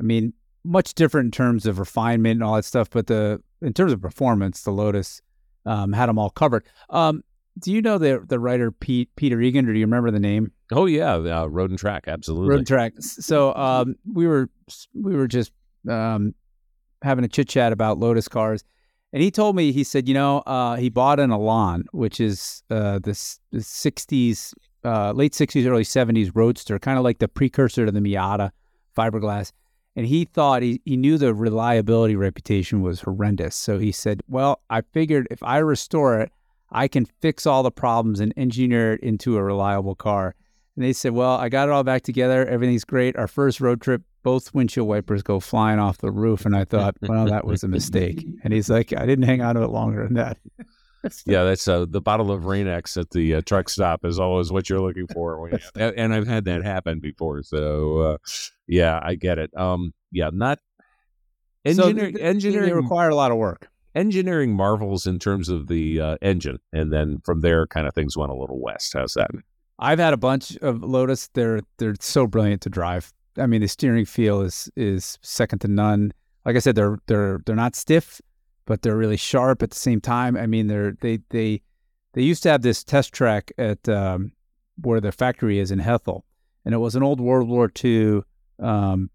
I 0.00 0.02
mean, 0.02 0.32
much 0.64 0.94
different 0.94 1.26
in 1.26 1.30
terms 1.30 1.64
of 1.64 1.78
refinement 1.78 2.32
and 2.38 2.42
all 2.42 2.56
that 2.56 2.64
stuff, 2.64 2.90
but 2.90 3.06
the 3.06 3.40
in 3.60 3.72
terms 3.72 3.92
of 3.92 4.00
performance, 4.00 4.62
the 4.62 4.72
Lotus 4.72 5.22
um, 5.66 5.92
had 5.92 6.06
them 6.06 6.18
all 6.18 6.30
covered. 6.30 6.64
Um, 6.90 7.22
do 7.58 7.72
you 7.72 7.82
know 7.82 7.98
the 7.98 8.24
the 8.26 8.38
writer 8.38 8.70
Pete 8.70 9.10
Peter 9.16 9.40
Egan, 9.40 9.68
or 9.68 9.72
do 9.72 9.78
you 9.78 9.84
remember 9.84 10.10
the 10.10 10.20
name? 10.20 10.52
Oh 10.72 10.86
yeah, 10.86 11.14
uh, 11.14 11.46
road 11.46 11.70
and 11.70 11.78
track, 11.78 12.04
absolutely. 12.06 12.48
Road 12.48 12.58
and 12.58 12.66
track. 12.66 12.94
So 12.98 13.54
um, 13.54 13.96
we 14.10 14.26
were 14.26 14.48
we 14.94 15.14
were 15.14 15.28
just 15.28 15.52
um, 15.88 16.34
having 17.02 17.24
a 17.24 17.28
chit 17.28 17.48
chat 17.48 17.72
about 17.72 17.98
Lotus 17.98 18.28
cars, 18.28 18.64
and 19.12 19.22
he 19.22 19.30
told 19.30 19.54
me 19.54 19.72
he 19.72 19.84
said, 19.84 20.08
you 20.08 20.14
know, 20.14 20.38
uh, 20.40 20.76
he 20.76 20.88
bought 20.88 21.20
an 21.20 21.30
Elan, 21.30 21.84
which 21.92 22.20
is 22.20 22.62
uh, 22.70 22.98
this 23.00 23.38
the 23.50 23.58
'60s, 23.58 24.54
uh, 24.84 25.12
late 25.12 25.32
'60s, 25.32 25.66
early 25.66 25.84
'70s 25.84 26.30
roadster, 26.34 26.78
kind 26.78 26.96
of 26.96 27.04
like 27.04 27.18
the 27.18 27.28
precursor 27.28 27.84
to 27.84 27.92
the 27.92 28.00
Miata 28.00 28.50
fiberglass. 28.96 29.52
And 29.94 30.06
he 30.06 30.24
thought 30.24 30.62
he, 30.62 30.80
he 30.84 30.96
knew 30.96 31.18
the 31.18 31.34
reliability 31.34 32.16
reputation 32.16 32.80
was 32.80 33.02
horrendous. 33.02 33.54
So 33.54 33.78
he 33.78 33.92
said, 33.92 34.22
Well, 34.26 34.60
I 34.70 34.80
figured 34.80 35.28
if 35.30 35.42
I 35.42 35.58
restore 35.58 36.20
it, 36.20 36.32
I 36.70 36.88
can 36.88 37.04
fix 37.20 37.46
all 37.46 37.62
the 37.62 37.70
problems 37.70 38.18
and 38.20 38.32
engineer 38.36 38.94
it 38.94 39.00
into 39.00 39.36
a 39.36 39.42
reliable 39.42 39.94
car. 39.94 40.34
And 40.76 40.84
they 40.84 40.94
said, 40.94 41.12
Well, 41.12 41.36
I 41.36 41.50
got 41.50 41.68
it 41.68 41.72
all 41.72 41.84
back 41.84 42.02
together. 42.02 42.46
Everything's 42.46 42.84
great. 42.84 43.16
Our 43.16 43.28
first 43.28 43.60
road 43.60 43.82
trip, 43.82 44.02
both 44.22 44.54
windshield 44.54 44.88
wipers 44.88 45.22
go 45.22 45.40
flying 45.40 45.78
off 45.78 45.98
the 45.98 46.10
roof. 46.10 46.46
And 46.46 46.56
I 46.56 46.64
thought, 46.64 46.96
Well, 47.02 47.26
that 47.26 47.46
was 47.46 47.62
a 47.62 47.68
mistake. 47.68 48.24
And 48.42 48.54
he's 48.54 48.70
like, 48.70 48.94
I 48.96 49.04
didn't 49.04 49.24
hang 49.26 49.42
on 49.42 49.56
to 49.56 49.62
it 49.62 49.70
longer 49.70 50.04
than 50.04 50.14
that. 50.14 50.38
Yeah, 51.26 51.44
that's 51.44 51.66
uh, 51.68 51.86
the 51.88 52.00
bottle 52.00 52.30
of 52.30 52.44
Rain-X 52.46 52.96
at 52.96 53.10
the 53.10 53.36
uh, 53.36 53.40
truck 53.44 53.68
stop 53.68 54.04
is 54.04 54.18
always 54.18 54.52
what 54.52 54.68
you're 54.70 54.80
looking 54.80 55.06
for. 55.12 55.50
You, 55.50 55.58
and 55.84 56.14
I've 56.14 56.26
had 56.28 56.44
that 56.46 56.62
happen 56.64 57.00
before, 57.00 57.42
so 57.42 57.98
uh, 57.98 58.16
yeah, 58.66 59.00
I 59.02 59.14
get 59.16 59.38
it. 59.38 59.50
Um, 59.56 59.92
yeah, 60.10 60.30
not 60.32 60.58
So 61.66 61.70
engineering. 61.84 62.14
th- 62.14 62.24
engineering 62.24 62.66
They 62.68 62.74
require 62.74 63.08
a 63.10 63.14
lot 63.14 63.30
of 63.32 63.36
work. 63.38 63.68
engineering 63.94 64.54
marvels 64.54 65.06
in 65.06 65.18
terms 65.18 65.48
of 65.48 65.66
the 65.68 66.00
uh, 66.00 66.16
engine, 66.22 66.58
and 66.72 66.92
then 66.92 67.20
from 67.24 67.40
there, 67.40 67.66
kind 67.66 67.86
of 67.86 67.94
things 67.94 68.16
went 68.16 68.32
a 68.32 68.34
little 68.36 68.60
west. 68.60 68.92
How's 68.94 69.14
that? 69.14 69.30
I've 69.78 69.98
had 69.98 70.12
a 70.12 70.16
bunch 70.18 70.56
of 70.58 70.82
Lotus. 70.82 71.28
They're 71.34 71.60
they're 71.78 71.94
so 72.00 72.26
brilliant 72.26 72.62
to 72.62 72.70
drive. 72.70 73.12
I 73.38 73.46
mean, 73.46 73.60
the 73.62 73.68
steering 73.68 74.04
feel 74.04 74.40
is 74.42 74.70
is 74.76 75.18
second 75.22 75.58
to 75.60 75.68
none. 75.68 76.12
Like 76.44 76.56
I 76.56 76.60
said, 76.60 76.74
they're 76.76 76.98
they're 77.06 77.40
they're 77.46 77.56
not 77.56 77.74
stiff, 77.74 78.20
but 78.66 78.82
they're 78.82 78.96
really 78.96 79.16
sharp 79.16 79.62
at 79.62 79.70
the 79.70 79.78
same 79.78 80.00
time. 80.00 80.36
I 80.36 80.46
mean, 80.46 80.66
they're 80.66 80.92
they 81.00 81.20
they 81.30 81.62
they 82.14 82.22
used 82.22 82.42
to 82.44 82.50
have 82.50 82.62
this 82.62 82.84
test 82.84 83.12
track 83.12 83.52
at 83.58 83.88
um, 83.88 84.32
where 84.80 85.00
the 85.00 85.12
factory 85.12 85.58
is 85.58 85.70
in 85.70 85.78
Hethel, 85.78 86.24
and 86.64 86.74
it 86.74 86.78
was 86.78 86.94
an 86.94 87.02
old 87.02 87.20
World 87.20 87.48
War 87.48 87.70
II 87.82 88.22
um, 88.58 89.10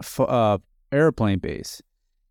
f- 0.00 0.20
uh, 0.20 0.58
airplane 0.90 1.38
base. 1.38 1.82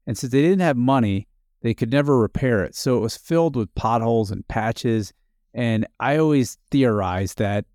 And 0.08 0.18
since 0.18 0.32
they 0.32 0.42
didn't 0.42 0.62
have 0.62 0.78
money, 0.78 1.28
they 1.62 1.74
could 1.74 1.92
never 1.92 2.18
repair 2.18 2.64
it. 2.64 2.76
So 2.76 2.98
it 2.98 3.02
was 3.02 3.18
filled 3.18 3.56
with 3.56 3.74
potholes 3.76 4.32
and 4.32 4.48
patches. 4.48 5.14
And 5.54 5.86
I 6.00 6.18
always 6.18 6.58
theorized 6.72 7.38
that 7.38 7.66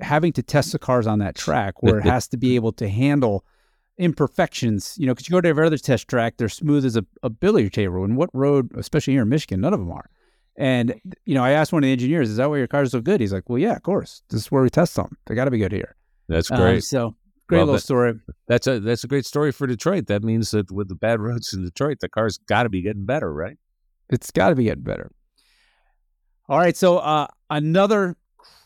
having 0.00 0.32
to 0.34 0.42
test 0.42 0.72
the 0.72 0.78
cars 0.78 1.06
on 1.06 1.18
that 1.18 1.34
track 1.34 1.82
where 1.82 1.98
it 1.98 2.04
has 2.04 2.28
to 2.28 2.36
be 2.36 2.54
able 2.56 2.72
to 2.72 2.88
handle 2.88 3.44
imperfections, 3.98 4.94
you 4.98 5.06
know, 5.06 5.14
because 5.14 5.28
you 5.28 5.32
go 5.32 5.40
to 5.40 5.48
every 5.48 5.66
other 5.66 5.78
test 5.78 6.08
track, 6.08 6.34
they're 6.36 6.48
smooth 6.48 6.84
as 6.84 6.96
a, 6.96 7.04
a 7.22 7.30
billiard 7.30 7.72
table. 7.72 8.04
And 8.04 8.16
what 8.16 8.30
road, 8.32 8.70
especially 8.76 9.14
here 9.14 9.22
in 9.22 9.28
Michigan, 9.28 9.60
none 9.60 9.72
of 9.74 9.80
them 9.80 9.90
are. 9.92 10.08
And, 10.56 10.94
you 11.24 11.34
know, 11.34 11.44
I 11.44 11.50
asked 11.50 11.72
one 11.72 11.84
of 11.84 11.86
the 11.86 11.92
engineers, 11.92 12.30
is 12.30 12.36
that 12.38 12.50
why 12.50 12.58
your 12.58 12.66
cars 12.66 12.90
so 12.92 13.00
good? 13.00 13.20
He's 13.20 13.32
like, 13.32 13.48
well, 13.48 13.58
yeah, 13.58 13.74
of 13.76 13.82
course. 13.82 14.22
This 14.30 14.40
is 14.42 14.50
where 14.50 14.62
we 14.62 14.70
test 14.70 14.96
them. 14.96 15.16
They 15.26 15.34
got 15.34 15.44
to 15.44 15.50
be 15.52 15.58
good 15.58 15.72
here. 15.72 15.94
That's 16.28 16.50
Um, 16.50 16.58
great. 16.58 16.82
so 16.84 17.14
great 17.48 17.58
Well, 17.58 17.66
little 17.66 17.74
that- 17.76 17.80
story. 17.82 18.14
that's 18.48 18.66
a 18.66 18.80
that's 18.80 19.04
a 19.04 19.08
great 19.08 19.24
story 19.24 19.52
for 19.52 19.66
Detroit. 19.66 20.06
That 20.08 20.22
means 20.24 20.50
that 20.50 20.70
with 20.72 20.88
the 20.88 20.94
bad 20.96 21.20
roads 21.20 21.52
in 21.52 21.64
Detroit, 21.64 21.98
the 22.00 22.08
car's 22.08 22.38
got 22.38 22.64
to 22.64 22.68
be 22.68 22.82
getting 22.82 23.06
better, 23.06 23.32
right? 23.32 23.56
It's 24.10 24.30
got 24.30 24.48
to 24.50 24.56
be 24.56 24.64
getting 24.64 24.82
better. 24.84 25.10
All 26.48 26.58
right. 26.58 26.76
So 26.76 26.98
uh, 26.98 27.28
another 27.50 28.16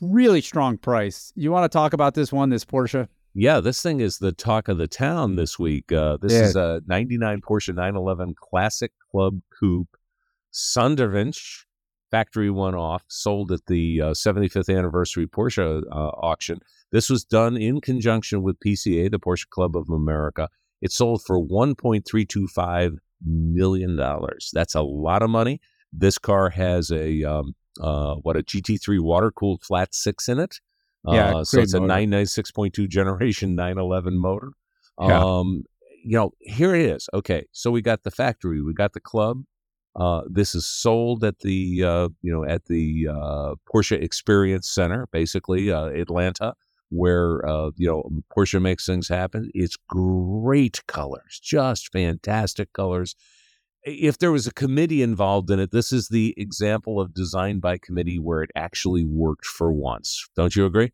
really 0.00 0.40
strong 0.40 0.78
price. 0.78 1.32
You 1.36 1.50
want 1.52 1.70
to 1.70 1.76
talk 1.76 1.92
about 1.92 2.14
this 2.14 2.32
one, 2.32 2.48
this 2.50 2.64
Porsche? 2.64 3.08
Yeah, 3.34 3.60
this 3.60 3.80
thing 3.82 4.00
is 4.00 4.18
the 4.18 4.32
talk 4.32 4.68
of 4.68 4.78
the 4.78 4.88
town 4.88 5.36
this 5.36 5.58
week. 5.58 5.90
Uh, 5.92 6.16
this 6.20 6.32
Yeah. 6.32 6.42
is 6.42 6.56
a 6.56 6.82
99 6.86 7.40
Porsche 7.40 7.74
911 7.74 8.34
Classic 8.38 8.92
Club 9.10 9.40
Coupe 9.58 9.96
Sonderwunsch 10.52 11.64
factory 12.10 12.50
one 12.50 12.74
off, 12.74 13.04
sold 13.08 13.50
at 13.50 13.64
the 13.66 14.00
uh, 14.02 14.10
75th 14.10 14.68
anniversary 14.76 15.26
Porsche 15.26 15.82
uh, 15.90 15.94
auction. 15.94 16.60
This 16.90 17.08
was 17.08 17.24
done 17.24 17.56
in 17.56 17.80
conjunction 17.80 18.42
with 18.42 18.60
PCA, 18.60 19.10
the 19.10 19.18
Porsche 19.18 19.48
Club 19.48 19.74
of 19.76 19.88
America. 19.88 20.48
It 20.82 20.92
sold 20.92 21.22
for 21.24 21.38
1.325 21.40 22.98
million 23.24 23.96
dollars. 23.96 24.50
That's 24.52 24.74
a 24.74 24.82
lot 24.82 25.22
of 25.22 25.30
money. 25.30 25.60
This 25.92 26.18
car 26.18 26.50
has 26.50 26.90
a 26.90 27.22
um, 27.24 27.54
uh, 27.80 28.16
what 28.16 28.36
a 28.36 28.42
GT3 28.42 29.00
water 29.00 29.30
cooled 29.30 29.62
flat 29.62 29.94
six 29.94 30.28
in 30.28 30.38
it. 30.38 30.60
Yeah, 31.06 31.36
Uh, 31.36 31.44
so 31.44 31.60
it's 31.60 31.74
a 31.74 31.80
996.2 31.80 32.88
generation 32.88 33.54
911 33.56 34.18
motor. 34.18 34.52
Yeah. 35.00 35.20
Um, 35.20 35.64
you 36.04 36.16
know, 36.16 36.32
here 36.40 36.74
it 36.74 36.82
is. 36.82 37.08
Okay, 37.14 37.46
so 37.52 37.70
we 37.70 37.80
got 37.82 38.02
the 38.02 38.10
factory, 38.10 38.62
we 38.62 38.74
got 38.74 38.92
the 38.92 39.00
club. 39.00 39.42
Uh, 39.94 40.22
this 40.28 40.54
is 40.54 40.66
sold 40.66 41.22
at 41.22 41.40
the 41.40 41.84
uh, 41.84 42.08
you 42.22 42.32
know 42.32 42.44
at 42.44 42.64
the 42.64 43.08
uh, 43.10 43.54
Porsche 43.72 44.00
Experience 44.02 44.70
Center, 44.70 45.06
basically 45.12 45.70
uh, 45.70 45.86
Atlanta, 45.86 46.54
where 46.88 47.46
uh, 47.46 47.70
you 47.76 47.88
know 47.88 48.08
Porsche 48.34 48.60
makes 48.60 48.86
things 48.86 49.08
happen. 49.08 49.50
It's 49.54 49.76
great 49.88 50.80
colors, 50.86 51.40
just 51.42 51.92
fantastic 51.92 52.72
colors. 52.72 53.14
If 53.84 54.18
there 54.18 54.30
was 54.30 54.46
a 54.46 54.52
committee 54.52 55.02
involved 55.02 55.50
in 55.50 55.58
it, 55.58 55.70
this 55.72 55.92
is 55.92 56.08
the 56.08 56.34
example 56.36 57.00
of 57.00 57.12
design 57.14 57.58
by 57.58 57.78
committee 57.78 58.18
where 58.18 58.42
it 58.42 58.50
actually 58.54 59.04
worked 59.04 59.44
for 59.46 59.72
once. 59.72 60.28
Don't 60.36 60.54
you 60.54 60.64
agree? 60.66 60.92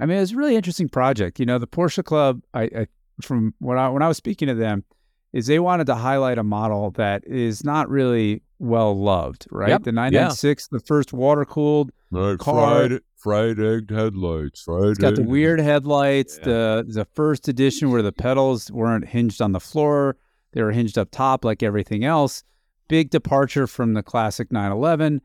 I 0.00 0.06
mean, 0.06 0.18
it's 0.18 0.32
a 0.32 0.36
really 0.36 0.56
interesting 0.56 0.88
project. 0.88 1.38
You 1.38 1.46
know, 1.46 1.58
the 1.58 1.68
Porsche 1.68 2.04
Club, 2.04 2.40
I, 2.52 2.62
I 2.62 2.86
from 3.22 3.54
when 3.60 3.78
I 3.78 3.88
when 3.90 4.02
I 4.02 4.08
was 4.08 4.16
speaking 4.16 4.48
to 4.48 4.54
them, 4.54 4.84
is 5.32 5.46
they 5.46 5.60
wanted 5.60 5.86
to 5.86 5.94
highlight 5.94 6.38
a 6.38 6.42
model 6.42 6.90
that 6.92 7.24
is 7.26 7.62
not 7.64 7.88
really 7.88 8.42
well 8.58 8.98
loved, 8.98 9.46
right? 9.50 9.68
Yep, 9.68 9.84
The 9.84 9.92
996, 9.92 10.68
the 10.68 10.80
first 10.80 11.12
water 11.12 11.44
cooled, 11.44 11.92
Like 12.10 12.38
Car- 12.38 12.88
fried, 12.88 13.00
fried 13.16 13.60
egged 13.60 13.90
headlights. 13.90 14.62
Fried 14.62 14.88
it's 14.90 14.98
got 14.98 15.14
the 15.14 15.22
weird 15.22 15.60
headlights. 15.60 16.38
Yeah. 16.38 16.44
The 16.44 16.84
the 16.88 17.04
first 17.04 17.46
edition 17.46 17.90
where 17.92 18.02
the 18.02 18.12
pedals 18.12 18.70
weren't 18.72 19.06
hinged 19.08 19.40
on 19.40 19.52
the 19.52 19.60
floor, 19.60 20.16
they 20.54 20.62
were 20.62 20.72
hinged 20.72 20.96
up 20.96 21.10
top 21.10 21.44
like 21.44 21.62
everything 21.62 22.04
else. 22.04 22.42
Big 22.88 23.10
departure 23.10 23.66
from 23.66 23.92
the 23.92 24.02
classic 24.02 24.50
911. 24.50 25.20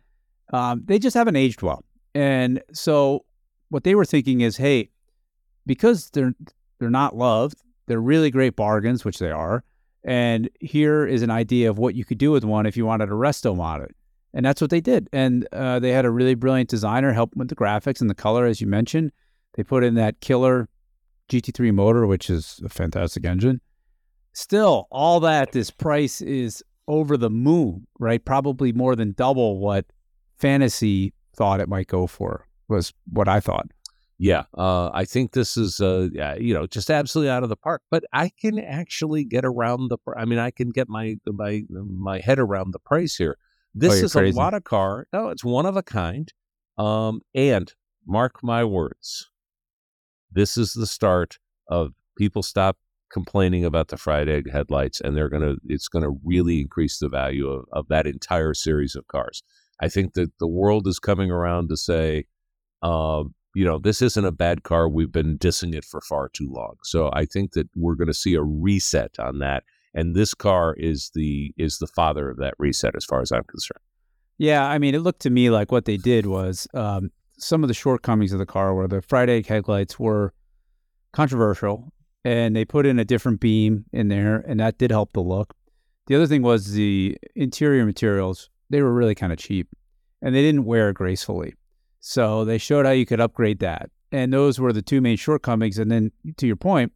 Um, 0.51 0.81
they 0.85 0.99
just 0.99 1.15
haven't 1.15 1.35
aged 1.35 1.61
well, 1.61 1.83
and 2.13 2.61
so 2.73 3.25
what 3.69 3.83
they 3.83 3.95
were 3.95 4.05
thinking 4.05 4.41
is, 4.41 4.57
hey, 4.57 4.89
because 5.65 6.09
they're 6.09 6.33
they're 6.79 6.89
not 6.89 7.15
loved, 7.15 7.61
they're 7.85 8.01
really 8.01 8.31
great 8.31 8.55
bargains, 8.55 9.05
which 9.05 9.19
they 9.19 9.31
are. 9.31 9.63
And 10.03 10.49
here 10.59 11.05
is 11.05 11.21
an 11.21 11.29
idea 11.29 11.69
of 11.69 11.77
what 11.77 11.95
you 11.95 12.05
could 12.05 12.17
do 12.17 12.31
with 12.31 12.43
one 12.43 12.65
if 12.65 12.77
you 12.77 12.85
wanted 12.85 13.09
a 13.09 13.13
resto 13.13 13.55
mod 13.55 13.81
it. 13.81 13.95
And 14.33 14.45
that's 14.45 14.61
what 14.61 14.69
they 14.69 14.79
did. 14.79 15.09
And 15.11 15.47
uh, 15.51 15.79
they 15.79 15.91
had 15.91 16.05
a 16.05 16.11
really 16.11 16.35
brilliant 16.35 16.69
designer 16.69 17.11
help 17.11 17.35
with 17.35 17.49
the 17.49 17.55
graphics 17.55 17.99
and 17.99 18.09
the 18.09 18.15
color, 18.15 18.45
as 18.45 18.61
you 18.61 18.67
mentioned. 18.67 19.11
They 19.55 19.63
put 19.63 19.83
in 19.83 19.95
that 19.95 20.21
killer 20.21 20.69
GT3 21.29 21.73
motor, 21.73 22.05
which 22.05 22.29
is 22.29 22.61
a 22.63 22.69
fantastic 22.69 23.25
engine. 23.25 23.59
Still, 24.33 24.87
all 24.91 25.19
that, 25.21 25.51
this 25.51 25.71
price 25.71 26.21
is 26.21 26.63
over 26.87 27.17
the 27.17 27.29
moon, 27.29 27.85
right? 27.99 28.23
Probably 28.23 28.71
more 28.71 28.95
than 28.95 29.13
double 29.13 29.59
what 29.59 29.85
Fantasy 30.37 31.13
thought 31.35 31.59
it 31.59 31.69
might 31.69 31.87
go 31.87 32.07
for, 32.07 32.47
was 32.67 32.93
what 33.11 33.27
I 33.27 33.39
thought. 33.39 33.67
Yeah, 34.17 34.43
uh, 34.57 34.89
I 34.93 35.05
think 35.05 35.31
this 35.31 35.55
is, 35.55 35.79
uh, 35.79 36.09
you 36.39 36.53
know, 36.53 36.67
just 36.67 36.89
absolutely 36.91 37.29
out 37.29 37.43
of 37.43 37.49
the 37.49 37.55
park. 37.55 37.81
But 37.89 38.03
I 38.11 38.29
can 38.39 38.59
actually 38.59 39.23
get 39.23 39.45
around 39.45 39.87
the. 39.89 39.97
I 40.17 40.25
mean, 40.25 40.39
I 40.39 40.51
can 40.51 40.71
get 40.71 40.89
my 40.89 41.15
my 41.25 41.63
my 41.69 42.19
head 42.19 42.37
around 42.37 42.71
the 42.71 42.79
price 42.79 43.15
here. 43.15 43.37
This 43.73 44.01
Oh, 44.01 44.05
is 44.05 44.11
crazy. 44.13 44.35
a 44.35 44.37
lot 44.39 44.53
of 44.53 44.65
car. 44.65 45.07
No, 45.13 45.29
it's 45.29 45.43
one 45.43 45.65
of 45.65 45.77
a 45.77 45.83
kind. 45.83 46.31
Um, 46.77 47.21
and 47.33 47.73
mark 48.05 48.43
my 48.43 48.63
words, 48.65 49.29
this 50.31 50.57
is 50.57 50.73
the 50.73 50.87
start 50.87 51.39
of 51.69 51.93
people 52.17 52.43
stop 52.43 52.77
complaining 53.11 53.65
about 53.65 53.89
the 53.89 53.97
fried 53.97 54.29
egg 54.29 54.49
headlights, 54.51 55.01
and 55.01 55.15
they're 55.15 55.29
gonna. 55.29 55.55
It's 55.65 55.87
gonna 55.87 56.11
really 56.23 56.61
increase 56.61 56.99
the 56.99 57.09
value 57.09 57.47
of, 57.47 57.65
of 57.71 57.87
that 57.89 58.07
entire 58.07 58.53
series 58.53 58.95
of 58.95 59.07
cars. 59.07 59.43
I 59.81 59.89
think 59.89 60.13
that 60.13 60.31
the 60.39 60.47
world 60.47 60.87
is 60.87 60.99
coming 60.99 61.31
around 61.31 61.69
to 61.69 61.77
say. 61.77 62.25
Uh, 62.81 63.23
you 63.55 63.65
know, 63.65 63.79
this 63.79 64.01
isn't 64.01 64.25
a 64.25 64.31
bad 64.31 64.63
car. 64.63 64.87
We've 64.87 65.11
been 65.11 65.37
dissing 65.37 65.73
it 65.73 65.83
for 65.83 66.01
far 66.01 66.29
too 66.29 66.49
long. 66.51 66.75
So 66.83 67.09
I 67.13 67.25
think 67.25 67.53
that 67.53 67.67
we're 67.75 67.95
going 67.95 68.07
to 68.07 68.13
see 68.13 68.35
a 68.35 68.43
reset 68.43 69.19
on 69.19 69.39
that. 69.39 69.63
And 69.93 70.15
this 70.15 70.35
car 70.35 70.75
is 70.77 71.11
the 71.15 71.51
is 71.57 71.79
the 71.79 71.87
father 71.87 72.29
of 72.29 72.37
that 72.37 72.53
reset, 72.59 72.95
as 72.95 73.05
far 73.05 73.21
as 73.21 73.31
I'm 73.31 73.43
concerned. 73.45 73.81
Yeah, 74.37 74.65
I 74.65 74.77
mean, 74.77 74.95
it 74.95 74.99
looked 74.99 75.21
to 75.23 75.29
me 75.29 75.49
like 75.49 75.71
what 75.71 75.85
they 75.85 75.97
did 75.97 76.25
was 76.25 76.67
um, 76.73 77.11
some 77.37 77.63
of 77.63 77.67
the 77.67 77.73
shortcomings 77.73 78.31
of 78.31 78.39
the 78.39 78.45
car 78.45 78.73
were 78.73 78.87
the 78.87 79.01
fried 79.01 79.29
egg 79.29 79.47
headlights 79.47 79.99
were 79.99 80.33
controversial, 81.11 81.91
and 82.23 82.55
they 82.55 82.65
put 82.65 82.85
in 82.85 82.99
a 82.99 83.05
different 83.05 83.39
beam 83.39 83.85
in 83.93 84.07
there, 84.07 84.43
and 84.47 84.59
that 84.59 84.77
did 84.77 84.91
help 84.91 85.13
the 85.13 85.21
look. 85.21 85.53
The 86.07 86.15
other 86.15 86.27
thing 86.27 86.41
was 86.41 86.73
the 86.73 87.17
interior 87.35 87.85
materials; 87.85 88.49
they 88.69 88.81
were 88.81 88.93
really 88.93 89.15
kind 89.15 89.31
of 89.31 89.39
cheap, 89.39 89.67
and 90.21 90.33
they 90.33 90.41
didn't 90.41 90.65
wear 90.65 90.93
gracefully. 90.93 91.53
So 91.99 92.45
they 92.45 92.57
showed 92.57 92.85
how 92.85 92.91
you 92.91 93.05
could 93.05 93.19
upgrade 93.19 93.59
that, 93.59 93.89
and 94.11 94.33
those 94.33 94.59
were 94.59 94.73
the 94.73 94.81
two 94.81 95.01
main 95.01 95.17
shortcomings. 95.17 95.77
And 95.77 95.91
then, 95.91 96.11
to 96.37 96.47
your 96.47 96.55
point, 96.55 96.91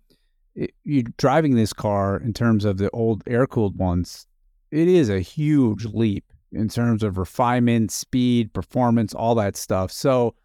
it, 0.56 0.74
you 0.84 1.04
driving 1.18 1.56
this 1.56 1.74
car 1.74 2.18
in 2.18 2.34
terms 2.34 2.66
of 2.66 2.78
the 2.78 2.90
old 2.92 3.24
air 3.28 3.48
cooled 3.48 3.78
ones, 3.78 4.28
it 4.72 4.88
is 4.88 5.10
a 5.10 5.20
huge 5.20 5.86
leap 5.86 6.26
in 6.52 6.70
terms 6.70 7.04
of 7.04 7.18
refinement, 7.18 7.92
speed, 7.92 8.54
performance, 8.54 9.14
all 9.14 9.36
that 9.36 9.58
stuff. 9.58 9.92
So 9.92 10.36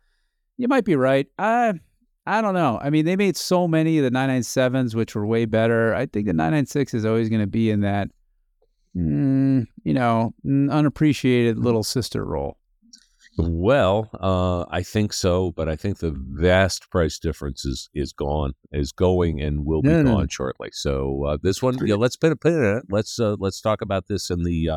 you 0.56 0.68
might 0.68 0.84
be 0.84 0.96
right. 0.96 1.26
I 1.38 1.74
I 2.28 2.42
don't 2.42 2.54
know. 2.54 2.78
I 2.82 2.90
mean, 2.90 3.06
they 3.06 3.16
made 3.16 3.36
so 3.36 3.66
many 3.66 3.96
of 3.98 4.04
the 4.04 4.10
997s, 4.10 4.94
which 4.94 5.14
were 5.14 5.26
way 5.26 5.46
better. 5.46 5.94
I 5.94 6.04
think 6.06 6.26
the 6.26 6.34
996 6.34 6.92
is 6.92 7.04
always 7.06 7.28
going 7.30 7.40
to 7.40 7.46
be 7.46 7.70
in 7.70 7.80
that, 7.80 8.08
mm, 8.94 9.66
you 9.82 9.94
know, 9.94 10.34
unappreciated 10.46 11.58
little 11.58 11.82
sister 11.82 12.24
role. 12.24 12.58
Well, 13.38 14.10
uh, 14.20 14.66
I 14.70 14.82
think 14.82 15.12
so, 15.12 15.52
but 15.52 15.68
I 15.68 15.76
think 15.76 15.98
the 15.98 16.12
vast 16.16 16.90
price 16.90 17.18
difference 17.20 17.64
is 17.64 17.88
is 17.94 18.12
gone, 18.12 18.52
is 18.72 18.90
going, 18.90 19.40
and 19.40 19.64
will 19.64 19.80
be 19.80 19.88
No, 19.90 20.02
no, 20.02 20.10
no. 20.10 20.16
gone 20.16 20.28
shortly. 20.28 20.70
So 20.72 21.24
uh, 21.24 21.38
this 21.40 21.62
one, 21.62 21.78
yeah, 21.86 21.94
let's 21.94 22.16
put 22.16 22.32
a 22.32 22.36
pin 22.36 22.54
in 22.54 22.76
it. 22.78 22.84
Let's 22.90 23.18
uh, 23.20 23.36
let's 23.38 23.60
talk 23.60 23.80
about 23.80 24.08
this 24.08 24.28
in 24.28 24.42
the 24.42 24.70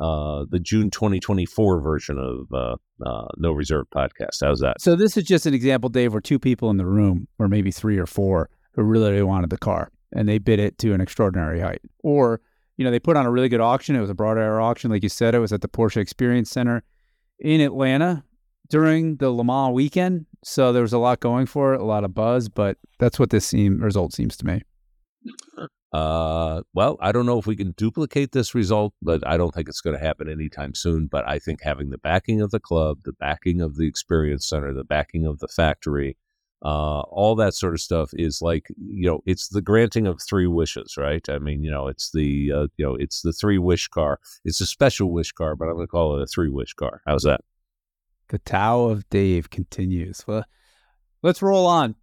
uh, 0.00 0.26
uh, 0.26 0.44
the 0.48 0.58
June 0.58 0.90
2024 0.90 1.80
version 1.80 2.18
of 2.18 2.52
uh, 2.52 2.76
uh, 3.04 3.28
No 3.36 3.52
Reserve 3.52 3.86
podcast. 3.94 4.42
How's 4.42 4.60
that? 4.60 4.80
So 4.80 4.96
this 4.96 5.16
is 5.16 5.24
just 5.24 5.46
an 5.46 5.54
example, 5.54 5.88
Dave, 5.88 6.12
where 6.12 6.20
two 6.20 6.38
people 6.38 6.70
in 6.70 6.76
the 6.76 6.86
room, 6.86 7.28
or 7.38 7.48
maybe 7.48 7.70
three 7.70 7.98
or 7.98 8.06
four, 8.06 8.50
who 8.72 8.82
really, 8.82 9.10
really 9.10 9.22
wanted 9.22 9.50
the 9.50 9.58
car, 9.58 9.90
and 10.12 10.28
they 10.28 10.38
bid 10.38 10.58
it 10.58 10.78
to 10.78 10.92
an 10.92 11.00
extraordinary 11.00 11.60
height. 11.60 11.80
Or, 12.02 12.40
you 12.76 12.84
know, 12.84 12.90
they 12.90 12.98
put 12.98 13.16
on 13.16 13.26
a 13.26 13.30
really 13.30 13.48
good 13.48 13.60
auction. 13.60 13.96
It 13.96 14.00
was 14.00 14.10
a 14.10 14.14
Broad 14.14 14.38
Arrow 14.38 14.64
auction, 14.64 14.90
like 14.90 15.02
you 15.02 15.08
said. 15.08 15.34
It 15.34 15.38
was 15.38 15.52
at 15.52 15.62
the 15.62 15.68
Porsche 15.68 15.98
Experience 15.98 16.50
Center 16.50 16.82
in 17.38 17.60
Atlanta 17.60 18.24
during 18.68 19.16
the 19.16 19.30
Le 19.30 19.44
Mans 19.44 19.72
weekend. 19.72 20.26
So 20.44 20.72
there 20.72 20.82
was 20.82 20.92
a 20.92 20.98
lot 20.98 21.20
going 21.20 21.46
for 21.46 21.74
it, 21.74 21.80
a 21.80 21.84
lot 21.84 22.04
of 22.04 22.14
buzz. 22.14 22.48
But 22.48 22.78
that's 22.98 23.18
what 23.18 23.30
this 23.30 23.46
seem, 23.46 23.80
result 23.80 24.12
seems 24.12 24.36
to 24.38 24.46
me. 24.46 24.62
Uh, 25.92 26.62
well, 26.74 26.98
I 27.00 27.12
don't 27.12 27.26
know 27.26 27.38
if 27.38 27.46
we 27.46 27.56
can 27.56 27.72
duplicate 27.72 28.32
this 28.32 28.54
result, 28.54 28.92
but 29.00 29.26
I 29.26 29.36
don't 29.36 29.54
think 29.54 29.68
it's 29.68 29.80
going 29.80 29.96
to 29.96 30.04
happen 30.04 30.28
anytime 30.28 30.74
soon. 30.74 31.06
But 31.06 31.26
I 31.28 31.38
think 31.38 31.62
having 31.62 31.90
the 31.90 31.98
backing 31.98 32.40
of 32.40 32.50
the 32.50 32.60
club, 32.60 32.98
the 33.04 33.12
backing 33.12 33.60
of 33.60 33.76
the 33.76 33.86
experience 33.86 34.48
center, 34.48 34.72
the 34.72 34.84
backing 34.84 35.26
of 35.26 35.38
the 35.38 35.48
factory, 35.48 36.16
uh, 36.62 37.00
all 37.00 37.34
that 37.36 37.54
sort 37.54 37.74
of 37.74 37.80
stuff 37.80 38.10
is 38.14 38.42
like 38.42 38.66
you 38.76 39.06
know, 39.06 39.22
it's 39.26 39.48
the 39.48 39.62
granting 39.62 40.06
of 40.06 40.20
three 40.20 40.46
wishes, 40.46 40.96
right? 40.96 41.26
I 41.28 41.38
mean, 41.38 41.62
you 41.62 41.70
know, 41.70 41.86
it's 41.86 42.10
the 42.10 42.52
uh, 42.52 42.66
you 42.76 42.84
know, 42.84 42.96
it's 42.96 43.22
the 43.22 43.32
three 43.32 43.58
wish 43.58 43.88
car. 43.88 44.18
It's 44.44 44.60
a 44.60 44.66
special 44.66 45.12
wish 45.12 45.32
car, 45.32 45.54
but 45.54 45.66
I'm 45.68 45.74
going 45.74 45.86
to 45.86 45.90
call 45.90 46.18
it 46.18 46.22
a 46.22 46.26
three 46.26 46.50
wish 46.50 46.74
car. 46.74 47.02
How's 47.06 47.22
that? 47.22 47.42
The 48.28 48.38
Tao 48.38 48.86
of 48.86 49.08
Dave 49.08 49.50
continues. 49.50 50.24
Well, 50.26 50.44
let's 51.22 51.42
roll 51.42 51.66
on. 51.66 51.94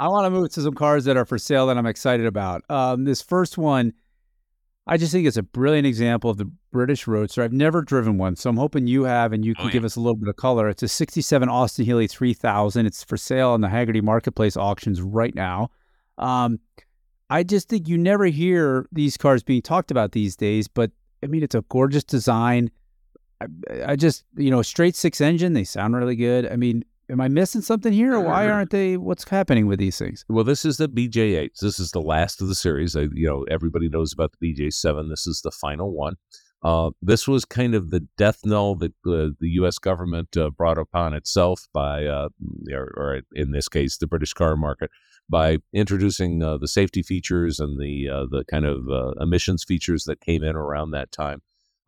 I 0.00 0.08
want 0.08 0.24
to 0.24 0.30
move 0.30 0.50
to 0.52 0.62
some 0.62 0.74
cars 0.74 1.04
that 1.04 1.16
are 1.16 1.24
for 1.26 1.36
sale 1.38 1.66
that 1.66 1.76
I'm 1.76 1.84
excited 1.86 2.24
about. 2.24 2.62
Um, 2.70 3.04
this 3.04 3.20
first 3.20 3.58
one, 3.58 3.92
I 4.86 4.96
just 4.96 5.12
think 5.12 5.26
it's 5.26 5.36
a 5.36 5.42
brilliant 5.42 5.86
example 5.86 6.30
of 6.30 6.38
the 6.38 6.50
British 6.72 7.06
Roadster. 7.06 7.42
I've 7.42 7.52
never 7.52 7.82
driven 7.82 8.16
one, 8.16 8.34
so 8.34 8.48
I'm 8.48 8.56
hoping 8.56 8.86
you 8.86 9.04
have, 9.04 9.32
and 9.34 9.44
you 9.44 9.54
can 9.54 9.64
Oh, 9.64 9.66
yeah. 9.68 9.72
give 9.72 9.84
us 9.84 9.96
a 9.96 10.00
little 10.00 10.16
bit 10.16 10.28
of 10.28 10.36
color. 10.36 10.68
It's 10.70 10.82
a 10.82 10.88
'67 10.88 11.48
Austin 11.50 11.84
Healey 11.84 12.06
3000. 12.08 12.86
It's 12.86 13.04
for 13.04 13.16
sale 13.18 13.50
on 13.50 13.60
the 13.60 13.68
Hagerty 13.68 14.02
Marketplace 14.02 14.56
auctions 14.56 15.02
right 15.02 15.34
now. 15.34 15.68
Um, 16.18 16.58
I 17.28 17.42
just 17.44 17.68
think 17.68 17.86
you 17.86 17.96
never 17.98 18.24
hear 18.24 18.86
these 18.90 19.16
cars 19.16 19.42
being 19.42 19.62
talked 19.62 19.90
about 19.90 20.12
these 20.12 20.34
days, 20.34 20.66
but 20.66 20.90
I 21.22 21.26
mean, 21.26 21.42
it's 21.42 21.54
a 21.54 21.62
gorgeous 21.68 22.02
design. 22.04 22.70
I, 23.40 23.46
I 23.92 23.96
just, 23.96 24.24
you 24.36 24.50
know, 24.50 24.62
straight 24.62 24.96
six 24.96 25.20
engine, 25.20 25.52
they 25.52 25.64
sound 25.64 25.94
really 25.94 26.16
good. 26.16 26.50
I 26.50 26.56
mean, 26.56 26.84
am 27.10 27.20
I 27.20 27.28
missing 27.28 27.60
something 27.60 27.92
here? 27.92 28.14
Or 28.14 28.20
why 28.20 28.48
aren't 28.48 28.70
they? 28.70 28.96
What's 28.96 29.28
happening 29.28 29.66
with 29.66 29.78
these 29.78 29.98
things? 29.98 30.24
Well, 30.28 30.44
this 30.44 30.64
is 30.64 30.76
the 30.76 30.88
BJ8. 30.88 31.50
This 31.60 31.78
is 31.78 31.90
the 31.90 32.00
last 32.00 32.40
of 32.40 32.48
the 32.48 32.54
series. 32.54 32.96
I, 32.96 33.02
you 33.12 33.26
know, 33.26 33.44
everybody 33.50 33.88
knows 33.88 34.12
about 34.12 34.32
the 34.38 34.54
BJ7. 34.54 35.08
This 35.08 35.26
is 35.26 35.42
the 35.42 35.50
final 35.50 35.92
one. 35.92 36.16
Uh, 36.62 36.90
this 37.00 37.26
was 37.26 37.44
kind 37.46 37.74
of 37.74 37.90
the 37.90 38.00
death 38.18 38.40
knell 38.44 38.74
that 38.74 38.92
uh, 39.06 39.32
the 39.40 39.48
U.S. 39.52 39.78
government 39.78 40.36
uh, 40.36 40.50
brought 40.50 40.76
upon 40.76 41.14
itself 41.14 41.66
by, 41.72 42.04
uh, 42.04 42.28
or, 42.70 42.92
or, 42.96 43.20
in 43.32 43.52
this 43.52 43.66
case, 43.68 43.96
the 43.96 44.06
British 44.06 44.34
car 44.34 44.56
market, 44.56 44.90
by 45.28 45.58
introducing 45.72 46.42
uh, 46.42 46.58
the 46.58 46.68
safety 46.68 47.02
features 47.02 47.60
and 47.60 47.80
the 47.80 48.08
uh, 48.10 48.26
the 48.30 48.44
kind 48.44 48.66
of 48.66 49.14
emissions 49.20 49.64
features 49.64 50.04
that 50.04 50.20
came 50.20 50.44
in 50.44 50.54
around 50.54 50.90
that 50.90 51.12
time. 51.12 51.40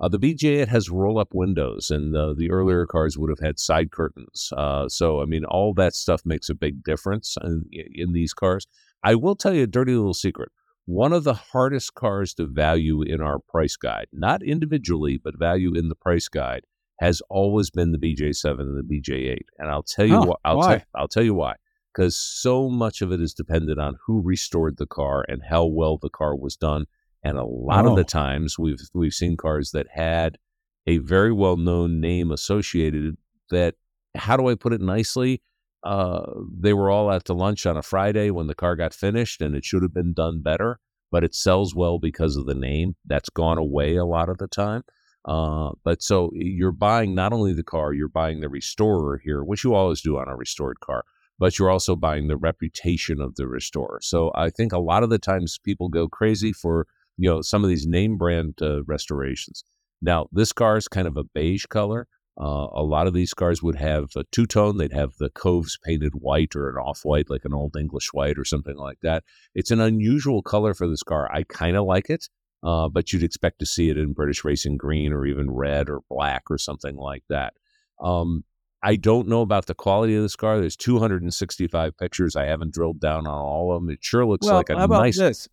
Uh, 0.02 0.08
the 0.08 0.18
BJ8 0.18 0.66
has 0.66 0.90
roll-up 0.90 1.28
windows, 1.32 1.90
and 1.90 2.12
the 2.12 2.48
earlier 2.50 2.82
mm-hmm. 2.82 2.90
cars 2.90 3.16
would 3.16 3.30
have 3.30 3.38
had 3.38 3.60
side 3.60 3.92
curtains. 3.92 4.52
Uh, 4.56 4.88
so, 4.88 5.22
I 5.22 5.26
mean, 5.26 5.44
all 5.44 5.72
that 5.74 5.94
stuff 5.94 6.22
makes 6.24 6.48
a 6.48 6.54
big 6.54 6.82
difference 6.82 7.36
in, 7.42 7.64
in 7.70 8.12
these 8.12 8.34
cars. 8.34 8.66
I 9.04 9.14
will 9.14 9.36
tell 9.36 9.54
you 9.54 9.62
a 9.62 9.68
dirty 9.68 9.94
little 9.94 10.14
secret 10.14 10.50
one 10.84 11.12
of 11.12 11.24
the 11.24 11.34
hardest 11.34 11.94
cars 11.94 12.34
to 12.34 12.46
value 12.46 13.02
in 13.02 13.20
our 13.20 13.38
price 13.38 13.76
guide, 13.76 14.06
not 14.12 14.42
individually, 14.42 15.16
but 15.22 15.38
value 15.38 15.74
in 15.74 15.88
the 15.88 15.94
price 15.94 16.28
guide, 16.28 16.64
has 16.98 17.22
always 17.30 17.70
been 17.70 17.92
the 17.92 17.98
BJ7 17.98 18.60
and 18.60 18.76
the 18.76 19.00
BJ8. 19.00 19.42
And 19.58 19.70
I'll 19.70 19.82
tell 19.82 20.06
you 20.06 20.16
huh, 20.16 20.26
wh- 20.26 20.40
I'll 20.44 20.56
why. 20.58 20.78
T- 20.78 20.84
I'll 20.94 21.08
tell 21.08 21.22
you 21.22 21.34
why. 21.34 21.54
Because 21.94 22.16
so 22.16 22.68
much 22.68 23.02
of 23.02 23.12
it 23.12 23.20
is 23.20 23.34
dependent 23.34 23.78
on 23.78 23.98
who 24.06 24.22
restored 24.22 24.78
the 24.78 24.86
car 24.86 25.24
and 25.28 25.42
how 25.48 25.66
well 25.66 25.98
the 25.98 26.08
car 26.08 26.34
was 26.34 26.56
done. 26.56 26.86
And 27.24 27.38
a 27.38 27.44
lot 27.44 27.86
oh. 27.86 27.90
of 27.90 27.96
the 27.96 28.04
times 28.04 28.58
we've 28.58 28.80
we've 28.94 29.14
seen 29.14 29.36
cars 29.36 29.70
that 29.72 29.86
had 29.92 30.38
a 30.86 30.98
very 30.98 31.32
well 31.32 31.56
known 31.56 32.00
name 32.00 32.32
associated 32.32 33.16
that 33.50 33.76
how 34.16 34.36
do 34.36 34.48
I 34.48 34.54
put 34.54 34.72
it 34.72 34.80
nicely? 34.80 35.42
uh, 35.82 36.32
they 36.60 36.72
were 36.72 36.90
all 36.90 37.10
out 37.10 37.24
to 37.24 37.34
lunch 37.34 37.66
on 37.66 37.76
a 37.76 37.82
Friday 37.82 38.30
when 38.30 38.46
the 38.46 38.54
car 38.54 38.76
got 38.76 38.94
finished, 38.94 39.42
and 39.42 39.54
it 39.54 39.64
should 39.64 39.82
have 39.82 39.94
been 39.94 40.12
done 40.12 40.40
better. 40.40 40.78
But 41.10 41.24
it 41.24 41.34
sells 41.34 41.74
well 41.74 41.98
because 41.98 42.36
of 42.36 42.46
the 42.46 42.54
name. 42.54 42.96
That's 43.04 43.28
gone 43.28 43.58
away 43.58 43.96
a 43.96 44.04
lot 44.04 44.28
of 44.28 44.38
the 44.38 44.46
time. 44.46 44.82
Uh, 45.24 45.72
but 45.84 46.02
so 46.02 46.30
you're 46.34 46.72
buying 46.72 47.14
not 47.14 47.32
only 47.32 47.52
the 47.52 47.62
car, 47.62 47.92
you're 47.92 48.08
buying 48.08 48.40
the 48.40 48.48
restorer 48.48 49.20
here, 49.22 49.44
which 49.44 49.62
you 49.62 49.74
always 49.74 50.00
do 50.00 50.18
on 50.18 50.28
a 50.28 50.36
restored 50.36 50.80
car, 50.80 51.04
but 51.38 51.58
you're 51.58 51.70
also 51.70 51.94
buying 51.94 52.28
the 52.28 52.36
reputation 52.36 53.20
of 53.20 53.34
the 53.34 53.46
restorer. 53.46 54.00
So 54.02 54.32
I 54.34 54.50
think 54.50 54.72
a 54.72 54.78
lot 54.78 55.02
of 55.02 55.10
the 55.10 55.18
times 55.18 55.58
people 55.62 55.88
go 55.88 56.08
crazy 56.08 56.52
for 56.52 56.86
you 57.22 57.30
know 57.30 57.40
some 57.40 57.62
of 57.62 57.70
these 57.70 57.86
name 57.86 58.16
brand 58.16 58.54
uh, 58.60 58.82
restorations. 58.84 59.62
Now 60.00 60.26
this 60.32 60.52
car 60.52 60.76
is 60.76 60.88
kind 60.88 61.06
of 61.06 61.16
a 61.16 61.22
beige 61.22 61.66
color. 61.66 62.08
Uh, 62.40 62.66
a 62.72 62.82
lot 62.82 63.06
of 63.06 63.12
these 63.12 63.32
cars 63.32 63.62
would 63.62 63.76
have 63.76 64.10
a 64.16 64.24
two 64.32 64.46
tone. 64.46 64.76
They'd 64.76 64.92
have 64.92 65.12
the 65.18 65.30
coves 65.30 65.78
painted 65.84 66.14
white 66.14 66.56
or 66.56 66.68
an 66.68 66.76
off 66.76 67.04
white, 67.04 67.30
like 67.30 67.44
an 67.44 67.54
old 67.54 67.76
English 67.76 68.12
white 68.12 68.38
or 68.38 68.44
something 68.44 68.76
like 68.76 68.98
that. 69.02 69.22
It's 69.54 69.70
an 69.70 69.80
unusual 69.80 70.42
color 70.42 70.74
for 70.74 70.88
this 70.88 71.04
car. 71.04 71.30
I 71.32 71.44
kind 71.44 71.76
of 71.76 71.84
like 71.84 72.10
it, 72.10 72.28
uh, 72.64 72.88
but 72.88 73.12
you'd 73.12 73.22
expect 73.22 73.60
to 73.60 73.66
see 73.66 73.88
it 73.88 73.98
in 73.98 74.14
British 74.14 74.44
Racing 74.44 74.76
Green 74.76 75.12
or 75.12 75.24
even 75.24 75.48
red 75.48 75.88
or 75.88 76.00
black 76.10 76.44
or 76.50 76.58
something 76.58 76.96
like 76.96 77.22
that. 77.28 77.52
Um, 78.00 78.42
I 78.82 78.96
don't 78.96 79.28
know 79.28 79.42
about 79.42 79.66
the 79.66 79.74
quality 79.74 80.16
of 80.16 80.22
this 80.22 80.34
car. 80.34 80.58
There's 80.58 80.74
265 80.74 81.96
pictures. 81.96 82.34
I 82.34 82.46
haven't 82.46 82.74
drilled 82.74 82.98
down 82.98 83.28
on 83.28 83.38
all 83.38 83.76
of 83.76 83.80
them. 83.80 83.90
It 83.90 84.00
sure 84.02 84.26
looks 84.26 84.46
well, 84.46 84.56
like 84.56 84.70
a 84.70 84.86
nice. 84.88 85.18
This? 85.18 85.48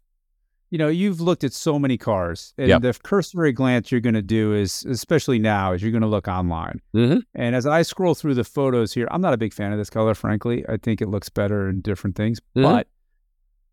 You 0.71 0.77
know, 0.77 0.87
you've 0.87 1.19
looked 1.19 1.43
at 1.43 1.53
so 1.53 1.79
many 1.79 1.97
cars, 1.97 2.53
and 2.57 2.67
Yep. 2.69 2.81
the 2.81 2.93
cursory 3.03 3.51
glance 3.51 3.91
you're 3.91 4.01
going 4.01 4.13
to 4.13 4.21
do 4.21 4.53
is, 4.53 4.85
especially 4.87 5.39
now, 5.39 5.73
is 5.73 5.81
you're 5.81 5.91
going 5.91 6.01
to 6.01 6.07
look 6.07 6.27
online. 6.27 6.79
Mhm. 6.95 7.23
And 7.33 7.55
as 7.55 7.65
I 7.65 7.81
scroll 7.81 8.13
through 8.15 8.35
the 8.35 8.43
photos 8.43 8.93
here, 8.93 9.07
I'm 9.11 9.21
not 9.21 9.33
a 9.33 9.37
big 9.37 9.53
fan 9.53 9.71
of 9.71 9.77
this 9.79 9.89
color, 9.89 10.13
frankly. 10.13 10.63
I 10.69 10.77
think 10.77 11.01
it 11.01 11.07
looks 11.09 11.29
better 11.29 11.67
in 11.69 11.81
different 11.81 12.15
things. 12.15 12.39
Mhm. 12.55 12.63
But 12.63 12.87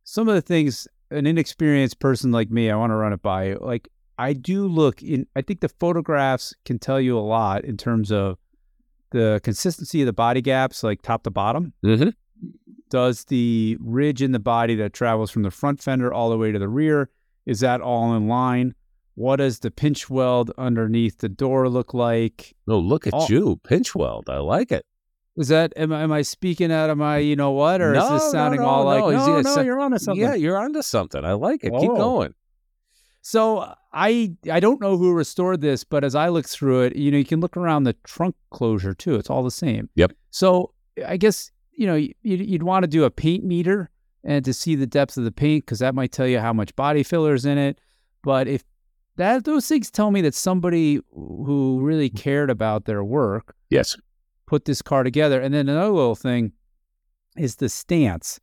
some 0.04 0.28
of 0.28 0.34
the 0.34 0.40
things, 0.40 0.88
an 1.10 1.26
inexperienced 1.26 1.98
person 1.98 2.32
like 2.32 2.50
me, 2.50 2.70
I 2.70 2.76
want 2.76 2.90
to 2.90 2.96
run 2.96 3.12
it 3.12 3.22
by 3.22 3.48
you. 3.48 3.58
Like, 3.60 3.88
I 4.18 4.32
do 4.32 4.66
look 4.66 5.02
in, 5.02 5.26
I 5.36 5.42
think 5.42 5.60
the 5.60 5.68
photographs 5.68 6.54
can 6.64 6.78
tell 6.78 7.00
you 7.00 7.18
a 7.18 7.20
lot 7.20 7.64
in 7.66 7.76
terms 7.76 8.10
of 8.10 8.38
the 9.10 9.40
consistency 9.44 10.00
of 10.00 10.06
the 10.06 10.12
body 10.14 10.40
gaps, 10.40 10.82
like 10.82 11.02
top 11.02 11.22
to 11.24 11.30
bottom 11.30 11.74
Mhm. 11.84 12.14
Does 12.90 13.24
the 13.24 13.76
ridge 13.80 14.22
in 14.22 14.32
the 14.32 14.38
body 14.38 14.74
that 14.76 14.92
travels 14.92 15.30
from 15.30 15.42
the 15.42 15.50
front 15.50 15.82
fender 15.82 16.12
all 16.12 16.30
the 16.30 16.38
way 16.38 16.52
to 16.52 16.58
the 16.58 16.68
rear 16.68 17.08
is 17.46 17.60
that 17.60 17.80
all 17.80 18.14
in 18.14 18.26
line 18.28 18.74
what 19.14 19.36
does 19.36 19.60
the 19.60 19.70
pinch 19.70 20.10
weld 20.10 20.52
underneath 20.58 21.18
the 21.18 21.28
door 21.28 21.68
look 21.68 21.94
like 21.94 22.54
Oh, 22.68 22.78
look 22.78 23.06
at 23.06 23.14
All- 23.14 23.26
you, 23.30 23.58
pinch 23.64 23.94
weld. 23.94 24.28
I 24.28 24.38
like 24.38 24.70
it. 24.70 24.84
is 25.36 25.48
that 25.48 25.72
am, 25.76 25.92
I- 25.92 26.02
am 26.02 26.12
i 26.12 26.22
speaking 26.22 26.70
out 26.72 26.90
of 26.90 26.98
my 26.98 27.18
you 27.18 27.34
know 27.36 27.50
what 27.52 27.80
or 27.80 27.94
is 27.94 28.08
this 28.08 28.30
sounding 28.30 28.60
no, 28.60 28.66
all 28.66 28.84
like 28.84 29.00
no, 29.00 29.40
no, 29.40 29.54
no, 29.54 29.60
you're 29.62 29.80
onto 29.80 29.98
something 29.98 30.22
Yeah, 30.22 30.34
you're 30.34 30.56
onto 30.58 30.82
something. 30.82 31.24
I 31.24 31.32
like 31.32 31.64
it. 31.64 31.72
Keep 31.78 31.90
going. 31.96 32.34
so 33.22 33.72
i 33.92 34.32
i 34.50 34.60
don't 34.60 34.80
know 34.80 34.96
who 34.96 35.12
restored 35.12 35.60
this 35.60 35.82
but 35.84 36.04
as 36.04 36.14
i 36.14 36.28
look 36.28 36.46
through 36.46 36.82
it 36.82 36.96
you 36.96 37.10
know 37.10 37.18
you 37.18 37.24
can 37.24 37.40
look 37.40 37.56
around 37.56 37.84
the 37.84 37.94
trunk 38.04 38.34
closure 38.50 38.94
too 38.94 39.14
it's 39.16 39.30
all 39.30 39.42
the 39.42 39.50
same 39.50 39.88
Yep. 39.94 40.12
so 40.30 40.72
i 41.06 41.16
guess 41.16 41.50
you 41.76 41.86
know 41.86 41.94
you- 41.94 42.14
you'd, 42.22 42.40
you'd 42.46 42.62
want 42.62 42.82
to 42.82 42.88
do 42.88 43.04
a 43.04 43.10
paint 43.10 43.44
meter 43.44 43.90
and 44.24 44.44
to 44.44 44.52
see 44.52 44.74
the 44.74 44.86
depth 44.86 45.16
of 45.16 45.24
the 45.24 45.30
paint 45.32 45.64
because 45.64 45.78
that 45.78 45.94
might 45.94 46.10
tell 46.12 46.26
you 46.26 46.40
how 46.40 46.52
much 46.52 46.74
body 46.76 47.02
filler's 47.02 47.44
in 47.44 47.58
it 47.58 47.78
but 48.22 48.48
if 48.48 48.64
that 49.16 49.44
those 49.44 49.66
things 49.66 49.90
tell 49.90 50.10
me 50.10 50.20
that 50.20 50.34
somebody 50.34 51.00
who 51.14 51.78
really 51.80 52.10
cared 52.10 52.50
about 52.50 52.84
their 52.84 53.02
work 53.04 53.54
Yes. 53.70 53.96
put 54.46 54.64
this 54.66 54.82
car 54.82 55.02
together. 55.04 55.40
And 55.40 55.54
then 55.54 55.68
another 55.70 55.90
little 55.90 56.14
thing 56.14 56.52
is 57.38 57.56
the 57.56 57.68
stance. 57.70 58.38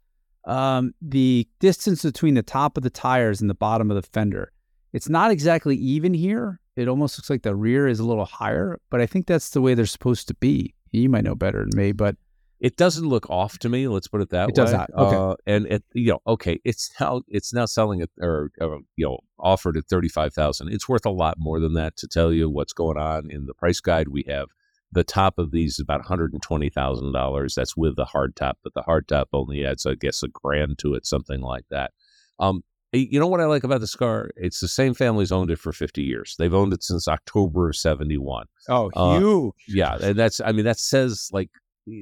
Um, 0.46 0.94
the 1.00 1.48
distance 1.60 2.02
between 2.02 2.34
the 2.34 2.42
top 2.44 2.76
of 2.76 2.82
the 2.84 2.90
tires 2.90 3.40
and 3.40 3.50
the 3.50 3.54
bottom 3.56 3.92
of 3.92 3.96
the 3.96 4.02
fender. 4.02 4.52
It's 4.94 5.08
not 5.10 5.30
exactly 5.32 5.76
even 5.78 6.14
here. 6.16 6.60
It 6.76 6.88
almost 6.88 7.20
looks 7.20 7.30
like 7.30 7.44
the 7.44 7.56
rear 7.56 7.88
is 7.88 8.00
a 8.00 8.04
little 8.06 8.26
higher, 8.26 8.80
but 8.90 9.00
I 9.00 9.06
think 9.06 9.28
that's 9.28 9.52
the 9.52 9.62
way 9.62 9.76
they're 9.76 9.86
supposed 9.86 10.28
to 10.30 10.34
be. 10.34 10.74
You 10.92 11.08
might 11.08 11.24
know 11.24 11.36
better 11.36 11.60
than 11.66 11.78
me, 11.80 11.92
but 11.92 12.16
It 12.64 12.78
doesn't 12.78 13.06
look 13.06 13.30
off 13.30 13.60
to 13.60 13.68
me. 13.68 13.90
Let's 13.90 14.08
put 14.08 14.22
it 14.22 14.30
that 14.30 14.44
It 14.44 14.46
way. 14.46 14.50
It 14.50 14.56
does 14.56 14.72
not. 14.72 14.90
Okay. 14.98 15.16
Uh, 15.18 15.36
and 15.46 15.66
it, 15.68 15.84
you 15.92 16.14
know, 16.14 16.20
okay, 16.26 16.62
it's 16.64 16.90
now 16.98 17.22
it's 17.28 17.54
now 17.54 17.66
selling 17.66 18.00
it 18.00 18.10
or, 18.22 18.52
or 18.62 18.80
you 18.96 19.06
know 19.06 19.20
offered 19.38 19.76
at 19.76 19.84
thirty 19.90 20.08
five 20.08 20.34
thousand. 20.34 20.70
It's 20.70 20.88
worth 20.88 21.06
a 21.06 21.12
lot 21.12 21.36
more 21.38 21.60
than 21.60 21.74
that 21.74 21.98
to 21.98 22.08
tell 22.08 22.32
you 22.32 22.50
what's 22.50 22.72
going 22.72 22.98
on 22.98 23.30
in 23.30 23.48
the 23.48 23.54
price 23.54 23.82
guide. 23.82 24.08
We 24.08 24.24
have 24.30 24.48
the 24.94 25.04
top 25.04 25.40
of 25.40 25.52
these 25.52 25.74
is 25.74 25.80
about 25.82 26.00
one 26.00 26.08
hundred 26.08 26.32
and 26.32 26.42
twenty 26.42 26.70
thousand 26.70 27.12
dollars. 27.12 27.56
That's 27.56 27.76
with 27.76 27.98
the 27.98 28.06
hard 28.06 28.34
top, 28.38 28.60
but 28.64 28.74
the 28.74 28.84
hard 28.84 29.10
top 29.10 29.28
only 29.34 29.66
adds, 29.66 29.86
I 29.86 29.96
guess, 29.96 30.24
a 30.24 30.30
grand 30.30 30.80
to 30.80 30.94
it, 30.94 31.06
something 31.06 31.42
like 31.42 31.66
that. 31.70 31.92
Um, 32.40 32.64
you 32.94 33.20
know 33.20 33.28
what 33.28 33.42
I 33.42 33.46
like 33.46 33.66
about 33.66 33.82
this 33.82 33.96
car? 33.96 34.30
It's 34.38 34.62
the 34.62 34.70
same 34.70 34.94
family's 34.94 35.34
owned 35.34 35.52
it 35.52 35.60
for 35.60 35.74
fifty 35.74 36.04
years. 36.04 36.38
They've 36.40 36.54
owned 36.54 36.72
it 36.72 36.82
since 36.82 37.10
October 37.10 37.68
of 37.68 37.76
71. 37.76 38.46
Oh, 38.70 38.90
huge. 39.20 39.54
yeah 39.68 39.98
and 40.02 40.18
that's 40.18 40.40
i 40.40 40.54
mean 40.54 40.64
that 40.64 40.80
says 40.80 41.30
like 41.34 41.50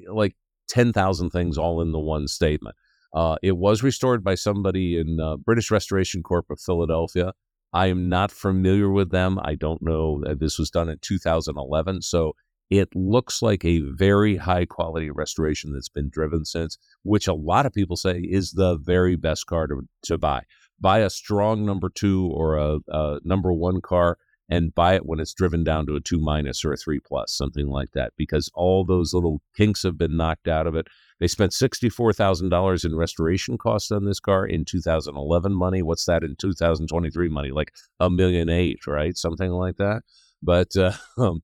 like 0.07 0.35
10,000 0.71 1.29
things 1.29 1.57
all 1.57 1.81
in 1.81 1.91
the 1.91 1.99
one 1.99 2.27
statement. 2.27 2.75
Uh, 3.13 3.35
it 3.43 3.57
was 3.57 3.83
restored 3.83 4.23
by 4.23 4.35
somebody 4.35 4.97
in 4.97 5.19
uh, 5.19 5.35
british 5.35 5.69
restoration 5.69 6.23
corp 6.23 6.49
of 6.49 6.61
philadelphia. 6.61 7.33
I 7.73 7.87
am 7.87 8.07
not 8.07 8.31
familiar 8.31 8.89
with 8.89 9.11
them. 9.11 9.37
I 9.43 9.55
don't 9.55 9.81
know 9.81 10.23
this 10.39 10.57
was 10.57 10.69
done 10.69 10.87
in 10.87 10.97
2011 11.01 12.03
so 12.03 12.33
it 12.69 12.87
looks 12.95 13.41
like 13.41 13.65
a 13.65 13.81
very 13.81 14.37
high 14.37 14.63
quality 14.63 15.09
restoration 15.11 15.73
that's 15.73 15.89
been 15.89 16.09
driven 16.09 16.45
since 16.45 16.77
which 17.03 17.27
a 17.27 17.33
lot 17.33 17.65
of 17.65 17.73
people 17.73 17.97
say 17.97 18.19
is 18.19 18.53
the 18.53 18.77
very 18.77 19.17
best 19.17 19.45
car 19.47 19.67
to, 19.67 19.81
to 20.03 20.17
buy. 20.17 20.43
Buy 20.79 20.99
a 20.99 21.09
strong 21.09 21.65
number 21.65 21.89
two 21.89 22.31
or 22.33 22.57
a, 22.57 22.77
a 22.87 23.19
number 23.25 23.51
one 23.51 23.81
car 23.81 24.17
and 24.51 24.75
buy 24.75 24.93
it 24.95 25.05
when 25.07 25.19
it's 25.19 25.33
driven 25.33 25.63
down 25.63 25.85
to 25.87 25.95
a 25.95 26.01
two 26.01 26.19
minus 26.19 26.63
or 26.63 26.73
a 26.73 26.77
three 26.77 26.99
plus, 26.99 27.31
something 27.33 27.67
like 27.67 27.91
that, 27.93 28.11
because 28.17 28.51
all 28.53 28.83
those 28.85 29.13
little 29.13 29.41
kinks 29.57 29.81
have 29.83 29.97
been 29.97 30.15
knocked 30.17 30.47
out 30.47 30.67
of 30.67 30.75
it. 30.75 30.87
They 31.19 31.27
spent 31.27 31.53
sixty-four 31.53 32.13
thousand 32.13 32.49
dollars 32.49 32.83
in 32.83 32.95
restoration 32.95 33.57
costs 33.57 33.91
on 33.91 34.05
this 34.05 34.19
car 34.19 34.45
in 34.45 34.65
2011 34.65 35.53
money. 35.53 35.81
What's 35.81 36.05
that 36.05 36.23
in 36.23 36.35
2023 36.35 37.29
money? 37.29 37.51
Like 37.51 37.71
a 37.99 38.09
million 38.09 38.49
eight, 38.49 38.85
right? 38.85 39.15
Something 39.17 39.51
like 39.51 39.77
that. 39.77 40.01
But 40.43 40.75
uh, 40.75 40.91
um, 41.17 41.41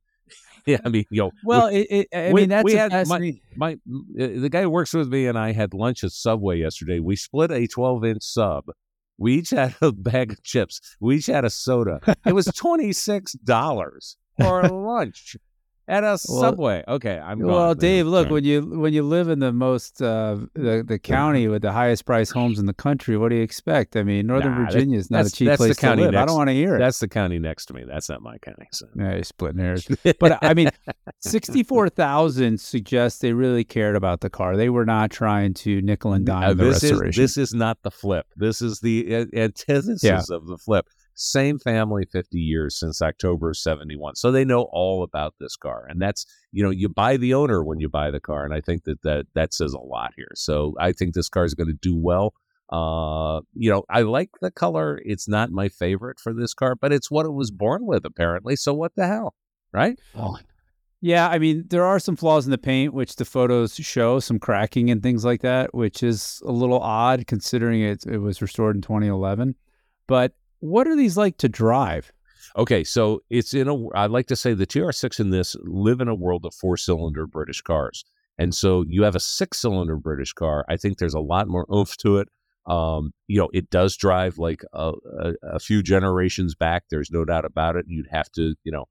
yeah, 0.65 0.79
I 0.83 0.89
mean, 0.89 1.05
you 1.09 1.21
know, 1.21 1.31
Well, 1.45 1.67
it, 1.67 1.87
it, 1.89 2.07
I 2.13 2.33
we- 2.33 2.41
mean, 2.41 2.49
that's 2.49 2.65
we 2.65 2.73
had 2.73 2.91
my- 3.07 3.39
my 3.55 3.73
uh, 3.73 3.77
the 4.15 4.49
guy 4.51 4.63
who 4.63 4.69
works 4.69 4.93
with 4.93 5.07
me 5.07 5.27
and 5.27 5.37
I 5.39 5.53
had 5.53 5.73
lunch 5.73 6.03
at 6.03 6.11
Subway 6.11 6.59
yesterday. 6.59 6.99
We 6.99 7.15
split 7.15 7.51
a 7.51 7.67
12 7.67 8.03
inch 8.03 8.23
sub. 8.23 8.65
We 9.17 9.35
each 9.35 9.49
had 9.51 9.75
a 9.81 9.91
bag 9.91 10.31
of 10.31 10.43
chips. 10.43 10.79
We 10.99 11.17
each 11.17 11.25
had 11.27 11.45
a 11.45 11.49
soda. 11.49 11.99
It 12.25 12.33
was 12.33 12.45
twenty 12.55 12.93
six 12.93 13.33
dollars 13.33 14.17
for 14.39 14.63
lunch. 14.63 15.35
At 15.87 16.03
a 16.03 16.17
subway. 16.17 16.83
Okay, 16.87 17.17
I'm 17.17 17.39
well, 17.39 17.73
gone. 17.73 17.77
Dave. 17.77 18.07
Look, 18.07 18.29
when 18.29 18.43
you 18.43 18.61
when 18.61 18.93
you 18.93 19.03
live 19.03 19.29
in 19.29 19.39
the 19.39 19.53
most 19.53 20.01
uh, 20.01 20.37
the 20.53 20.83
the 20.85 20.99
county 20.99 21.47
with 21.47 21.61
the 21.61 21.71
highest 21.71 22.05
price 22.05 22.29
homes 22.29 22.59
in 22.59 22.65
the 22.65 22.73
country, 22.73 23.17
what 23.17 23.29
do 23.29 23.35
you 23.35 23.41
expect? 23.43 23.95
I 23.95 24.03
mean, 24.03 24.27
Northern 24.27 24.53
Nah, 24.55 24.65
Virginia 24.65 24.97
is 24.99 25.09
not 25.09 25.25
a 25.25 25.31
cheap 25.31 25.53
place 25.55 25.77
to 25.77 25.95
live. 25.95 26.15
I 26.15 26.25
don't 26.25 26.35
want 26.35 26.49
to 26.49 26.53
hear 26.53 26.75
it. 26.75 26.79
that's 26.79 26.99
the 26.99 27.07
county 27.07 27.39
next 27.39 27.67
to 27.67 27.73
me. 27.73 27.83
That's 27.87 28.09
not 28.09 28.21
my 28.21 28.37
county. 28.39 28.67
So. 28.71 28.87
Yeah, 28.95 29.13
you're 29.15 29.23
splitting 29.23 29.59
hairs. 29.59 29.87
But 30.19 30.43
I 30.43 30.53
mean, 30.53 30.69
sixty-four 31.21 31.89
thousand 31.89 32.59
suggests 32.59 33.19
they 33.19 33.33
really 33.33 33.63
cared 33.63 33.95
about 33.95 34.21
the 34.21 34.29
car. 34.29 34.57
They 34.57 34.69
were 34.69 34.85
not 34.85 35.11
trying 35.11 35.53
to 35.55 35.81
nickel 35.81 36.13
and 36.13 36.27
Uh, 36.29 36.39
dime 36.41 36.57
the 36.57 36.63
this 36.65 36.83
is 36.83 36.91
restoration. 36.91 37.23
this 37.23 37.37
is 37.37 37.53
not 37.53 37.77
the 37.83 37.91
flip. 37.91 38.25
This 38.35 38.61
is 38.61 38.79
the 38.81 39.15
uh, 39.15 39.25
antithesis 39.33 40.03
Yeah. 40.03 40.21
of 40.29 40.47
the 40.47 40.57
flip. 40.57 40.87
Same 41.19 41.57
family, 41.57 42.05
fifty 42.05 42.39
years 42.39 42.79
since 42.79 43.01
October 43.01 43.49
of 43.49 43.57
'71, 43.57 44.15
so 44.15 44.31
they 44.31 44.45
know 44.45 44.69
all 44.71 45.01
about 45.01 45.33
this 45.39 45.55
car. 45.55 45.85
And 45.89 46.01
that's 46.01 46.25
you 46.51 46.63
know 46.63 46.69
you 46.69 46.89
buy 46.89 47.17
the 47.17 47.33
owner 47.33 47.63
when 47.63 47.79
you 47.79 47.89
buy 47.89 48.11
the 48.11 48.19
car, 48.19 48.45
and 48.45 48.53
I 48.53 48.61
think 48.61 48.83
that 48.83 49.01
that 49.01 49.25
that 49.33 49.53
says 49.53 49.73
a 49.73 49.79
lot 49.79 50.13
here. 50.15 50.31
So 50.35 50.75
I 50.79 50.91
think 50.91 51.13
this 51.13 51.27
car 51.27 51.43
is 51.43 51.55
going 51.55 51.67
to 51.67 51.73
do 51.73 51.95
well. 51.95 52.33
Uh, 52.69 53.41
you 53.53 53.71
know, 53.71 53.83
I 53.89 54.01
like 54.01 54.29
the 54.41 54.51
color. 54.51 55.01
It's 55.05 55.27
not 55.27 55.51
my 55.51 55.69
favorite 55.69 56.19
for 56.19 56.33
this 56.33 56.53
car, 56.53 56.75
but 56.75 56.91
it's 56.91 57.09
what 57.09 57.25
it 57.25 57.31
was 57.31 57.49
born 57.49 57.85
with, 57.85 58.05
apparently. 58.05 58.55
So 58.55 58.73
what 58.73 58.95
the 58.95 59.07
hell, 59.07 59.33
right? 59.71 59.97
Yeah, 60.99 61.29
I 61.29 61.37
mean, 61.37 61.65
there 61.67 61.85
are 61.85 61.99
some 61.99 62.15
flaws 62.15 62.45
in 62.45 62.51
the 62.51 62.57
paint, 62.57 62.93
which 62.93 63.15
the 63.15 63.25
photos 63.25 63.75
show, 63.75 64.19
some 64.19 64.39
cracking 64.39 64.89
and 64.89 65.01
things 65.01 65.23
like 65.23 65.41
that, 65.41 65.73
which 65.73 66.01
is 66.01 66.41
a 66.45 66.51
little 66.51 66.79
odd 66.79 67.27
considering 67.27 67.81
it, 67.81 68.05
it 68.05 68.17
was 68.17 68.41
restored 68.41 68.75
in 68.75 68.81
2011. 68.81 69.55
But 70.07 70.33
what 70.59 70.87
are 70.87 70.95
these 70.95 71.17
like 71.17 71.37
to 71.37 71.49
drive? 71.49 72.11
Okay, 72.55 72.83
so 72.83 73.21
it's 73.29 73.53
in 73.53 73.67
a. 73.67 73.89
I'd 73.95 74.11
like 74.11 74.27
to 74.27 74.35
say 74.35 74.53
the 74.53 74.65
TR6 74.65 75.19
in 75.19 75.29
this 75.29 75.55
live 75.63 76.01
in 76.01 76.07
a 76.07 76.15
world 76.15 76.45
of 76.45 76.53
four 76.55 76.77
cylinder 76.77 77.27
British 77.27 77.61
cars, 77.61 78.03
and 78.37 78.53
so 78.53 78.83
you 78.87 79.03
have 79.03 79.15
a 79.15 79.19
six 79.19 79.59
cylinder 79.59 79.95
British 79.95 80.33
car. 80.33 80.65
I 80.67 80.77
think 80.77 80.97
there's 80.97 81.13
a 81.13 81.19
lot 81.19 81.47
more 81.47 81.67
oomph 81.71 81.97
to 81.97 82.17
it. 82.17 82.29
Um, 82.65 83.13
you 83.27 83.39
know, 83.39 83.49
it 83.53 83.69
does 83.69 83.95
drive 83.95 84.37
like 84.37 84.61
a, 84.73 84.91
a, 85.19 85.33
a 85.43 85.59
few 85.59 85.81
generations 85.81 86.53
back. 86.53 86.85
There's 86.89 87.11
no 87.11 87.23
doubt 87.23 87.45
about 87.45 87.75
it. 87.77 87.85
You'd 87.87 88.09
have 88.11 88.29
to, 88.33 88.55
you 88.63 88.71
know, 88.71 88.85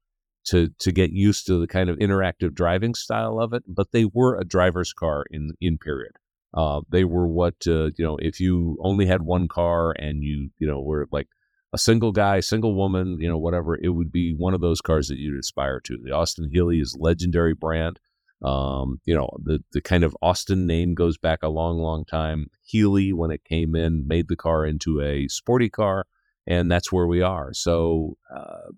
to 0.45 0.69
to 0.79 0.91
get 0.91 1.11
used 1.11 1.45
to 1.47 1.59
the 1.59 1.67
kind 1.67 1.89
of 1.89 1.97
interactive 1.97 2.53
driving 2.53 2.95
style 2.95 3.39
of 3.39 3.53
it. 3.53 3.63
But 3.67 3.91
they 3.91 4.05
were 4.05 4.37
a 4.37 4.45
driver's 4.45 4.93
car 4.93 5.25
in 5.29 5.51
in 5.61 5.77
period. 5.77 6.13
Uh, 6.53 6.81
they 6.89 7.03
were 7.03 7.27
what 7.27 7.55
uh, 7.67 7.91
you 7.97 8.05
know. 8.05 8.17
If 8.17 8.39
you 8.39 8.77
only 8.81 9.05
had 9.05 9.21
one 9.21 9.47
car 9.47 9.91
and 9.91 10.23
you 10.23 10.49
you 10.57 10.67
know 10.67 10.81
were 10.81 11.07
like 11.11 11.27
a 11.73 11.77
single 11.77 12.11
guy, 12.11 12.39
single 12.39 12.75
woman, 12.75 13.17
you 13.19 13.27
know, 13.27 13.37
whatever, 13.37 13.75
it 13.75 13.89
would 13.89 14.11
be 14.11 14.33
one 14.33 14.53
of 14.53 14.61
those 14.61 14.81
cars 14.81 15.07
that 15.07 15.17
you'd 15.17 15.39
aspire 15.39 15.79
to. 15.81 15.97
The 16.01 16.11
Austin 16.11 16.49
Healey 16.51 16.79
is 16.79 16.97
legendary 16.99 17.53
brand. 17.53 17.99
Um, 18.43 19.01
you 19.05 19.15
know, 19.15 19.29
the 19.43 19.63
the 19.71 19.81
kind 19.81 20.03
of 20.03 20.15
Austin 20.21 20.67
name 20.67 20.93
goes 20.93 21.17
back 21.17 21.39
a 21.41 21.49
long, 21.49 21.79
long 21.79 22.05
time. 22.05 22.47
Healey, 22.63 23.11
when 23.11 23.31
it 23.31 23.43
came 23.43 23.75
in, 23.75 24.07
made 24.07 24.27
the 24.27 24.35
car 24.35 24.65
into 24.65 25.01
a 25.01 25.27
sporty 25.27 25.69
car, 25.69 26.05
and 26.45 26.71
that's 26.71 26.91
where 26.91 27.07
we 27.07 27.21
are. 27.21 27.51
So 27.53 28.17
uh, 28.33 28.69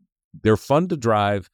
they're 0.44 0.58
fun 0.58 0.88
to 0.88 0.98
drive. 0.98 1.50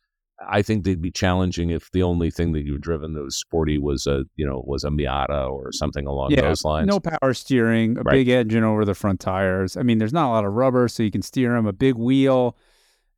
I 0.47 0.61
think 0.61 0.83
they'd 0.83 1.01
be 1.01 1.11
challenging 1.11 1.69
if 1.69 1.89
the 1.91 2.03
only 2.03 2.29
thing 2.29 2.51
that 2.51 2.65
you've 2.65 2.81
driven 2.81 3.13
that 3.13 3.23
was 3.23 3.37
sporty 3.37 3.77
was 3.77 4.05
a 4.05 4.25
you 4.35 4.45
know 4.45 4.63
was 4.67 4.83
a 4.83 4.89
Miata 4.89 5.49
or 5.49 5.71
something 5.71 6.05
along 6.05 6.31
Yeah, 6.31 6.41
those 6.41 6.65
lines. 6.65 6.87
No 6.87 6.99
power 6.99 7.33
steering, 7.33 7.97
a 7.97 8.01
Right. 8.01 8.13
big 8.13 8.27
engine 8.29 8.63
over 8.63 8.83
the 8.83 8.93
front 8.95 9.19
tires. 9.21 9.77
I 9.77 9.83
mean, 9.83 9.97
there's 9.97 10.13
not 10.13 10.27
a 10.27 10.33
lot 10.33 10.45
of 10.45 10.53
rubber, 10.53 10.87
so 10.87 11.03
you 11.03 11.11
can 11.11 11.21
steer 11.21 11.53
them, 11.53 11.65
a 11.65 11.73
big 11.73 11.95
wheel, 11.95 12.57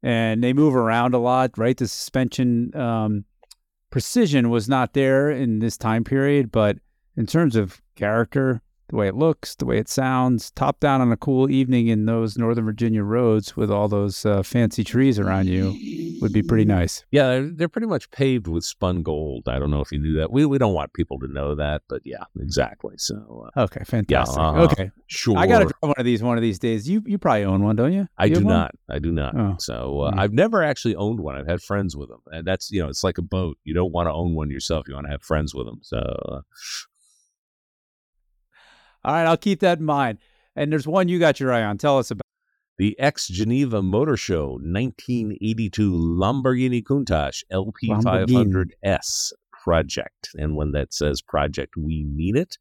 and 0.03 0.43
they 0.43 0.53
move 0.53 0.75
around 0.75 1.15
a 1.15 1.17
lot, 1.19 1.57
right? 1.57 1.75
The 1.75 1.87
suspension 1.87 2.75
um, 2.75 3.25
precision 3.89 4.49
was 4.49 4.69
not 4.69 4.93
there 4.93 5.31
in 5.31 5.59
this 5.59 5.75
time 5.77 6.03
period, 6.03 6.51
but 6.51 6.77
in 7.15 7.25
terms 7.25 7.55
of 7.55 7.81
character, 7.95 8.61
the 8.89 8.95
way 8.95 9.07
it 9.07 9.15
looks, 9.15 9.55
the 9.55 9.65
way 9.65 9.77
it 9.77 9.89
sounds, 9.89 10.51
top 10.51 10.79
down 10.79 11.01
on 11.01 11.11
a 11.11 11.17
cool 11.17 11.49
evening 11.51 11.87
in 11.87 12.05
those 12.05 12.37
Northern 12.37 12.65
Virginia 12.65 13.03
roads 13.03 13.55
with 13.57 13.69
all 13.69 13.87
those 13.87 14.25
uh, 14.25 14.41
fancy 14.43 14.83
trees 14.83 15.19
around 15.19 15.47
you 15.47 16.17
would 16.21 16.31
be 16.33 16.41
pretty 16.41 16.65
nice. 16.65 17.05
Yeah, 17.11 17.27
they're, 17.27 17.49
they're 17.49 17.67
pretty 17.69 17.87
much 17.87 18.09
paved 18.11 18.47
with 18.47 18.63
spun 18.63 19.03
gold. 19.03 19.47
I 19.47 19.59
don't 19.59 19.69
know 19.71 19.81
if 19.81 19.91
you 19.91 19.99
knew 19.99 20.13
that. 20.19 20.31
We 20.31 20.45
we 20.45 20.57
don't 20.57 20.73
want 20.73 20.93
people 20.93 21.19
to 21.19 21.27
know 21.27 21.53
that, 21.55 21.81
but 21.89 22.01
yeah, 22.05 22.23
exactly. 22.39 22.95
So 22.97 23.49
uh, 23.55 23.61
Okay, 23.63 23.83
fantastic. 23.85 24.37
uh-huh. 24.39 24.61
Okay, 24.63 24.91
sure, 25.07 25.37
I 25.37 25.45
got 25.47 25.59
to 25.59 25.65
drive 25.65 25.73
one 25.81 25.95
of 25.97 26.05
these 26.05 26.23
one 26.23 26.37
of 26.37 26.41
these 26.41 26.57
days. 26.59 26.89
You 26.89 27.03
you 27.05 27.17
probably 27.17 27.43
own 27.43 27.63
one, 27.63 27.75
don't 27.75 27.93
you? 27.93 28.07
I 28.17 28.25
You 28.25 28.35
do 28.35 28.43
not. 28.45 28.71
I 28.89 28.99
do 28.99 29.11
not. 29.11 29.35
Oh. 29.37 29.55
So 29.59 30.01
uh, 30.01 30.11
Hmm. 30.11 30.19
I've 30.19 30.33
never 30.33 30.63
actually 30.63 30.95
owned 30.95 31.19
one. 31.19 31.35
I've 31.35 31.47
had 31.47 31.61
friends 31.61 31.95
with 31.95 32.09
them, 32.09 32.21
and 32.31 32.47
that's 32.47 32.71
you 32.71 32.81
know 32.81 32.87
it's 32.89 33.03
like 33.03 33.17
a 33.17 33.21
boat. 33.21 33.57
You 33.63 33.73
don't 33.73 33.91
want 33.91 34.07
to 34.07 34.13
own 34.13 34.33
one 34.33 34.49
yourself. 34.49 34.87
You 34.87 34.95
want 34.95 35.05
to 35.07 35.11
have 35.11 35.21
friends 35.23 35.53
with 35.53 35.65
them. 35.67 35.79
So 35.83 35.97
uh, 35.97 36.41
All 39.03 39.13
right, 39.13 39.25
I'll 39.25 39.37
keep 39.37 39.59
that 39.61 39.79
in 39.79 39.85
mind. 39.85 40.19
And 40.55 40.71
there's 40.71 40.87
one 40.87 41.07
you 41.07 41.19
got 41.19 41.39
your 41.39 41.53
eye 41.53 41.63
on. 41.63 41.77
Tell 41.77 41.97
us 41.99 42.11
about. 42.11 42.23
the 42.77 42.99
ex 42.99 43.27
Geneva 43.27 43.81
Motor 43.81 44.17
Show 44.17 44.59
1982 44.61 45.91
Lamborghini 45.91 46.83
Countach 46.83 47.43
LP500S 47.51 49.33
project, 49.51 50.29
and 50.35 50.55
when 50.55 50.71
that 50.71 50.93
says 50.93 51.21
project, 51.21 51.75
we 51.77 52.03
mean 52.03 52.37
it. 52.37 52.57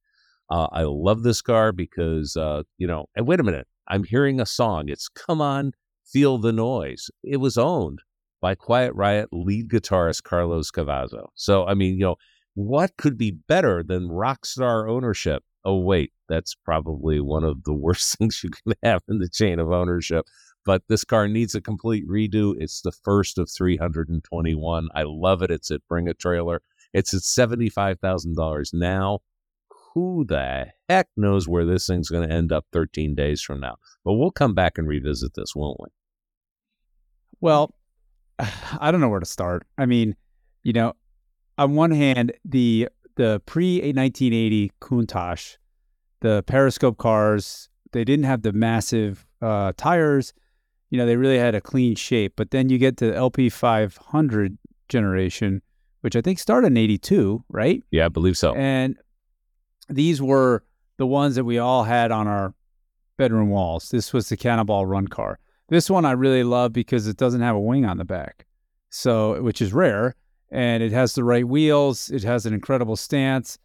Uh, 0.51 0.69
I 0.73 0.83
love 0.83 1.23
this 1.23 1.43
car 1.43 1.73
because 1.73 2.37
uh, 2.37 2.63
you 2.79 2.87
know. 2.87 3.07
And 3.15 3.27
wait 3.27 3.41
a 3.41 3.45
minute, 3.45 3.67
I'm 3.89 4.05
hearing 4.05 4.41
a 4.41 4.47
song. 4.47 4.89
It's 4.89 5.09
"Come 5.09 5.41
On, 5.41 5.73
Feel 6.05 6.39
the 6.39 6.53
Noise." 6.53 7.11
It 7.23 7.39
was 7.39 7.57
owned 7.59 8.01
by 8.41 8.55
Quiet 8.55 8.95
Riot 8.95 9.29
lead 9.33 9.69
guitarist 9.69 10.23
Carlos 10.23 10.71
Cavazo. 10.71 11.29
So 11.35 11.67
I 11.67 11.75
mean, 11.75 11.95
you 11.95 12.05
know, 12.05 12.17
what 12.55 12.97
could 12.97 13.19
be 13.19 13.31
better 13.31 13.83
than 13.83 14.09
rock 14.09 14.47
star 14.47 14.89
ownership? 14.89 15.43
Oh 15.67 15.79
wait, 15.79 16.13
that's 16.29 16.55
probably 16.55 17.21
one 17.21 17.43
of 17.43 17.65
the 17.65 17.75
worst 17.75 18.17
things 18.19 18.43
you 18.45 18.51
can 18.51 18.75
have 18.85 19.03
in 19.09 19.19
the 19.19 19.29
chain 19.29 19.59
of 19.59 19.73
ownership. 19.73 20.25
But 20.65 20.83
this 20.89 21.05
car 21.05 21.29
needs 21.29 21.55
a 21.55 21.61
complete 21.61 22.09
redo. 22.09 22.55
It's 22.59 22.83
the 22.83 22.93
first 22.93 23.37
of 23.37 23.51
321. 23.51 24.89
I 24.95 25.03
love 25.03 25.43
it. 25.43 25.51
It's 25.51 25.71
at 25.71 25.87
Bring 25.89 26.09
a 26.09 26.15
Trailer. 26.15 26.63
It's 26.93 27.13
at 27.13 27.21
$75,000 27.21 28.75
now. 28.75 29.21
Who 29.95 30.25
the 30.25 30.67
heck 30.89 31.09
knows 31.17 31.49
where 31.49 31.65
this 31.65 31.87
thing's 31.87 32.11
going 32.11 32.29
to 32.29 32.35
end 32.35 32.53
up 32.53 32.67
13 32.73 33.15
days 33.15 33.43
from 33.43 33.61
now? 33.61 33.77
But 34.05 34.15
we'll 34.15 34.31
come 34.31 34.55
back 34.55 34.79
and 34.79 34.87
revisit 34.87 35.35
this, 35.35 35.55
won't 35.55 35.81
we? 35.81 35.89
Well, 37.41 37.75
I 38.39 38.91
don't 38.91 39.01
know 39.01 39.09
where 39.09 39.21
to 39.21 39.27
start. 39.27 39.67
I 39.79 39.87
mean, 39.87 40.17
you 40.63 40.73
know, 40.73 40.95
on 41.59 41.75
one 41.75 41.91
hand, 41.91 42.33
the 42.45 42.89
the 43.17 43.43
pre 43.47 43.79
1980 43.79 44.73
Countach, 44.81 45.57
the 46.21 46.43
Periscope 46.47 46.99
cars, 46.99 47.69
they 47.93 48.05
didn't 48.05 48.25
have 48.25 48.43
the 48.43 48.53
massive 48.53 49.27
uh, 49.43 49.73
tires. 49.77 50.33
You 50.91 50.99
know, 50.99 51.07
they 51.07 51.17
really 51.17 51.39
had 51.39 51.55
a 51.55 51.61
clean 51.61 51.97
shape. 51.97 52.35
But 52.37 52.51
then 52.51 52.69
you 52.69 52.79
get 52.79 52.97
to 52.99 53.07
the 53.07 53.17
LP 53.17 53.49
500 53.49 54.57
generation, 54.89 55.63
which 56.03 56.15
I 56.15 56.21
think 56.21 56.39
started 56.39 56.69
in 56.69 56.77
82, 56.77 57.45
right? 57.49 57.83
Yeah, 57.91 58.07
I 58.07 58.09
believe 58.09 58.39
so. 58.39 58.55
And 58.55 58.97
these 59.89 60.23
were 60.23 60.63
the 60.97 61.07
ones 61.07 61.35
that 61.35 61.45
we 61.45 61.59
all 61.59 61.85
had 61.85 62.13
on 62.13 62.29
our 62.29 62.55
bedroom 63.17 63.51
walls. 63.51 63.91
This 63.91 64.13
was 64.13 64.29
the 64.29 64.37
Cannonball 64.37 64.87
Run 64.87 65.09
car. 65.09 65.39
This 65.69 65.91
one 65.91 66.05
I 66.05 66.13
really 66.13 66.45
love 66.45 66.73
because 66.73 67.07
it 67.07 67.17
doesn't 67.17 67.41
have 67.41 67.57
a 67.57 67.61
wing 67.61 67.85
on 67.85 67.97
the 67.97 68.05
back, 68.05 68.47
so 68.89 69.43
which 69.43 69.61
is 69.61 69.73
rare, 69.73 70.15
and 70.51 70.83
it 70.83 70.93
has 70.93 71.15
the 71.15 71.25
right 71.25 71.47
wheels. 71.47 72.11
It 72.11 72.23
has 72.25 72.47
an 72.47 72.55
incredible 72.55 72.97
stance. 72.97 73.59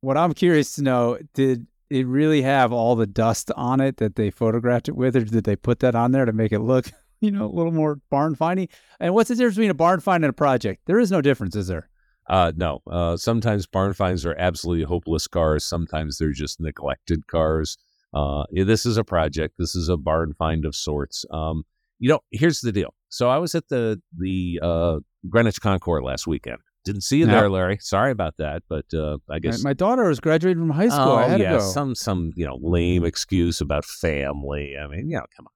What 0.00 0.16
I'm 0.16 0.34
curious 0.34 0.74
to 0.76 0.82
know 0.82 1.18
did 1.34 1.66
it 1.90 2.06
really 2.06 2.42
have 2.42 2.72
all 2.72 2.96
the 2.96 3.06
dust 3.06 3.50
on 3.56 3.80
it 3.80 3.98
that 3.98 4.16
they 4.16 4.30
photographed 4.30 4.88
it 4.88 4.96
with, 4.96 5.16
or 5.16 5.24
did 5.24 5.44
they 5.44 5.56
put 5.56 5.80
that 5.80 5.94
on 5.94 6.12
there 6.12 6.24
to 6.24 6.32
make 6.32 6.52
it 6.52 6.60
look, 6.60 6.90
you 7.20 7.30
know, 7.30 7.46
a 7.46 7.54
little 7.54 7.72
more 7.72 8.00
barn 8.10 8.34
findy? 8.34 8.68
And 9.00 9.14
what's 9.14 9.28
the 9.28 9.34
difference 9.34 9.56
between 9.56 9.70
a 9.70 9.74
barn 9.74 10.00
find 10.00 10.24
and 10.24 10.30
a 10.30 10.34
project? 10.34 10.82
There 10.86 10.98
is 10.98 11.10
no 11.10 11.20
difference, 11.20 11.56
is 11.56 11.68
there? 11.68 11.88
Uh, 12.28 12.52
no. 12.56 12.80
Uh, 12.90 13.16
sometimes 13.16 13.66
barn 13.66 13.92
finds 13.92 14.24
are 14.24 14.34
absolutely 14.38 14.84
hopeless 14.84 15.26
cars. 15.26 15.64
Sometimes 15.64 16.18
they're 16.18 16.32
just 16.32 16.60
neglected 16.60 17.26
cars. 17.26 17.76
Uh, 18.14 18.44
this 18.50 18.86
is 18.86 18.96
a 18.96 19.04
project. 19.04 19.54
This 19.58 19.74
is 19.74 19.88
a 19.88 19.96
barn 19.96 20.34
find 20.34 20.64
of 20.64 20.74
sorts. 20.74 21.26
Um, 21.30 21.64
you 21.98 22.08
know, 22.08 22.20
here's 22.30 22.60
the 22.60 22.72
deal. 22.72 22.94
So 23.08 23.28
I 23.28 23.38
was 23.38 23.54
at 23.54 23.68
the 23.68 24.00
the 24.16 24.60
uh, 24.62 24.98
Greenwich 25.28 25.60
Concours 25.60 26.02
last 26.04 26.26
weekend. 26.26 26.58
Didn't 26.84 27.00
see 27.02 27.18
you 27.18 27.26
Yeah. 27.26 27.40
there, 27.40 27.50
Larry. 27.50 27.78
Sorry 27.80 28.10
about 28.10 28.36
that, 28.36 28.62
but 28.68 28.84
uh, 28.92 29.14
I 29.30 29.34
My, 29.34 29.38
guess 29.38 29.64
my 29.64 29.72
daughter 29.72 30.06
was 30.06 30.20
graduating 30.20 30.62
from 30.62 30.70
high 30.70 30.88
school. 30.88 31.12
Oh 31.12 31.16
I 31.16 31.28
had 31.28 31.40
yeah, 31.40 31.58
some 31.58 31.94
some 31.94 32.32
you 32.36 32.44
know 32.46 32.58
lame 32.60 33.04
excuse 33.04 33.60
about 33.62 33.84
family. 33.84 34.74
I 34.78 34.86
mean, 34.86 35.08
you 35.08 35.16
know, 35.16 35.24
come 35.36 35.46
on. 35.46 35.52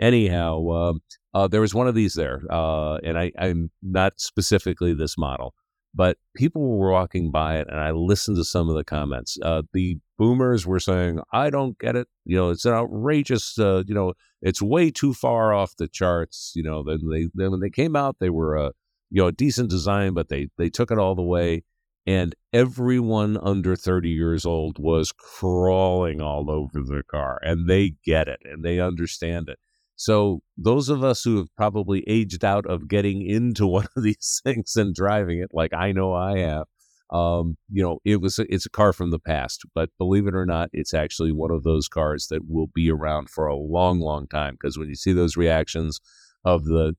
Anyhow, 0.00 0.66
um, 0.70 1.00
uh, 1.34 1.46
there 1.48 1.60
was 1.60 1.74
one 1.74 1.86
of 1.86 1.94
these 1.94 2.14
there, 2.14 2.40
uh, 2.50 2.94
and 3.04 3.18
I, 3.18 3.30
I'm 3.38 3.70
not 3.82 4.14
specifically 4.18 4.94
this 4.94 5.18
model, 5.18 5.52
but 5.94 6.16
people 6.34 6.78
were 6.78 6.90
walking 6.90 7.30
by 7.30 7.58
it, 7.58 7.68
and 7.70 7.78
I 7.78 7.90
listened 7.90 8.38
to 8.38 8.44
some 8.44 8.70
of 8.70 8.76
the 8.76 8.84
comments. 8.84 9.36
Uh, 9.42 9.60
the 9.74 9.98
boomers 10.18 10.66
were 10.66 10.80
saying, 10.80 11.20
"I 11.34 11.50
don't 11.50 11.78
get 11.78 11.94
it. 11.96 12.08
You 12.24 12.36
know, 12.38 12.48
it's 12.48 12.64
an 12.64 12.72
outrageous. 12.72 13.58
Uh, 13.58 13.82
you 13.86 13.94
know, 13.94 14.14
it's 14.40 14.62
way 14.62 14.90
too 14.90 15.12
far 15.12 15.52
off 15.52 15.76
the 15.76 15.88
charts. 15.88 16.52
You 16.54 16.62
know." 16.62 16.82
Then 16.82 17.00
they 17.10 17.28
then 17.34 17.50
when 17.50 17.60
they 17.60 17.68
came 17.68 17.94
out, 17.94 18.16
they 18.18 18.30
were 18.30 18.72
you 19.10 19.22
know 19.22 19.28
a 19.28 19.32
decent 19.32 19.70
design, 19.70 20.14
but 20.14 20.28
they 20.28 20.48
they 20.58 20.70
took 20.70 20.90
it 20.90 20.98
all 20.98 21.14
the 21.14 21.22
way, 21.22 21.64
and 22.06 22.34
everyone 22.52 23.36
under 23.42 23.76
30 23.76 24.08
years 24.08 24.46
old 24.46 24.78
was 24.78 25.12
crawling 25.12 26.20
all 26.20 26.50
over 26.50 26.82
the 26.82 27.02
car, 27.10 27.38
and 27.42 27.68
they 27.68 27.94
get 28.04 28.28
it 28.28 28.40
and 28.44 28.64
they 28.64 28.80
understand 28.80 29.48
it. 29.48 29.58
So 29.96 30.40
those 30.56 30.88
of 30.88 31.04
us 31.04 31.22
who 31.22 31.36
have 31.36 31.54
probably 31.56 32.02
aged 32.06 32.42
out 32.42 32.64
of 32.64 32.88
getting 32.88 33.20
into 33.20 33.66
one 33.66 33.86
of 33.96 34.02
these 34.02 34.40
things 34.42 34.74
and 34.76 34.94
driving 34.94 35.40
it, 35.40 35.50
like 35.52 35.74
I 35.74 35.92
know 35.92 36.14
I 36.14 36.38
have, 36.38 36.64
um, 37.10 37.58
you 37.70 37.82
know, 37.82 37.98
it 38.04 38.20
was 38.20 38.38
it's 38.38 38.64
a 38.66 38.70
car 38.70 38.92
from 38.92 39.10
the 39.10 39.18
past, 39.18 39.62
but 39.74 39.90
believe 39.98 40.26
it 40.26 40.34
or 40.34 40.46
not, 40.46 40.70
it's 40.72 40.94
actually 40.94 41.32
one 41.32 41.50
of 41.50 41.64
those 41.64 41.86
cars 41.86 42.28
that 42.28 42.48
will 42.48 42.68
be 42.68 42.90
around 42.90 43.28
for 43.28 43.46
a 43.46 43.56
long, 43.56 44.00
long 44.00 44.26
time. 44.28 44.54
Because 44.54 44.78
when 44.78 44.88
you 44.88 44.94
see 44.94 45.12
those 45.12 45.36
reactions 45.36 46.00
of 46.44 46.64
the, 46.64 46.94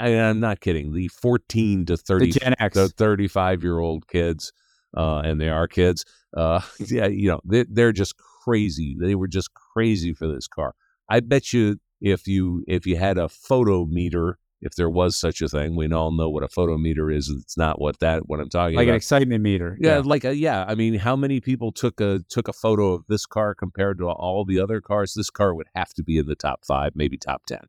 I, 0.00 0.08
am 0.08 0.40
not 0.40 0.60
kidding, 0.60 0.92
the 0.92 1.08
14 1.08 1.86
to 1.86 1.96
30, 1.96 2.32
the 2.32 2.40
Gen 2.40 2.54
X. 2.58 2.74
the 2.74 2.88
35 2.88 3.62
year 3.62 3.78
old 3.78 4.08
kids, 4.08 4.52
uh, 4.96 5.18
and 5.18 5.40
they 5.40 5.48
are 5.48 5.68
kids, 5.68 6.04
uh, 6.36 6.60
yeah, 6.78 7.06
you 7.06 7.28
know, 7.28 7.40
they, 7.44 7.64
they're 7.68 7.92
just 7.92 8.16
crazy. 8.16 8.96
They 8.98 9.14
were 9.14 9.28
just 9.28 9.50
crazy 9.54 10.12
for 10.12 10.26
this 10.26 10.48
car. 10.48 10.74
I 11.08 11.20
bet 11.20 11.52
you 11.52 11.78
if 12.00 12.26
you 12.26 12.64
if 12.66 12.86
you 12.86 12.96
had 12.96 13.18
a 13.18 13.28
photo 13.28 13.84
meter 13.84 14.38
if 14.60 14.74
there 14.74 14.90
was 14.90 15.16
such 15.16 15.40
a 15.40 15.48
thing. 15.48 15.74
We 15.74 15.90
all 15.92 16.12
know 16.12 16.28
what 16.28 16.42
a 16.42 16.48
photometer 16.48 17.14
is. 17.14 17.28
It's 17.28 17.56
not 17.56 17.80
what 17.80 17.98
that 18.00 18.28
what 18.28 18.40
I'm 18.40 18.48
talking 18.48 18.76
like 18.76 18.84
about. 18.84 18.88
Like 18.88 18.88
an 18.88 18.96
excitement 18.96 19.42
meter. 19.42 19.76
Yeah, 19.80 20.02
like 20.04 20.24
a, 20.24 20.36
yeah. 20.36 20.64
I 20.66 20.74
mean, 20.74 20.94
how 20.94 21.16
many 21.16 21.40
people 21.40 21.72
took 21.72 22.00
a 22.00 22.20
took 22.28 22.48
a 22.48 22.52
photo 22.52 22.92
of 22.92 23.04
this 23.08 23.26
car 23.26 23.54
compared 23.54 23.98
to 23.98 24.08
all 24.08 24.44
the 24.44 24.60
other 24.60 24.80
cars? 24.80 25.14
This 25.14 25.30
car 25.30 25.54
would 25.54 25.68
have 25.74 25.92
to 25.94 26.02
be 26.02 26.18
in 26.18 26.26
the 26.26 26.34
top 26.34 26.64
five, 26.64 26.92
maybe 26.94 27.16
top 27.16 27.46
ten. 27.46 27.62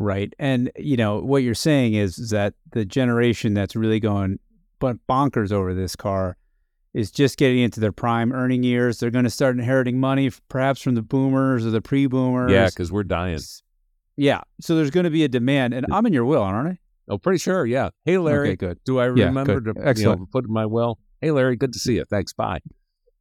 Right, 0.00 0.32
and 0.38 0.70
you 0.78 0.96
know 0.96 1.18
what 1.18 1.42
you're 1.42 1.54
saying 1.54 1.94
is, 1.94 2.18
is 2.18 2.30
that 2.30 2.54
the 2.70 2.84
generation 2.84 3.52
that's 3.52 3.74
really 3.74 3.98
going 3.98 4.38
but 4.78 4.96
bonkers 5.08 5.52
over 5.52 5.74
this 5.74 5.96
car 5.96 6.36
is 6.94 7.10
just 7.10 7.36
getting 7.36 7.58
into 7.58 7.80
their 7.80 7.92
prime 7.92 8.32
earning 8.32 8.62
years. 8.62 8.98
They're 8.98 9.10
going 9.10 9.24
to 9.24 9.30
start 9.30 9.56
inheriting 9.58 9.98
money, 9.98 10.30
perhaps 10.48 10.80
from 10.80 10.94
the 10.94 11.02
boomers 11.02 11.66
or 11.66 11.70
the 11.70 11.82
pre-boomers. 11.82 12.50
Yeah, 12.50 12.66
because 12.66 12.90
we're 12.90 13.04
dying. 13.04 13.40
Yeah. 14.16 14.40
So 14.60 14.74
there's 14.74 14.90
going 14.90 15.04
to 15.04 15.10
be 15.10 15.24
a 15.24 15.28
demand, 15.28 15.74
and 15.74 15.86
I'm 15.92 16.06
in 16.06 16.12
your 16.12 16.24
will, 16.24 16.42
aren't 16.42 16.68
I? 16.68 16.78
Oh, 17.08 17.18
pretty 17.18 17.38
sure. 17.38 17.66
Yeah. 17.66 17.90
Hey, 18.04 18.18
Larry. 18.18 18.50
Okay, 18.50 18.56
good. 18.56 18.78
Do 18.84 18.98
I 18.98 19.06
remember 19.06 19.60
good. 19.60 19.76
to 19.76 19.86
Excellent. 19.86 20.20
You 20.20 20.24
know, 20.24 20.28
put 20.30 20.44
in 20.44 20.52
my 20.52 20.66
will? 20.66 20.98
Hey, 21.20 21.30
Larry. 21.30 21.56
Good 21.56 21.72
to 21.72 21.78
see 21.78 21.94
you. 21.94 22.04
Thanks. 22.04 22.32
Bye. 22.32 22.60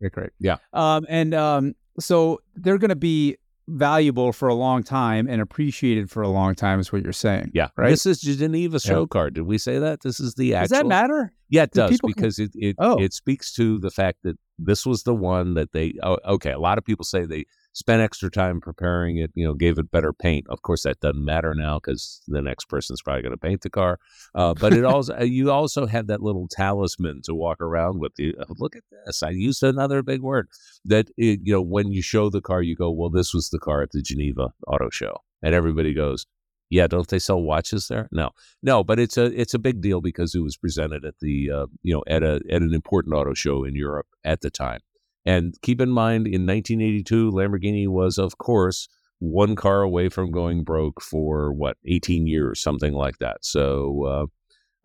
Okay, 0.01 0.09
great. 0.11 0.31
Yeah. 0.39 0.57
Um, 0.73 1.05
and 1.09 1.33
um, 1.33 1.73
so 1.99 2.39
they're 2.55 2.77
going 2.77 2.89
to 2.89 2.95
be 2.95 3.37
valuable 3.67 4.31
for 4.31 4.47
a 4.47 4.53
long 4.53 4.83
time 4.83 5.27
and 5.27 5.41
appreciated 5.41 6.09
for 6.09 6.21
a 6.21 6.27
long 6.29 6.55
time, 6.55 6.79
is 6.79 6.91
what 6.91 7.03
you're 7.03 7.13
saying. 7.13 7.51
Yeah. 7.53 7.69
Right? 7.75 7.89
This 7.89 8.05
is 8.05 8.19
Geneva 8.19 8.79
show 8.79 9.05
card. 9.07 9.33
Did 9.33 9.43
we 9.43 9.57
say 9.57 9.79
that? 9.79 10.01
This 10.01 10.19
is 10.19 10.35
the 10.35 10.55
actual. 10.55 10.75
Does 10.75 10.79
that 10.83 10.87
matter? 10.87 11.33
Yeah, 11.49 11.63
it 11.63 11.71
Do 11.71 11.87
does 11.87 11.99
because 12.05 12.39
it 12.39 12.51
it, 12.55 12.75
Oh. 12.79 13.01
it 13.01 13.13
speaks 13.13 13.53
to 13.53 13.77
the 13.79 13.89
fact 13.91 14.19
that 14.23 14.37
this 14.57 14.85
was 14.85 15.03
the 15.03 15.15
one 15.15 15.53
that 15.55 15.71
they. 15.71 15.93
Oh, 16.03 16.17
okay, 16.25 16.51
a 16.51 16.59
lot 16.59 16.77
of 16.77 16.85
people 16.85 17.05
say 17.05 17.25
they 17.25 17.45
spent 17.77 18.01
extra 18.01 18.31
time 18.31 18.59
preparing 18.59 19.17
it. 19.17 19.31
You 19.35 19.45
know, 19.45 19.53
gave 19.53 19.77
it 19.77 19.91
better 19.91 20.11
paint. 20.11 20.47
Of 20.49 20.63
course, 20.63 20.83
that 20.83 20.99
doesn't 20.99 21.23
matter 21.23 21.53
now 21.53 21.79
because 21.79 22.21
the 22.27 22.41
next 22.41 22.65
person's 22.65 23.03
probably 23.03 23.21
going 23.21 23.33
to 23.33 23.37
paint 23.37 23.61
the 23.61 23.69
car. 23.69 23.99
Uh, 24.33 24.55
but 24.55 24.73
it 24.73 24.83
also 24.83 25.15
uh, 25.15 25.23
you 25.23 25.51
also 25.51 25.85
had 25.85 26.07
that 26.07 26.23
little 26.23 26.47
talisman 26.47 27.21
to 27.25 27.35
walk 27.35 27.61
around 27.61 27.99
with. 27.99 28.13
You 28.17 28.33
oh, 28.39 28.55
look 28.57 28.75
at 28.75 28.83
this. 29.05 29.21
I 29.21 29.29
used 29.29 29.61
another 29.61 30.01
big 30.01 30.21
word 30.21 30.49
that 30.85 31.09
it, 31.17 31.41
you 31.43 31.53
know 31.53 31.61
when 31.61 31.91
you 31.91 32.01
show 32.01 32.29
the 32.29 32.41
car, 32.41 32.63
you 32.63 32.75
go, 32.75 32.89
well, 32.89 33.11
this 33.11 33.33
was 33.33 33.49
the 33.49 33.59
car 33.59 33.83
at 33.83 33.91
the 33.91 34.01
Geneva 34.01 34.53
Auto 34.65 34.89
Show, 34.89 35.17
and 35.41 35.53
everybody 35.53 35.93
goes. 35.93 36.25
Yeah, 36.69 36.87
don't 36.87 37.07
they 37.07 37.19
sell 37.19 37.41
watches 37.41 37.87
there? 37.87 38.09
No, 38.11 38.31
no, 38.61 38.83
but 38.83 38.99
it's 38.99 39.15
a 39.15 39.25
it's 39.39 39.53
a 39.53 39.59
big 39.59 39.79
deal 39.79 40.01
because 40.01 40.35
it 40.35 40.41
was 40.41 40.57
presented 40.57 41.05
at 41.05 41.19
the 41.21 41.49
uh, 41.49 41.65
you 41.81 41.93
know 41.93 42.03
at 42.07 42.23
a 42.23 42.41
at 42.51 42.61
an 42.61 42.73
important 42.73 43.15
auto 43.15 43.33
show 43.33 43.63
in 43.63 43.73
Europe 43.73 44.07
at 44.25 44.41
the 44.41 44.49
time. 44.49 44.81
And 45.27 45.61
keep 45.61 45.81
in 45.81 45.89
mind, 45.89 46.25
in 46.25 46.45
1982, 46.45 47.31
Lamborghini 47.31 47.85
was, 47.85 48.17
of 48.17 48.37
course, 48.37 48.87
one 49.19 49.57
car 49.57 49.81
away 49.81 50.07
from 50.07 50.31
going 50.31 50.63
broke 50.63 51.01
for 51.01 51.51
what 51.51 51.75
18 51.85 52.27
years, 52.27 52.61
something 52.61 52.93
like 52.93 53.17
that. 53.17 53.43
So 53.43 54.29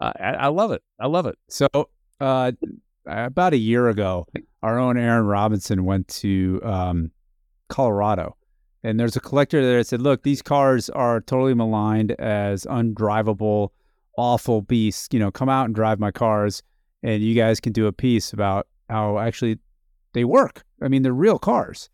uh, 0.01 0.05
I, 0.19 0.33
I 0.33 0.49
love 0.49 0.73
it. 0.73 0.83
I 0.99 1.07
love 1.07 1.27
it. 1.27 1.39
So, 1.49 1.69
uh, 2.21 2.51
about 3.07 3.53
a 3.53 3.57
year 3.57 3.89
ago, 3.89 4.27
our 4.65 4.81
own 4.81 4.99
Aaron 4.99 5.27
Robinson 5.27 5.85
went 5.85 6.09
to 6.09 6.61
um, 6.65 7.13
Colorado, 7.69 8.37
and 8.83 8.99
there's 8.99 9.17
a 9.17 9.21
collector 9.21 9.65
there 9.65 9.79
that 9.79 9.87
said, 9.87 10.03
"Look, 10.03 10.23
these 10.23 10.43
cars 10.43 10.91
are 10.91 11.21
totally 11.21 11.55
maligned 11.55 12.13
as 12.13 12.65
undrivable, 12.65 13.71
awful 14.17 14.63
beasts. 14.63 15.09
You 15.13 15.19
know, 15.19 15.31
come 15.31 15.49
out 15.49 15.67
and 15.67 15.75
drive 15.75 15.99
my 15.99 16.11
cars, 16.11 16.63
and 17.03 17.23
you 17.23 17.35
guys 17.35 17.61
can 17.61 17.73
do 17.73 17.87
a 17.87 17.93
piece 17.93 18.33
about 18.33 18.69
how 18.89 19.19
actually 19.19 19.59
they 20.13 20.25
work. 20.25 20.65
I 20.81 20.89
mean, 20.89 21.03
they're 21.03 21.13
real 21.13 21.39
cars." 21.39 21.89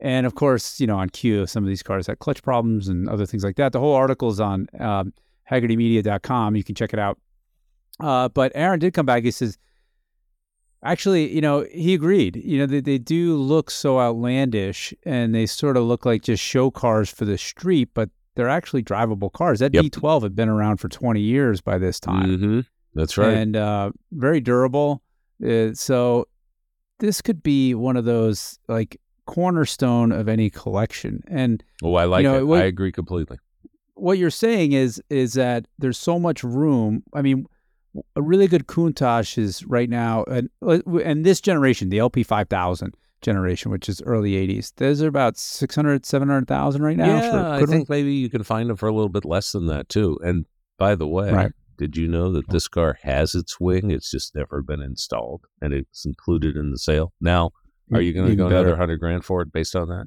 And 0.00 0.26
of 0.26 0.34
course, 0.34 0.80
you 0.80 0.86
know, 0.86 0.98
on 0.98 1.08
cue, 1.10 1.46
some 1.46 1.62
of 1.64 1.68
these 1.68 1.82
cars 1.82 2.06
had 2.08 2.18
clutch 2.18 2.42
problems 2.42 2.88
and 2.88 3.08
other 3.08 3.24
things 3.26 3.42
like 3.44 3.56
that. 3.56 3.72
The 3.72 3.80
whole 3.80 3.94
article 3.94 4.28
is 4.28 4.40
on 4.40 4.66
um, 4.78 5.12
HagertyMedia.com. 5.50 6.56
You 6.56 6.64
can 6.64 6.74
check 6.74 6.92
it 6.92 6.98
out. 6.98 7.18
Uh, 8.00 8.28
but 8.28 8.52
Aaron 8.54 8.80
did 8.80 8.92
come 8.92 9.06
back. 9.06 9.22
He 9.22 9.30
says, 9.30 9.56
actually, 10.82 11.32
you 11.32 11.40
know, 11.40 11.64
he 11.72 11.94
agreed. 11.94 12.36
You 12.36 12.58
know, 12.58 12.66
they, 12.66 12.80
they 12.80 12.98
do 12.98 13.36
look 13.36 13.70
so 13.70 14.00
outlandish 14.00 14.92
and 15.04 15.34
they 15.34 15.46
sort 15.46 15.76
of 15.76 15.84
look 15.84 16.04
like 16.04 16.22
just 16.22 16.42
show 16.42 16.70
cars 16.70 17.10
for 17.10 17.24
the 17.24 17.38
street, 17.38 17.90
but 17.94 18.10
they're 18.34 18.48
actually 18.48 18.82
drivable 18.82 19.32
cars. 19.32 19.60
That 19.60 19.72
Yep. 19.74 19.84
V12 19.86 20.22
had 20.22 20.36
been 20.36 20.48
around 20.48 20.78
for 20.78 20.88
20 20.88 21.20
years 21.20 21.60
by 21.60 21.78
this 21.78 22.00
time 22.00 22.38
hmm 22.38 22.60
That's 22.94 23.16
right. 23.16 23.34
and 23.34 23.56
uh, 23.56 23.92
very 24.12 24.40
durable. 24.40 25.02
Uh, 25.44 25.72
so 25.74 26.26
this 27.00 27.20
could 27.22 27.42
be 27.42 27.74
one 27.74 27.96
of 27.96 28.04
those 28.04 28.58
like 28.68 29.00
cornerstone 29.26 30.12
of 30.12 30.28
any 30.28 30.50
collection. 30.50 31.22
And 31.28 31.62
oh, 31.82 31.94
I 31.94 32.04
like 32.04 32.24
know, 32.24 32.38
it. 32.38 32.46
what- 32.46 32.60
I 32.62 32.64
agree 32.64 32.92
completely. 32.92 33.38
what 33.94 34.18
you're 34.18 34.30
saying 34.30 34.72
is 34.72 35.02
is 35.10 35.34
that 35.34 35.66
there's 35.78 35.98
so 35.98 36.18
much 36.18 36.42
room. 36.44 37.02
I 37.12 37.22
mean, 37.22 37.46
a 38.16 38.22
really 38.22 38.48
good 38.48 38.66
Countach 38.66 39.38
is 39.38 39.64
right 39.66 39.88
now, 39.88 40.24
and 40.24 40.50
and 41.04 41.24
this 41.24 41.40
generation, 41.40 41.90
the 41.90 41.98
LP 42.00 42.22
5000 42.24 42.94
generation, 43.22 43.70
which 43.70 43.88
is 43.88 44.02
early 44.02 44.32
80s, 44.32 44.72
those 44.76 45.00
are 45.00 45.06
about 45.08 45.38
600, 45.38 46.04
700,000 46.04 46.82
right 46.82 46.96
now. 46.96 47.20
for 47.20 47.36
yeah, 47.36 47.52
I 47.52 47.64
think 47.64 47.88
maybe 47.88 48.12
you 48.12 48.28
can 48.28 48.42
find 48.42 48.68
them 48.68 48.76
for 48.76 48.88
a 48.88 48.92
little 48.92 49.08
bit 49.08 49.24
less 49.24 49.52
than 49.52 49.66
that 49.68 49.88
too. 49.88 50.18
And 50.22 50.44
by 50.76 50.94
the 50.94 51.06
way, 51.06 51.30
Right. 51.32 51.52
Did 51.76 51.96
you 51.96 52.08
know 52.08 52.32
that 52.32 52.48
this 52.48 52.68
car 52.68 52.98
has 53.02 53.34
its 53.34 53.58
wing? 53.60 53.90
It's 53.90 54.10
just 54.10 54.34
never 54.34 54.62
been 54.62 54.80
installed, 54.82 55.46
and 55.60 55.72
it's 55.72 56.04
included 56.04 56.56
in 56.56 56.70
the 56.70 56.78
sale. 56.78 57.12
Now, 57.20 57.50
are 57.92 58.00
you 58.00 58.12
going 58.12 58.28
to 58.28 58.36
go 58.36 58.48
better. 58.48 58.58
another 58.60 58.76
hundred 58.76 58.98
grand 58.98 59.24
for 59.24 59.42
it 59.42 59.52
based 59.52 59.76
on 59.76 59.88
that? 59.88 60.06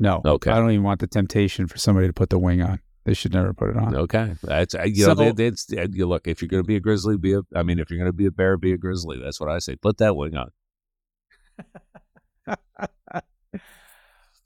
No. 0.00 0.20
Okay. 0.24 0.50
I 0.50 0.56
don't 0.56 0.70
even 0.70 0.82
want 0.84 1.00
the 1.00 1.06
temptation 1.06 1.66
for 1.66 1.78
somebody 1.78 2.06
to 2.06 2.12
put 2.12 2.30
the 2.30 2.38
wing 2.38 2.62
on. 2.62 2.80
They 3.04 3.14
should 3.14 3.32
never 3.32 3.54
put 3.54 3.70
it 3.70 3.76
on. 3.76 3.94
Okay, 3.94 4.34
that's 4.42 4.74
you 4.74 5.06
know, 5.06 5.14
So- 5.14 5.32
they, 5.32 5.46
it's, 5.46 5.72
uh, 5.72 5.86
you 5.92 6.06
look 6.06 6.26
if 6.26 6.42
you're 6.42 6.48
going 6.48 6.62
to 6.62 6.66
be 6.66 6.76
a 6.76 6.80
grizzly, 6.80 7.16
be 7.16 7.34
a. 7.34 7.42
I 7.54 7.62
mean, 7.62 7.78
if 7.78 7.88
you're 7.88 7.98
going 7.98 8.08
to 8.08 8.12
be 8.12 8.26
a 8.26 8.32
bear, 8.32 8.56
be 8.56 8.72
a 8.72 8.76
grizzly. 8.76 9.20
That's 9.22 9.40
what 9.40 9.48
I 9.48 9.60
say. 9.60 9.76
Put 9.76 9.98
that 9.98 10.16
wing 10.16 10.34
on. 10.36 10.50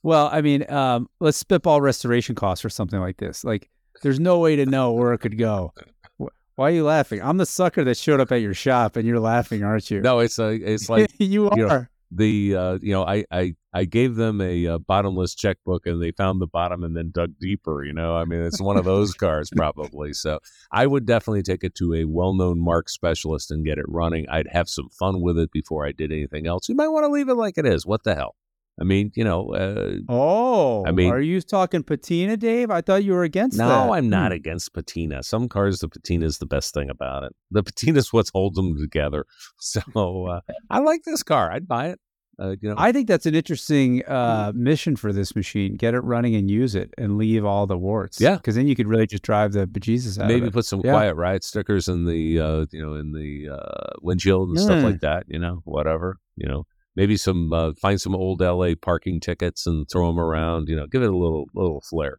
Well, 0.02 0.30
I 0.32 0.40
mean, 0.40 0.70
um, 0.72 1.08
let's 1.20 1.36
spitball 1.36 1.80
restoration 1.80 2.34
costs 2.34 2.62
for 2.62 2.70
something 2.70 3.00
like 3.00 3.18
this. 3.18 3.44
Like, 3.44 3.68
there's 4.02 4.20
no 4.20 4.38
way 4.38 4.56
to 4.56 4.66
know 4.66 4.92
where 4.92 5.12
it 5.12 5.18
could 5.18 5.38
go. 5.38 5.72
Why 6.56 6.68
are 6.68 6.74
you 6.74 6.84
laughing? 6.84 7.22
I'm 7.22 7.38
the 7.38 7.46
sucker 7.46 7.84
that 7.84 7.96
showed 7.96 8.20
up 8.20 8.32
at 8.32 8.42
your 8.42 8.52
shop, 8.52 8.96
and 8.96 9.06
you're 9.06 9.20
laughing, 9.20 9.64
aren't 9.64 9.90
you? 9.90 10.00
No, 10.00 10.18
it's 10.18 10.38
a, 10.38 10.50
it's 10.50 10.90
like 10.90 11.10
you 11.18 11.48
are. 11.48 11.58
you 11.58 11.66
know, 11.66 11.86
the 12.10 12.56
uh, 12.56 12.78
you 12.82 12.92
know 12.92 13.04
I, 13.04 13.24
I 13.30 13.54
I 13.72 13.84
gave 13.84 14.16
them 14.16 14.40
a, 14.40 14.66
uh 14.66 14.78
bottomless 14.78 15.34
checkbook 15.34 15.86
and 15.86 16.02
they 16.02 16.10
found 16.10 16.40
the 16.40 16.46
bottom 16.46 16.82
and 16.82 16.96
then 16.96 17.10
dug 17.12 17.34
deeper. 17.40 17.84
You 17.84 17.92
know, 17.92 18.16
I 18.16 18.24
mean 18.24 18.40
it's 18.40 18.60
one 18.60 18.76
of 18.76 18.84
those 18.84 19.14
cars 19.14 19.50
probably. 19.54 20.12
So 20.12 20.40
I 20.72 20.86
would 20.86 21.06
definitely 21.06 21.42
take 21.42 21.62
it 21.64 21.74
to 21.76 21.94
a 21.94 22.04
well-known 22.04 22.58
mark 22.62 22.88
specialist 22.88 23.50
and 23.50 23.64
get 23.64 23.78
it 23.78 23.86
running. 23.88 24.28
I'd 24.28 24.48
have 24.48 24.68
some 24.68 24.88
fun 24.88 25.20
with 25.20 25.38
it 25.38 25.52
before 25.52 25.86
I 25.86 25.92
did 25.92 26.10
anything 26.12 26.46
else. 26.46 26.68
You 26.68 26.74
might 26.74 26.88
want 26.88 27.04
to 27.04 27.12
leave 27.12 27.28
it 27.28 27.34
like 27.34 27.58
it 27.58 27.66
is. 27.66 27.86
What 27.86 28.02
the 28.02 28.14
hell? 28.14 28.34
I 28.80 28.84
mean, 28.84 29.12
you 29.14 29.24
know, 29.24 29.52
uh, 29.54 29.96
Oh, 30.08 30.84
I 30.86 30.92
mean- 30.92 31.10
are 31.12 31.20
you 31.20 31.40
talking 31.42 31.82
patina, 31.82 32.36
Dave? 32.36 32.70
I 32.70 32.80
thought 32.80 33.04
you 33.04 33.12
were 33.12 33.24
against 33.24 33.58
no, 33.58 33.68
that. 33.68 33.90
I'm 33.90 34.08
not 34.08 34.32
Hmm. 34.32 34.36
against 34.36 34.72
patina. 34.72 35.22
Some 35.22 35.48
cars, 35.48 35.80
the 35.80 35.88
patina 35.88 36.24
is 36.26 36.38
the 36.38 36.46
best 36.46 36.72
thing 36.72 36.88
about 36.90 37.24
it. 37.24 37.32
The 37.50 37.62
patina 37.62 37.98
is 37.98 38.12
what 38.12 38.30
holds 38.32 38.56
them 38.56 38.76
together. 38.78 39.26
So 39.60 40.26
uh, 40.26 40.40
I 40.70 40.78
like 40.78 41.02
this 41.04 41.22
car. 41.22 41.52
I'd 41.52 41.68
buy 41.68 41.88
it. 41.88 42.00
Uh, 42.38 42.56
you 42.62 42.70
know, 42.70 42.74
I 42.78 42.90
think 42.90 43.06
that's 43.06 43.26
an 43.26 43.34
interesting 43.34 44.02
uh, 44.06 44.50
mission 44.54 44.96
for 44.96 45.12
this 45.12 45.36
machine. 45.36 45.74
Get 45.76 45.92
it 45.92 46.00
running 46.00 46.34
and 46.34 46.50
use 46.50 46.74
it, 46.74 46.94
and 46.96 47.18
leave 47.18 47.44
all 47.44 47.66
the 47.66 47.76
warts. 47.76 48.18
Yeah. 48.18 48.36
because 48.36 48.54
then 48.54 48.66
you 48.66 48.74
could 48.74 48.88
really 48.88 49.06
just 49.06 49.22
drive 49.22 49.52
the 49.52 49.66
bejesus 49.66 50.18
out 50.18 50.26
maybe 50.28 50.40
of 50.42 50.46
it. 50.48 50.52
put 50.54 50.64
some 50.64 50.80
Yeah. 50.82 50.92
quiet 50.92 51.16
riot 51.16 51.44
stickers 51.44 51.86
in 51.86 52.06
the 52.06 52.40
uh 52.40 52.64
you 52.72 52.80
know 52.80 52.94
in 52.94 53.12
the 53.12 53.50
uh 53.50 53.92
windshield 54.00 54.48
and 54.48 54.58
stuff 54.58 54.78
Mm. 54.78 54.84
like 54.84 55.00
that 55.00 55.24
you 55.28 55.38
know 55.38 55.60
whatever 55.66 56.16
you 56.36 56.48
know 56.48 56.64
maybe 56.96 57.16
some 57.16 57.52
uh, 57.52 57.72
find 57.80 58.00
some 58.00 58.14
old 58.14 58.40
la 58.40 58.74
parking 58.80 59.20
tickets 59.20 59.66
and 59.66 59.88
throw 59.90 60.06
them 60.08 60.18
around 60.20 60.68
you 60.68 60.76
know 60.76 60.86
give 60.86 61.02
it 61.02 61.10
a 61.10 61.16
little 61.16 61.46
little 61.54 61.80
flair 61.80 62.18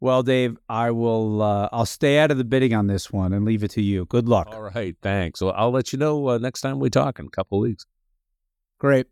Well, 0.00 0.22
Dave, 0.22 0.58
I 0.68 0.90
will. 0.90 1.40
Uh, 1.40 1.68
I'll 1.72 1.86
stay 1.86 2.18
out 2.18 2.30
of 2.30 2.36
the 2.36 2.44
bidding 2.44 2.74
on 2.74 2.88
this 2.88 3.10
one 3.10 3.32
and 3.32 3.42
leave 3.42 3.64
it 3.64 3.70
to 3.70 3.80
you. 3.80 4.04
Good 4.04 4.28
luck. 4.28 4.48
All 4.52 4.60
right, 4.60 4.94
thanks. 5.00 5.40
Well, 5.40 5.54
I'll 5.56 5.70
let 5.70 5.94
you 5.94 5.98
know 5.98 6.28
uh, 6.28 6.36
next 6.36 6.60
time 6.60 6.78
we 6.78 6.90
talk 6.90 7.18
in 7.18 7.24
a 7.24 7.30
couple 7.30 7.58
weeks. 7.58 7.86
Great. 8.78 9.06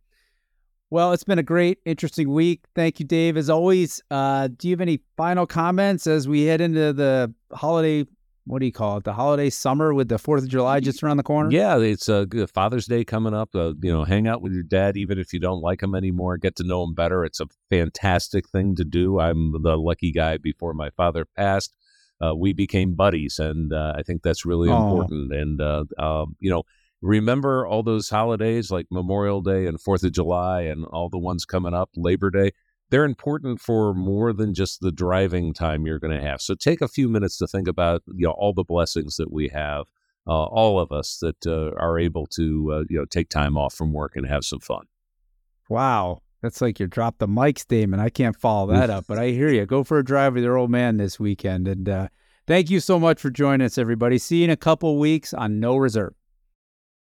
Well, 0.90 1.12
it's 1.12 1.24
been 1.24 1.38
a 1.38 1.42
great, 1.42 1.78
interesting 1.86 2.28
week. 2.28 2.60
Thank 2.74 3.00
you, 3.00 3.06
Dave. 3.06 3.38
As 3.38 3.48
always, 3.48 4.02
uh, 4.10 4.48
do 4.48 4.68
you 4.68 4.72
have 4.74 4.82
any 4.82 5.00
final 5.16 5.46
comments 5.46 6.06
as 6.06 6.28
we 6.28 6.42
head 6.42 6.60
into 6.60 6.92
the 6.92 7.32
holiday? 7.52 8.06
What 8.44 8.58
do 8.58 8.66
you 8.66 8.72
call 8.72 8.96
it? 8.96 9.04
The 9.04 9.12
holiday 9.12 9.50
summer 9.50 9.94
with 9.94 10.08
the 10.08 10.18
Fourth 10.18 10.42
of 10.42 10.48
July 10.48 10.80
just 10.80 11.02
around 11.02 11.16
the 11.18 11.22
corner. 11.22 11.50
Yeah, 11.52 11.78
it's 11.78 12.08
uh, 12.08 12.26
Father's 12.52 12.86
Day 12.86 13.04
coming 13.04 13.34
up. 13.34 13.54
Uh, 13.54 13.74
you 13.80 13.92
know, 13.92 14.02
hang 14.04 14.26
out 14.26 14.42
with 14.42 14.52
your 14.52 14.64
dad, 14.64 14.96
even 14.96 15.18
if 15.18 15.32
you 15.32 15.38
don't 15.38 15.60
like 15.60 15.80
him 15.82 15.94
anymore. 15.94 16.36
Get 16.38 16.56
to 16.56 16.64
know 16.64 16.82
him 16.82 16.92
better. 16.92 17.24
It's 17.24 17.38
a 17.40 17.46
fantastic 17.70 18.48
thing 18.48 18.74
to 18.76 18.84
do. 18.84 19.20
I'm 19.20 19.62
the 19.62 19.76
lucky 19.78 20.10
guy. 20.10 20.38
Before 20.38 20.74
my 20.74 20.90
father 20.90 21.24
passed, 21.36 21.76
uh, 22.20 22.34
we 22.34 22.52
became 22.52 22.94
buddies, 22.94 23.38
and 23.38 23.72
uh, 23.72 23.94
I 23.96 24.02
think 24.02 24.22
that's 24.22 24.44
really 24.44 24.70
Oh. 24.70 24.90
important. 24.90 25.32
And 25.32 25.60
uh, 25.60 25.84
um, 25.98 26.34
you 26.40 26.50
know, 26.50 26.64
remember 27.00 27.64
all 27.64 27.84
those 27.84 28.10
holidays 28.10 28.72
like 28.72 28.86
Memorial 28.90 29.40
Day 29.40 29.66
and 29.66 29.80
Fourth 29.80 30.02
of 30.02 30.10
July, 30.12 30.62
and 30.62 30.84
all 30.86 31.08
the 31.08 31.18
ones 31.18 31.44
coming 31.44 31.74
up, 31.74 31.90
Labor 31.96 32.30
Day. 32.30 32.50
They're 32.92 33.06
important 33.06 33.58
for 33.58 33.94
more 33.94 34.34
than 34.34 34.52
just 34.52 34.82
the 34.82 34.92
driving 34.92 35.54
time 35.54 35.86
you're 35.86 35.98
going 35.98 36.14
to 36.14 36.22
have. 36.22 36.42
So 36.42 36.54
take 36.54 36.82
a 36.82 36.88
few 36.88 37.08
minutes 37.08 37.38
to 37.38 37.46
think 37.46 37.66
about 37.66 38.02
you 38.14 38.26
know 38.26 38.32
all 38.32 38.52
the 38.52 38.64
blessings 38.64 39.16
that 39.16 39.32
we 39.32 39.48
have, 39.48 39.86
uh, 40.26 40.44
all 40.44 40.78
of 40.78 40.92
us 40.92 41.16
that 41.22 41.46
uh, 41.46 41.70
are 41.78 41.98
able 41.98 42.26
to 42.26 42.70
uh, 42.70 42.84
you 42.90 42.98
know 42.98 43.06
take 43.06 43.30
time 43.30 43.56
off 43.56 43.72
from 43.72 43.94
work 43.94 44.14
and 44.14 44.26
have 44.26 44.44
some 44.44 44.60
fun. 44.60 44.84
Wow. 45.70 46.20
That's 46.42 46.60
like 46.60 46.78
your 46.78 46.88
drop 46.88 47.16
the 47.16 47.26
mic 47.26 47.58
statement. 47.58 48.02
I 48.02 48.10
can't 48.10 48.38
follow 48.38 48.72
that 48.74 48.90
up, 48.90 49.06
but 49.08 49.18
I 49.18 49.28
hear 49.28 49.48
you. 49.48 49.64
Go 49.64 49.84
for 49.84 49.98
a 49.98 50.04
drive 50.04 50.34
with 50.34 50.44
your 50.44 50.58
old 50.58 50.70
man 50.70 50.98
this 50.98 51.18
weekend. 51.18 51.66
And 51.66 51.88
uh, 51.88 52.08
thank 52.46 52.68
you 52.68 52.78
so 52.78 52.98
much 52.98 53.20
for 53.20 53.30
joining 53.30 53.64
us, 53.64 53.78
everybody. 53.78 54.18
See 54.18 54.38
you 54.38 54.44
in 54.44 54.50
a 54.50 54.56
couple 54.56 54.98
weeks 54.98 55.32
on 55.32 55.60
No 55.60 55.76
Reserve. 55.76 56.12